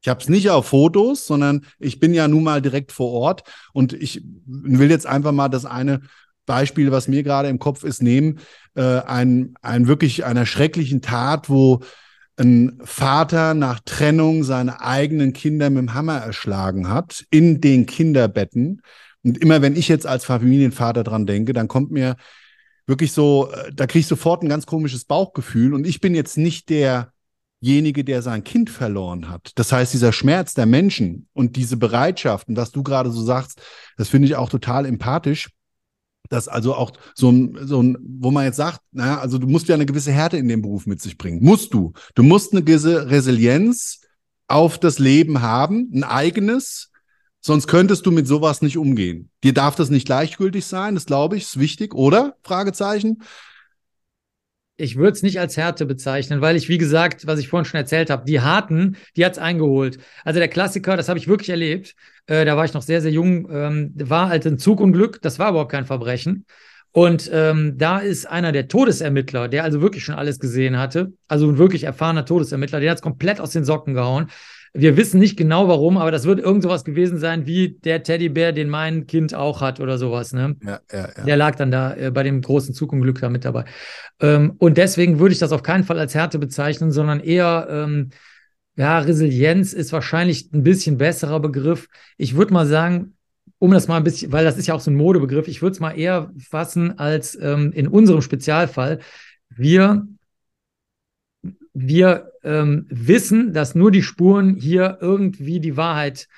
Ich 0.00 0.08
habe 0.08 0.20
es 0.20 0.28
nicht 0.28 0.50
auf 0.50 0.66
Fotos, 0.66 1.26
sondern 1.26 1.64
ich 1.78 1.98
bin 1.98 2.14
ja 2.14 2.28
nun 2.28 2.44
mal 2.44 2.62
direkt 2.62 2.92
vor 2.92 3.12
Ort 3.12 3.42
und 3.72 3.92
ich 3.92 4.22
will 4.46 4.90
jetzt 4.90 5.06
einfach 5.06 5.32
mal 5.32 5.48
das 5.48 5.64
eine 5.64 6.00
Beispiel, 6.46 6.90
was 6.90 7.08
mir 7.08 7.22
gerade 7.22 7.48
im 7.48 7.58
Kopf 7.58 7.84
ist, 7.84 8.02
nehmen. 8.02 8.38
Äh, 8.74 9.00
ein, 9.00 9.54
ein 9.60 9.86
wirklich 9.86 10.24
einer 10.24 10.46
schrecklichen 10.46 11.02
Tat, 11.02 11.50
wo 11.50 11.80
ein 12.36 12.78
Vater 12.84 13.54
nach 13.54 13.80
Trennung 13.84 14.44
seine 14.44 14.80
eigenen 14.80 15.32
Kinder 15.32 15.70
mit 15.70 15.78
dem 15.80 15.94
Hammer 15.94 16.18
erschlagen 16.18 16.88
hat 16.88 17.24
in 17.30 17.60
den 17.60 17.86
Kinderbetten. 17.86 18.80
Und 19.24 19.38
immer 19.38 19.60
wenn 19.60 19.76
ich 19.76 19.88
jetzt 19.88 20.06
als 20.06 20.24
Familienvater 20.24 21.04
dran 21.04 21.26
denke, 21.26 21.52
dann 21.52 21.68
kommt 21.68 21.90
mir 21.90 22.16
wirklich 22.86 23.12
so, 23.12 23.50
äh, 23.52 23.72
da 23.74 23.86
kriege 23.86 24.00
ich 24.00 24.06
sofort 24.06 24.42
ein 24.42 24.48
ganz 24.48 24.66
komisches 24.66 25.04
Bauchgefühl. 25.04 25.74
Und 25.74 25.86
ich 25.86 26.00
bin 26.00 26.14
jetzt 26.14 26.38
nicht 26.38 26.70
der 26.70 27.12
derjenige, 27.60 28.04
der 28.04 28.22
sein 28.22 28.44
Kind 28.44 28.70
verloren 28.70 29.28
hat. 29.28 29.52
Das 29.56 29.72
heißt, 29.72 29.92
dieser 29.92 30.12
Schmerz 30.12 30.54
der 30.54 30.66
Menschen 30.66 31.28
und 31.32 31.56
diese 31.56 31.76
Bereitschaft, 31.76 32.48
und 32.48 32.56
was 32.56 32.70
du 32.70 32.82
gerade 32.82 33.10
so 33.10 33.22
sagst, 33.22 33.60
das 33.96 34.08
finde 34.08 34.28
ich 34.28 34.36
auch 34.36 34.48
total 34.48 34.86
empathisch, 34.86 35.50
dass 36.28 36.46
also 36.46 36.74
auch 36.74 36.92
so 37.14 37.30
ein, 37.30 37.58
so 37.62 37.82
ein, 37.82 37.96
wo 38.00 38.30
man 38.30 38.44
jetzt 38.44 38.56
sagt, 38.56 38.80
naja, 38.92 39.18
also 39.18 39.38
du 39.38 39.46
musst 39.46 39.68
ja 39.68 39.74
eine 39.74 39.86
gewisse 39.86 40.12
Härte 40.12 40.36
in 40.36 40.48
dem 40.48 40.62
Beruf 40.62 40.86
mit 40.86 41.00
sich 41.00 41.16
bringen. 41.16 41.42
Musst 41.42 41.72
du. 41.72 41.94
Du 42.14 42.22
musst 42.22 42.52
eine 42.52 42.62
gewisse 42.62 43.10
Resilienz 43.10 44.02
auf 44.46 44.78
das 44.78 44.98
Leben 44.98 45.40
haben, 45.40 45.90
ein 45.92 46.04
eigenes, 46.04 46.90
sonst 47.40 47.66
könntest 47.66 48.04
du 48.06 48.10
mit 48.10 48.26
sowas 48.26 48.62
nicht 48.62 48.76
umgehen. 48.76 49.30
Dir 49.42 49.54
darf 49.54 49.74
das 49.74 49.90
nicht 49.90 50.06
gleichgültig 50.06 50.66
sein, 50.66 50.94
das 50.94 51.06
glaube 51.06 51.36
ich, 51.36 51.44
ist 51.44 51.58
wichtig, 51.58 51.94
oder? 51.94 52.36
Fragezeichen 52.42 53.22
ich 54.78 54.96
würde 54.96 55.12
es 55.12 55.22
nicht 55.22 55.40
als 55.40 55.56
Härte 55.56 55.84
bezeichnen, 55.84 56.40
weil 56.40 56.56
ich, 56.56 56.68
wie 56.68 56.78
gesagt, 56.78 57.26
was 57.26 57.40
ich 57.40 57.48
vorhin 57.48 57.64
schon 57.64 57.80
erzählt 57.80 58.10
habe, 58.10 58.24
die 58.24 58.40
Harten, 58.40 58.96
die 59.16 59.24
hat 59.24 59.32
es 59.32 59.38
eingeholt. 59.38 59.98
Also 60.24 60.38
der 60.38 60.48
Klassiker, 60.48 60.96
das 60.96 61.08
habe 61.08 61.18
ich 61.18 61.26
wirklich 61.26 61.50
erlebt, 61.50 61.94
äh, 62.26 62.44
da 62.44 62.56
war 62.56 62.64
ich 62.64 62.72
noch 62.72 62.82
sehr, 62.82 63.02
sehr 63.02 63.10
jung, 63.10 63.50
ähm, 63.50 63.92
war 63.96 64.28
halt 64.28 64.46
ein 64.46 64.58
Zugunglück, 64.58 65.20
das 65.20 65.38
war 65.38 65.50
überhaupt 65.50 65.72
kein 65.72 65.84
Verbrechen. 65.84 66.46
Und 66.92 67.28
ähm, 67.32 67.76
da 67.76 67.98
ist 67.98 68.26
einer 68.26 68.52
der 68.52 68.68
Todesermittler, 68.68 69.48
der 69.48 69.64
also 69.64 69.82
wirklich 69.82 70.04
schon 70.04 70.14
alles 70.14 70.38
gesehen 70.38 70.78
hatte, 70.78 71.12
also 71.26 71.48
ein 71.48 71.58
wirklich 71.58 71.84
erfahrener 71.84 72.24
Todesermittler, 72.24 72.80
der 72.80 72.92
hat 72.92 72.98
es 72.98 73.02
komplett 73.02 73.40
aus 73.40 73.50
den 73.50 73.64
Socken 73.64 73.94
gehauen. 73.94 74.28
Wir 74.78 74.96
wissen 74.96 75.18
nicht 75.18 75.36
genau 75.36 75.66
warum, 75.66 75.96
aber 75.96 76.12
das 76.12 76.24
wird 76.24 76.38
irgend 76.38 76.62
sowas 76.62 76.84
gewesen 76.84 77.18
sein, 77.18 77.46
wie 77.46 77.80
der 77.84 78.04
Teddybär, 78.04 78.52
den 78.52 78.68
mein 78.68 79.08
Kind 79.08 79.34
auch 79.34 79.60
hat 79.60 79.80
oder 79.80 79.98
sowas. 79.98 80.32
Ne? 80.32 80.54
Ja, 80.62 80.80
ja, 80.92 81.08
ja. 81.16 81.24
Der 81.24 81.36
lag 81.36 81.56
dann 81.56 81.72
da 81.72 81.94
äh, 81.94 82.12
bei 82.12 82.22
dem 82.22 82.40
großen 82.40 82.72
Zugunglück 82.74 83.20
da 83.20 83.28
mit 83.28 83.44
dabei. 83.44 83.64
Ähm, 84.20 84.54
und 84.58 84.78
deswegen 84.78 85.18
würde 85.18 85.32
ich 85.32 85.40
das 85.40 85.50
auf 85.50 85.64
keinen 85.64 85.82
Fall 85.82 85.98
als 85.98 86.14
Härte 86.14 86.38
bezeichnen, 86.38 86.92
sondern 86.92 87.18
eher, 87.18 87.66
ähm, 87.68 88.10
ja, 88.76 89.00
Resilienz 89.00 89.72
ist 89.72 89.92
wahrscheinlich 89.92 90.52
ein 90.52 90.62
bisschen 90.62 90.96
besserer 90.96 91.40
Begriff. 91.40 91.88
Ich 92.16 92.36
würde 92.36 92.52
mal 92.52 92.66
sagen, 92.66 93.14
um 93.58 93.72
das 93.72 93.88
mal 93.88 93.96
ein 93.96 94.04
bisschen, 94.04 94.30
weil 94.30 94.44
das 94.44 94.58
ist 94.58 94.68
ja 94.68 94.74
auch 94.74 94.80
so 94.80 94.92
ein 94.92 94.96
Modebegriff, 94.96 95.48
ich 95.48 95.60
würde 95.60 95.72
es 95.72 95.80
mal 95.80 95.98
eher 95.98 96.30
fassen 96.38 97.00
als 97.00 97.36
ähm, 97.40 97.72
in 97.72 97.88
unserem 97.88 98.22
Spezialfall. 98.22 99.00
Wir 99.48 100.06
wir 101.80 102.32
ähm, 102.42 102.86
wissen, 102.88 103.52
dass 103.52 103.74
nur 103.74 103.90
die 103.90 104.02
Spuren 104.02 104.56
hier 104.56 104.98
irgendwie 105.00 105.60
die 105.60 105.76
Wahrheit 105.76 106.28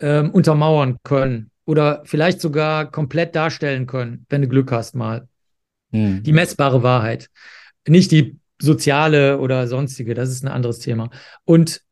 ähm, 0.00 0.30
untermauern 0.30 0.98
können 1.02 1.50
oder 1.64 2.02
vielleicht 2.04 2.40
sogar 2.40 2.90
komplett 2.90 3.34
darstellen 3.34 3.86
können, 3.86 4.26
wenn 4.28 4.42
du 4.42 4.48
Glück 4.48 4.72
hast 4.72 4.94
mal. 4.94 5.28
Hm. 5.92 6.22
Die 6.22 6.32
messbare 6.32 6.82
Wahrheit. 6.82 7.28
Nicht 7.86 8.12
die 8.12 8.38
soziale 8.60 9.38
oder 9.38 9.66
sonstige, 9.66 10.14
das 10.14 10.30
ist 10.30 10.44
ein 10.44 10.48
anderes 10.48 10.78
Thema. 10.78 11.10
Und 11.44 11.82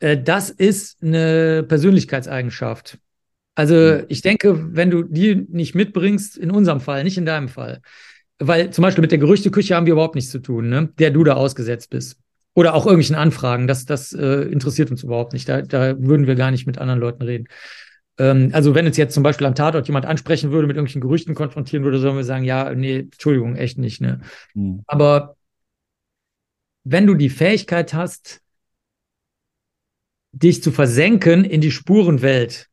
äh, 0.00 0.16
das 0.20 0.50
ist 0.50 1.02
eine 1.02 1.64
Persönlichkeitseigenschaft. 1.64 2.98
Also 3.54 3.74
hm. 3.74 4.04
ich 4.08 4.22
denke, 4.22 4.76
wenn 4.76 4.90
du 4.90 5.02
die 5.02 5.34
nicht 5.34 5.74
mitbringst, 5.74 6.38
in 6.38 6.50
unserem 6.50 6.80
Fall, 6.80 7.04
nicht 7.04 7.18
in 7.18 7.26
deinem 7.26 7.48
Fall, 7.48 7.82
weil 8.38 8.70
zum 8.70 8.82
Beispiel 8.82 9.02
mit 9.02 9.10
der 9.10 9.18
Gerüchteküche 9.18 9.74
haben 9.74 9.86
wir 9.86 9.94
überhaupt 9.94 10.14
nichts 10.14 10.30
zu 10.30 10.38
tun, 10.38 10.68
ne? 10.68 10.88
der 10.98 11.10
du 11.10 11.24
da 11.24 11.34
ausgesetzt 11.34 11.90
bist. 11.90 12.20
Oder 12.54 12.74
auch 12.74 12.86
irgendwelchen 12.86 13.16
Anfragen, 13.16 13.66
das, 13.66 13.84
das 13.84 14.12
äh, 14.12 14.42
interessiert 14.42 14.90
uns 14.90 15.02
überhaupt 15.02 15.32
nicht. 15.32 15.48
Da, 15.48 15.62
da 15.62 16.00
würden 16.00 16.26
wir 16.26 16.34
gar 16.34 16.50
nicht 16.50 16.66
mit 16.66 16.78
anderen 16.78 17.00
Leuten 17.00 17.22
reden. 17.22 17.46
Ähm, 18.18 18.50
also 18.52 18.74
wenn 18.74 18.86
uns 18.86 18.96
jetzt 18.96 19.14
zum 19.14 19.22
Beispiel 19.22 19.46
am 19.46 19.54
Tatort 19.54 19.86
jemand 19.86 20.06
ansprechen 20.06 20.50
würde, 20.50 20.66
mit 20.66 20.76
irgendwelchen 20.76 21.00
Gerüchten 21.00 21.34
konfrontieren 21.34 21.84
würde, 21.84 21.98
sollen 21.98 22.16
wir 22.16 22.24
sagen, 22.24 22.44
ja, 22.44 22.74
nee, 22.74 23.00
Entschuldigung, 23.00 23.56
echt 23.56 23.78
nicht. 23.78 24.00
Ne? 24.00 24.20
Mhm. 24.54 24.82
Aber 24.86 25.36
wenn 26.84 27.06
du 27.06 27.14
die 27.14 27.30
Fähigkeit 27.30 27.94
hast, 27.94 28.40
dich 30.32 30.62
zu 30.62 30.72
versenken 30.72 31.44
in 31.44 31.60
die 31.60 31.70
Spurenwelt, 31.70 32.68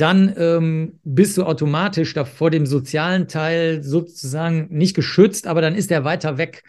dann 0.00 0.34
ähm, 0.36 1.00
bist 1.04 1.36
du 1.36 1.44
automatisch 1.44 2.14
da 2.14 2.24
vor 2.24 2.50
dem 2.50 2.66
sozialen 2.66 3.28
Teil 3.28 3.82
sozusagen 3.82 4.68
nicht 4.70 4.94
geschützt, 4.94 5.46
aber 5.46 5.60
dann 5.60 5.74
ist 5.74 5.90
er 5.90 6.04
weiter 6.04 6.38
weg, 6.38 6.64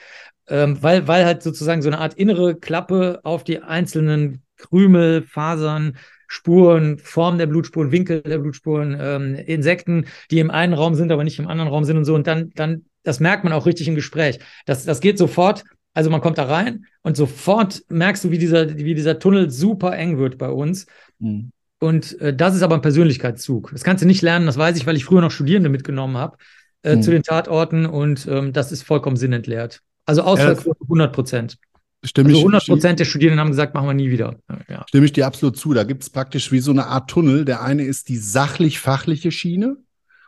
ähm, 0.47 0.81
weil, 0.81 1.07
weil 1.07 1.25
halt 1.25 1.43
sozusagen 1.43 1.81
so 1.81 1.89
eine 1.89 1.99
Art 1.99 2.13
innere 2.15 2.55
Klappe 2.55 3.19
auf 3.23 3.43
die 3.43 3.61
einzelnen 3.61 4.43
Krümel, 4.57 5.23
Fasern, 5.23 5.97
Spuren, 6.27 6.97
Form 6.97 7.37
der 7.37 7.47
Blutspuren, 7.47 7.91
Winkel 7.91 8.21
der 8.21 8.37
Blutspuren, 8.37 8.97
ähm, 8.99 9.35
Insekten, 9.35 10.05
die 10.29 10.39
im 10.39 10.51
einen 10.51 10.73
Raum 10.73 10.95
sind, 10.95 11.11
aber 11.11 11.23
nicht 11.23 11.39
im 11.39 11.47
anderen 11.47 11.69
Raum 11.69 11.83
sind 11.83 11.97
und 11.97 12.05
so. 12.05 12.15
Und 12.15 12.27
dann, 12.27 12.51
dann, 12.55 12.85
das 13.03 13.19
merkt 13.19 13.43
man 13.43 13.53
auch 13.53 13.65
richtig 13.65 13.87
im 13.87 13.95
Gespräch. 13.95 14.39
Das, 14.65 14.85
das 14.85 15.01
geht 15.01 15.17
sofort. 15.17 15.63
Also 15.93 16.09
man 16.09 16.21
kommt 16.21 16.37
da 16.37 16.45
rein 16.45 16.85
und 17.01 17.17
sofort 17.17 17.83
merkst 17.89 18.23
du, 18.23 18.31
wie 18.31 18.37
dieser, 18.37 18.77
wie 18.77 18.95
dieser 18.95 19.19
Tunnel 19.19 19.49
super 19.49 19.97
eng 19.97 20.17
wird 20.19 20.37
bei 20.37 20.49
uns. 20.49 20.85
Mhm. 21.19 21.51
Und 21.81 22.21
äh, 22.21 22.33
das 22.33 22.55
ist 22.55 22.61
aber 22.61 22.75
ein 22.75 22.83
Persönlichkeitszug. 22.83 23.71
Das 23.71 23.83
kannst 23.83 24.03
du 24.03 24.07
nicht 24.07 24.21
lernen, 24.21 24.45
das 24.45 24.55
weiß 24.55 24.77
ich, 24.77 24.85
weil 24.85 24.95
ich 24.95 25.03
früher 25.03 25.19
noch 25.19 25.31
Studierende 25.31 25.67
mitgenommen 25.67 26.15
habe 26.15 26.37
äh, 26.83 26.95
mhm. 26.95 27.01
zu 27.01 27.09
den 27.09 27.23
Tatorten 27.23 27.87
und 27.87 28.27
ähm, 28.29 28.53
das 28.53 28.71
ist 28.71 28.83
vollkommen 28.83 29.15
sinnentleert. 29.15 29.81
Also 30.05 30.21
Ausfallquote 30.21 30.77
ja, 30.79 30.85
100 30.85 31.11
Prozent. 31.11 31.57
Stimme 32.03 32.29
also 32.29 32.39
100 32.41 32.65
Prozent 32.67 32.99
der 32.99 33.05
Studierenden 33.05 33.39
haben 33.39 33.49
gesagt, 33.49 33.73
machen 33.73 33.87
wir 33.87 33.95
nie 33.95 34.11
wieder. 34.11 34.35
Ja. 34.69 34.85
Stimme 34.87 35.05
ich 35.05 35.13
dir 35.13 35.25
absolut 35.25 35.57
zu. 35.57 35.73
Da 35.73 35.83
gibt 35.83 36.03
es 36.03 36.11
praktisch 36.11 36.51
wie 36.51 36.59
so 36.59 36.69
eine 36.69 36.85
Art 36.85 37.09
Tunnel. 37.09 37.45
Der 37.45 37.63
eine 37.63 37.83
ist 37.83 38.09
die 38.09 38.17
sachlich-fachliche 38.17 39.31
Schiene 39.31 39.77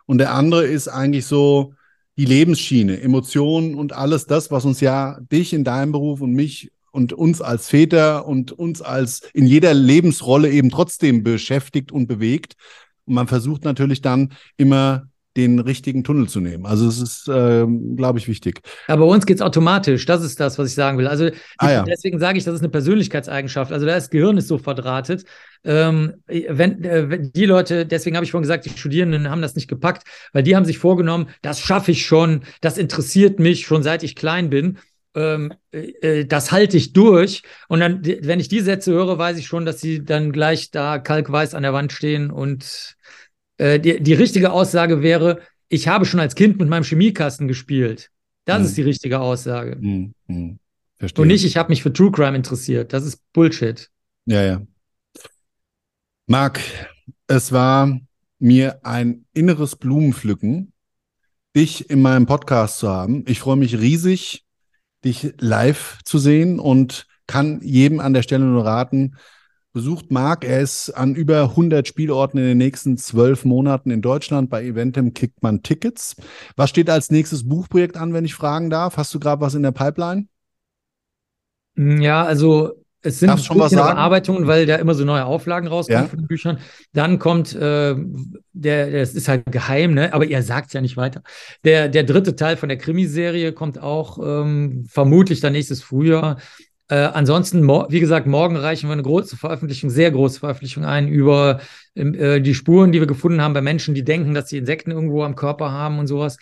und 0.08 0.18
der 0.18 0.34
andere 0.34 0.66
ist 0.66 0.88
eigentlich 0.88 1.28
so 1.28 1.76
die 2.18 2.26
Lebensschiene, 2.26 3.00
Emotionen 3.00 3.76
und 3.76 3.94
alles 3.94 4.26
das, 4.26 4.50
was 4.50 4.66
uns 4.66 4.82
ja 4.82 5.20
dich 5.32 5.54
in 5.54 5.64
deinem 5.64 5.92
Beruf 5.92 6.22
und 6.22 6.34
mich 6.34 6.72
und 6.94 7.12
uns 7.12 7.42
als 7.42 7.68
Väter 7.68 8.28
und 8.28 8.52
uns 8.52 8.82
als 8.82 9.22
in 9.34 9.48
jeder 9.48 9.74
Lebensrolle 9.74 10.50
eben 10.52 10.70
trotzdem 10.70 11.24
beschäftigt 11.24 11.92
und 11.92 12.08
bewegt. 12.08 12.54
Und 13.06 13.16
man 13.16 13.28
versucht 13.28 13.66
natürlich 13.66 14.02
dann 14.02 14.34
immer 14.58 15.08
den 15.36 15.58
richtigen 15.58 16.04
Tunnel 16.04 16.30
zu 16.30 16.40
nehmen. 16.40 16.68
Also 16.68 16.88
es 16.88 17.02
ist, 17.02 17.28
äh, 17.28 17.66
glaube 17.96 18.20
ich, 18.20 18.28
wichtig. 18.28 18.62
Aber 18.88 19.08
bei 19.08 19.12
uns 19.12 19.26
geht 19.26 19.38
es 19.38 19.42
automatisch. 19.42 20.06
Das 20.06 20.24
ist 20.24 20.40
das, 20.40 20.60
was 20.60 20.70
ich 20.70 20.76
sagen 20.76 21.00
will. 21.00 21.08
Also 21.08 21.32
ah, 21.58 21.72
ja. 21.72 21.84
deswegen 21.84 22.20
sage 22.20 22.38
ich, 22.38 22.44
das 22.44 22.54
ist 22.54 22.60
eine 22.60 22.70
Persönlichkeitseigenschaft. 22.70 23.72
Also 23.72 23.88
das 23.88 24.12
Gehirn 24.12 24.38
ist 24.38 24.48
so 24.48 24.60
verdrahtet. 24.60 25.26
Ähm, 25.64 26.14
wenn, 26.28 26.84
äh, 26.84 27.10
wenn 27.10 27.32
die 27.32 27.46
Leute, 27.46 27.88
deswegen 27.88 28.16
habe 28.16 28.26
ich 28.26 28.32
vorhin 28.32 28.44
gesagt, 28.44 28.66
die 28.66 28.70
Studierenden 28.70 29.32
haben 29.32 29.42
das 29.42 29.56
nicht 29.56 29.68
gepackt, 29.68 30.04
weil 30.34 30.44
die 30.44 30.56
haben 30.56 30.66
sich 30.66 30.78
vorgenommen, 30.78 31.30
das 31.42 31.60
schaffe 31.60 31.92
ich 31.92 32.06
schon, 32.06 32.42
das 32.62 32.78
interessiert 32.78 33.40
mich 33.40 33.66
schon 33.66 33.82
seit 33.82 34.04
ich 34.04 34.16
klein 34.16 34.52
bin. 34.52 34.78
Ähm, 35.16 35.54
äh, 35.72 35.92
äh 36.02 36.26
das 36.26 36.52
halte 36.52 36.78
ich 36.78 36.94
durch. 36.94 37.44
Und 37.68 37.80
dann, 37.80 38.04
wenn 38.04 38.40
ich 38.40 38.48
die 38.48 38.62
Sätze 38.62 38.92
höre, 38.92 39.18
weiß 39.18 39.38
ich 39.38 39.48
schon, 39.48 39.66
dass 39.66 39.82
sie 39.82 40.04
dann 40.04 40.32
gleich 40.32 40.72
da 40.72 41.00
kalkweiß 41.00 41.54
an 41.56 41.64
der 41.64 41.74
Wand 41.74 41.92
stehen 41.92 42.32
und 42.32 42.96
äh, 43.58 43.80
die, 43.80 44.02
die 44.02 44.14
richtige 44.14 44.52
Aussage 44.52 45.02
wäre, 45.02 45.42
ich 45.70 45.88
habe 45.88 46.06
schon 46.06 46.20
als 46.20 46.36
Kind 46.36 46.60
mit 46.60 46.70
meinem 46.70 46.84
Chemiekasten 46.84 47.48
gespielt. 47.48 48.12
Das 48.46 48.60
hm. 48.60 48.66
ist 48.66 48.78
die 48.78 48.82
richtige 48.82 49.20
Aussage. 49.20 49.78
Hm, 49.80 50.14
hm. 50.28 50.60
Und 51.18 51.28
nicht, 51.28 51.44
ich 51.44 51.58
habe 51.58 51.70
mich 51.70 51.84
für 51.84 51.92
True 51.92 52.12
Crime 52.12 52.36
interessiert. 52.36 52.94
Das 52.94 53.06
ist 53.06 53.22
Bullshit. 53.34 53.90
Ja, 54.26 54.44
ja. 54.44 54.62
Marc, 56.28 56.62
es 57.28 57.52
war 57.52 58.00
mir 58.40 58.86
ein 58.86 59.26
inneres 59.34 59.76
Blumenpflücken, 59.76 60.72
dich 61.56 61.90
in 61.90 62.02
meinem 62.02 62.26
Podcast 62.26 62.80
zu 62.80 62.90
haben. 62.90 63.26
Ich 63.28 63.40
freue 63.40 63.58
mich 63.58 63.78
riesig, 63.78 64.43
dich 65.06 65.34
live 65.40 66.00
zu 66.04 66.18
sehen 66.18 66.60
und 66.60 67.06
kann 67.28 67.62
jedem 67.62 68.00
an 68.00 68.14
der 68.14 68.22
Stelle 68.22 68.46
nur 68.46 68.66
raten, 68.66 69.16
besucht 69.74 70.12
Marc. 70.12 70.46
Er 70.46 70.62
ist 70.62 70.92
an 70.92 71.16
über 71.16 71.42
100 71.44 71.88
Spielorten 71.88 72.40
in 72.40 72.46
den 72.46 72.58
nächsten 72.58 72.98
zwölf 72.98 73.44
Monaten 73.44 73.92
in 73.92 74.02
Deutschland. 74.02 74.50
Bei 74.50 74.64
Eventem 74.64 75.14
kickt 75.14 75.42
man 75.42 75.64
Tickets. 75.64 76.16
Was 76.56 76.70
steht 76.70 76.90
als 76.90 77.12
nächstes 77.12 77.48
Buchprojekt 77.48 77.98
an, 77.98 78.14
wenn 78.14 78.26
ich 78.26 78.36
fragen 78.36 78.70
darf? 78.70 78.98
Hast 78.98 79.14
du 79.14 79.20
gerade 79.20 79.42
was 79.42 79.56
in 79.56 79.64
der 79.64 79.72
Pipeline? 79.72 80.28
Ja, 81.76 82.24
also 82.24 82.83
es 83.04 83.20
sind 83.20 83.40
schon 83.42 83.60
was 83.60 83.74
Bearbeitungen, 83.74 84.48
weil 84.48 84.66
da 84.66 84.76
immer 84.78 84.96
so 84.96 85.04
neue 85.04 85.26
Auflagen 85.26 85.68
rauskommen 85.68 86.04
ja. 86.04 86.10
von 86.10 86.20
den 86.20 86.28
Büchern. 86.28 86.60
Dann 86.94 87.20
kommt 87.20 87.54
äh, 87.54 87.96
der, 88.54 88.92
das 88.92 89.14
ist 89.14 89.28
halt 89.28 89.52
geheim, 89.52 89.94
ne? 89.94 90.14
Aber 90.14 90.26
ihr 90.26 90.42
sagt 90.42 90.74
ja 90.74 90.82
nicht 90.82 90.96
weiter. 90.96 91.22
Der, 91.64 91.90
der 91.90 92.04
dritte 92.04 92.36
Teil 92.36 92.58
von 92.58 92.70
der 92.70 92.78
Krimiserie 92.78 93.52
kommt 93.52 93.78
auch 93.78 94.20
ähm, 94.24 94.86
vermutlich 94.90 95.42
dann 95.42 95.54
nächstes 95.54 95.84
Frühjahr. 95.84 96.38
Äh, 96.90 96.96
ansonsten, 96.96 97.68
wie 97.68 98.00
gesagt, 98.00 98.26
morgen 98.28 98.56
reichen 98.56 98.88
wir 98.88 98.94
eine 98.94 99.04
große 99.04 99.36
Veröffentlichung, 99.36 99.90
sehr 99.90 100.12
große 100.12 100.40
Veröffentlichung 100.40 100.86
ein 100.86 101.08
über 101.08 101.60
ähm, 101.96 102.14
äh, 102.14 102.40
die 102.40 102.56
Spuren, 102.56 102.92
die 102.92 103.00
wir 103.00 103.08
gefunden 103.08 103.42
haben 103.42 103.54
bei 103.54 103.62
Menschen, 103.62 103.96
die 103.96 104.04
denken, 104.04 104.34
dass 104.34 104.50
sie 104.50 104.58
Insekten 104.58 104.92
irgendwo 104.92 105.24
am 105.24 105.36
Körper 105.36 105.72
haben 105.72 106.00
und 106.00 106.08
sowas. 106.08 106.38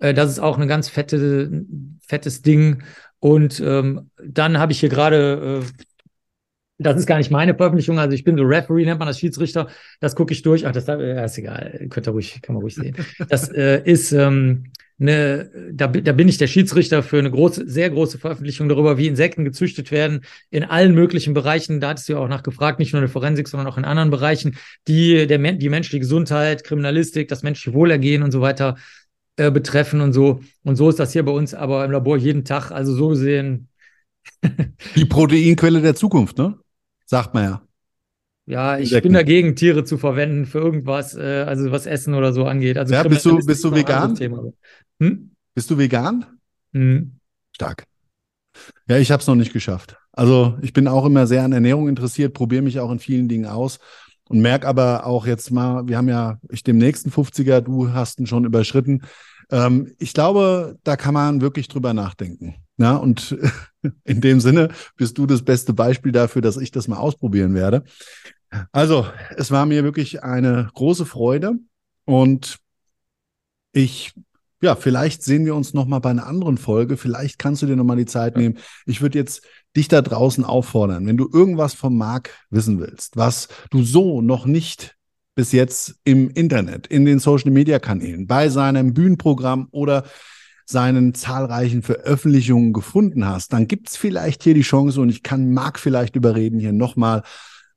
Äh, 0.00 0.12
das 0.12 0.30
ist 0.30 0.38
auch 0.38 0.58
ein 0.58 0.68
ganz 0.68 0.88
fette, 0.88 1.64
fettes 2.06 2.42
Ding. 2.42 2.82
Und 3.20 3.60
ähm, 3.60 4.10
dann 4.22 4.58
habe 4.58 4.72
ich 4.72 4.80
hier 4.80 4.90
gerade 4.90 5.62
äh, 5.62 5.84
das 6.84 6.96
ist 6.96 7.06
gar 7.06 7.18
nicht 7.18 7.30
meine 7.30 7.54
Veröffentlichung, 7.54 7.98
also 7.98 8.14
ich 8.14 8.24
bin 8.24 8.36
so 8.36 8.44
Referee, 8.44 8.84
nennt 8.84 8.98
man 8.98 9.08
das 9.08 9.18
Schiedsrichter, 9.18 9.68
das 10.00 10.14
gucke 10.14 10.32
ich 10.32 10.42
durch. 10.42 10.66
Ach, 10.66 10.72
das 10.72 10.86
äh, 10.88 11.24
ist 11.24 11.38
egal, 11.38 11.86
könnt 11.90 12.06
ihr 12.06 12.12
ruhig, 12.12 12.40
kann 12.42 12.54
man 12.54 12.62
ruhig 12.62 12.74
sehen. 12.74 12.96
Das 13.28 13.48
äh, 13.52 13.82
ist 13.84 14.12
ähm, 14.12 14.64
eine, 15.00 15.50
da, 15.72 15.88
da 15.88 16.12
bin 16.12 16.28
ich 16.28 16.38
der 16.38 16.46
Schiedsrichter 16.46 17.02
für 17.02 17.18
eine 17.18 17.30
große, 17.30 17.68
sehr 17.68 17.90
große 17.90 18.18
Veröffentlichung 18.18 18.68
darüber, 18.68 18.96
wie 18.96 19.08
Insekten 19.08 19.44
gezüchtet 19.44 19.90
werden 19.90 20.20
in 20.50 20.62
allen 20.62 20.94
möglichen 20.94 21.34
Bereichen. 21.34 21.80
Da 21.80 21.88
hattest 21.88 22.08
du 22.08 22.12
ja 22.12 22.18
auch 22.20 22.28
nachgefragt, 22.28 22.78
nicht 22.78 22.92
nur 22.92 23.00
in 23.00 23.06
der 23.06 23.12
Forensik, 23.12 23.48
sondern 23.48 23.66
auch 23.66 23.78
in 23.78 23.84
anderen 23.84 24.10
Bereichen, 24.10 24.56
die 24.86 25.26
der, 25.26 25.38
die 25.38 25.68
menschliche 25.68 26.00
Gesundheit, 26.00 26.64
Kriminalistik, 26.64 27.28
das 27.28 27.42
menschliche 27.42 27.74
Wohlergehen 27.74 28.22
und 28.22 28.30
so 28.30 28.40
weiter 28.40 28.76
äh, 29.36 29.50
betreffen 29.50 30.00
und 30.00 30.12
so. 30.12 30.40
Und 30.62 30.76
so 30.76 30.88
ist 30.88 31.00
das 31.00 31.12
hier 31.12 31.24
bei 31.24 31.32
uns 31.32 31.54
aber 31.54 31.84
im 31.84 31.90
Labor 31.90 32.16
jeden 32.16 32.44
Tag. 32.44 32.70
Also 32.70 32.94
so 32.94 33.08
gesehen. 33.08 33.68
die 34.94 35.04
Proteinquelle 35.04 35.80
der 35.80 35.94
Zukunft, 35.94 36.38
ne? 36.38 36.58
Sagt 37.14 37.32
man 37.32 37.44
ja. 37.44 37.62
Ja, 38.46 38.76
ich 38.76 38.86
Insekten. 38.86 39.02
bin 39.04 39.12
dagegen, 39.12 39.54
Tiere 39.54 39.84
zu 39.84 39.98
verwenden 39.98 40.46
für 40.46 40.58
irgendwas, 40.58 41.14
äh, 41.14 41.44
also 41.46 41.70
was 41.70 41.86
Essen 41.86 42.14
oder 42.14 42.32
so 42.32 42.44
angeht. 42.44 42.76
Also 42.76 42.92
ja, 42.92 43.04
bist 43.04 43.24
du, 43.24 43.38
bist 43.38 43.62
du 43.62 43.72
vegan? 43.72 44.18
Hm? 44.98 45.30
Bist 45.54 45.70
du 45.70 45.78
vegan? 45.78 46.26
Hm. 46.72 47.20
Stark. 47.52 47.84
Ja, 48.88 48.98
ich 48.98 49.12
habe 49.12 49.20
es 49.20 49.28
noch 49.28 49.36
nicht 49.36 49.52
geschafft. 49.52 49.96
Also 50.10 50.58
ich 50.60 50.72
bin 50.72 50.88
auch 50.88 51.06
immer 51.06 51.28
sehr 51.28 51.44
an 51.44 51.52
Ernährung 51.52 51.86
interessiert, 51.86 52.34
probiere 52.34 52.62
mich 52.62 52.80
auch 52.80 52.90
in 52.90 52.98
vielen 52.98 53.28
Dingen 53.28 53.46
aus 53.46 53.78
und 54.28 54.40
merke 54.40 54.66
aber 54.66 55.06
auch 55.06 55.24
jetzt 55.24 55.52
mal, 55.52 55.86
wir 55.86 55.96
haben 55.96 56.08
ja, 56.08 56.40
ich 56.50 56.64
dem 56.64 56.78
nächsten 56.78 57.10
50er, 57.10 57.60
du 57.60 57.92
hast 57.92 58.18
ihn 58.18 58.26
schon 58.26 58.44
überschritten. 58.44 59.02
Ähm, 59.52 59.92
ich 60.00 60.14
glaube, 60.14 60.80
da 60.82 60.96
kann 60.96 61.14
man 61.14 61.40
wirklich 61.40 61.68
drüber 61.68 61.94
nachdenken. 61.94 62.56
Ja, 62.76 62.96
und 62.96 63.36
in 64.04 64.20
dem 64.20 64.40
Sinne 64.40 64.68
bist 64.96 65.18
du 65.18 65.26
das 65.26 65.42
beste 65.42 65.72
Beispiel 65.72 66.12
dafür, 66.12 66.42
dass 66.42 66.56
ich 66.56 66.70
das 66.70 66.88
mal 66.88 66.98
ausprobieren 66.98 67.54
werde. 67.54 67.84
Also, 68.72 69.06
es 69.36 69.50
war 69.50 69.66
mir 69.66 69.84
wirklich 69.84 70.22
eine 70.22 70.70
große 70.74 71.06
Freude 71.06 71.54
und 72.04 72.58
ich 73.72 74.14
ja, 74.64 74.76
vielleicht 74.76 75.22
sehen 75.22 75.44
wir 75.44 75.54
uns 75.54 75.74
noch 75.74 75.84
mal 75.84 75.98
bei 75.98 76.08
einer 76.08 76.26
anderen 76.26 76.56
Folge. 76.56 76.96
Vielleicht 76.96 77.38
kannst 77.38 77.60
du 77.60 77.66
dir 77.66 77.76
noch 77.76 77.84
mal 77.84 77.96
die 77.96 78.06
Zeit 78.06 78.34
nehmen. 78.38 78.56
Ich 78.86 79.02
würde 79.02 79.18
jetzt 79.18 79.42
dich 79.76 79.88
da 79.88 80.00
draußen 80.00 80.42
auffordern, 80.42 81.06
wenn 81.06 81.18
du 81.18 81.28
irgendwas 81.30 81.74
vom 81.74 81.98
Marc 81.98 82.30
wissen 82.48 82.80
willst, 82.80 83.18
was 83.18 83.48
du 83.70 83.82
so 83.82 84.22
noch 84.22 84.46
nicht 84.46 84.96
bis 85.34 85.52
jetzt 85.52 85.96
im 86.04 86.30
Internet, 86.30 86.86
in 86.86 87.04
den 87.04 87.18
Social 87.18 87.50
Media 87.50 87.78
Kanälen, 87.78 88.26
bei 88.26 88.48
seinem 88.48 88.94
Bühnenprogramm 88.94 89.68
oder 89.70 90.04
seinen 90.64 91.14
zahlreichen 91.14 91.82
Veröffentlichungen 91.82 92.72
gefunden 92.72 93.26
hast, 93.26 93.52
dann 93.52 93.68
gibt 93.68 93.88
es 93.88 93.96
vielleicht 93.96 94.42
hier 94.42 94.54
die 94.54 94.62
Chance 94.62 95.00
und 95.00 95.08
ich 95.08 95.22
kann 95.22 95.52
Marc 95.52 95.78
vielleicht 95.78 96.16
überreden, 96.16 96.58
hier 96.58 96.72
nochmal 96.72 97.22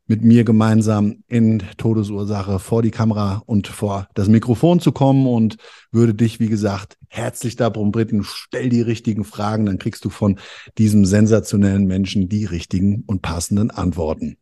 mit 0.08 0.24
mir 0.24 0.46
gemeinsam 0.46 1.24
in 1.28 1.64
Todesursache 1.78 2.60
vor 2.60 2.82
die 2.82 2.92
Kamera 2.92 3.44
und 3.46 3.68
vor 3.68 4.08
das 4.14 4.30
Mikrofon 4.30 4.80
zu 4.80 4.94
kommen 4.94 5.28
und 5.28 5.58
würde 5.92 6.14
dich, 6.14 6.40
wie 6.40 6.48
gesagt, 6.48 6.98
herzlich 7.10 7.58
darum 7.58 7.92
bitten, 7.92 8.24
stell 8.24 8.70
die 8.70 8.82
richtigen 8.82 9.26
Fragen, 9.26 9.66
dann 9.66 9.80
kriegst 9.80 10.06
du 10.06 10.10
von 10.10 10.40
diesem 10.78 11.06
sensationellen 11.06 11.86
Menschen 11.86 12.30
die 12.30 12.46
richtigen 12.46 13.04
und 13.06 13.22
passenden 13.22 13.70
Antworten. 13.70 14.38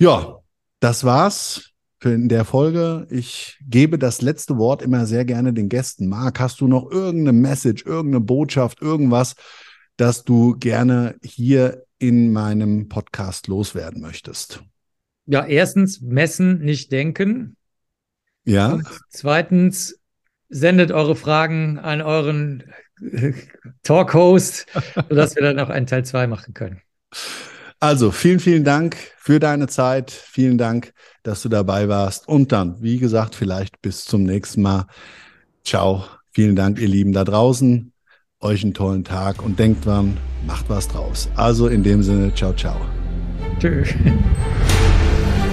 Ja, 0.00 0.38
das 0.80 1.04
war's 1.04 1.71
in 2.04 2.28
der 2.28 2.44
Folge. 2.44 3.06
Ich 3.10 3.58
gebe 3.66 3.98
das 3.98 4.22
letzte 4.22 4.58
Wort 4.58 4.82
immer 4.82 5.06
sehr 5.06 5.24
gerne 5.24 5.52
den 5.52 5.68
Gästen. 5.68 6.08
Marc, 6.08 6.40
hast 6.40 6.60
du 6.60 6.68
noch 6.68 6.90
irgendeine 6.90 7.38
Message, 7.38 7.84
irgendeine 7.84 8.20
Botschaft, 8.20 8.82
irgendwas, 8.82 9.34
das 9.96 10.24
du 10.24 10.56
gerne 10.58 11.16
hier 11.22 11.84
in 11.98 12.32
meinem 12.32 12.88
Podcast 12.88 13.46
loswerden 13.46 14.00
möchtest? 14.00 14.62
Ja, 15.26 15.46
erstens 15.46 16.00
messen, 16.00 16.58
nicht 16.60 16.90
denken. 16.90 17.56
Ja. 18.44 18.72
Und 18.72 18.88
zweitens 19.08 20.00
sendet 20.48 20.90
eure 20.90 21.16
Fragen 21.16 21.78
an 21.78 22.02
euren 22.02 22.64
Talk-Host, 23.82 24.66
sodass 25.08 25.36
wir 25.36 25.42
dann 25.42 25.58
auch 25.58 25.70
einen 25.70 25.86
Teil 25.86 26.04
2 26.04 26.26
machen 26.26 26.54
können. 26.54 26.80
Also 27.80 28.10
vielen, 28.10 28.38
vielen 28.38 28.64
Dank 28.64 28.96
für 29.16 29.40
deine 29.40 29.66
Zeit. 29.66 30.10
Vielen 30.10 30.58
Dank, 30.58 30.92
dass 31.22 31.42
du 31.42 31.48
dabei 31.48 31.88
warst. 31.88 32.28
Und 32.28 32.52
dann, 32.52 32.80
wie 32.82 32.98
gesagt, 32.98 33.34
vielleicht 33.34 33.80
bis 33.82 34.04
zum 34.04 34.24
nächsten 34.24 34.62
Mal. 34.62 34.86
Ciao. 35.64 36.04
Vielen 36.30 36.56
Dank, 36.56 36.80
ihr 36.80 36.88
Lieben 36.88 37.12
da 37.12 37.24
draußen. 37.24 37.92
Euch 38.40 38.64
einen 38.64 38.74
tollen 38.74 39.04
Tag 39.04 39.42
und 39.42 39.58
denkt 39.58 39.84
dran, 39.84 40.16
macht 40.46 40.68
was 40.68 40.88
draus. 40.88 41.28
Also 41.36 41.68
in 41.68 41.82
dem 41.82 42.02
Sinne, 42.02 42.34
ciao, 42.34 42.52
ciao. 42.54 42.76
Tschüss. 43.60 43.88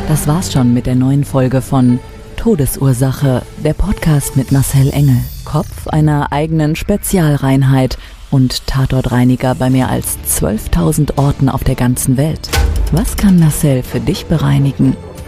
Das 0.07 0.25
war's 0.25 0.51
schon 0.51 0.73
mit 0.73 0.87
der 0.87 0.95
neuen 0.95 1.23
Folge 1.23 1.61
von 1.61 1.99
Todesursache, 2.37 3.43
der 3.63 3.73
Podcast 3.73 4.37
mit 4.37 4.51
Marcel 4.51 4.89
Engel, 4.91 5.17
Kopf 5.43 5.87
einer 5.87 6.31
eigenen 6.31 6.75
Spezialreinheit 6.75 7.97
und 8.31 8.65
Tatortreiniger 8.65 9.55
bei 9.55 9.69
mehr 9.69 9.89
als 9.89 10.17
12.000 10.19 11.17
Orten 11.17 11.49
auf 11.49 11.63
der 11.63 11.75
ganzen 11.75 12.15
Welt. 12.15 12.49
Was 12.91 13.17
kann 13.17 13.37
Marcel 13.37 13.83
für 13.83 13.99
dich 13.99 14.25
bereinigen? 14.25 14.95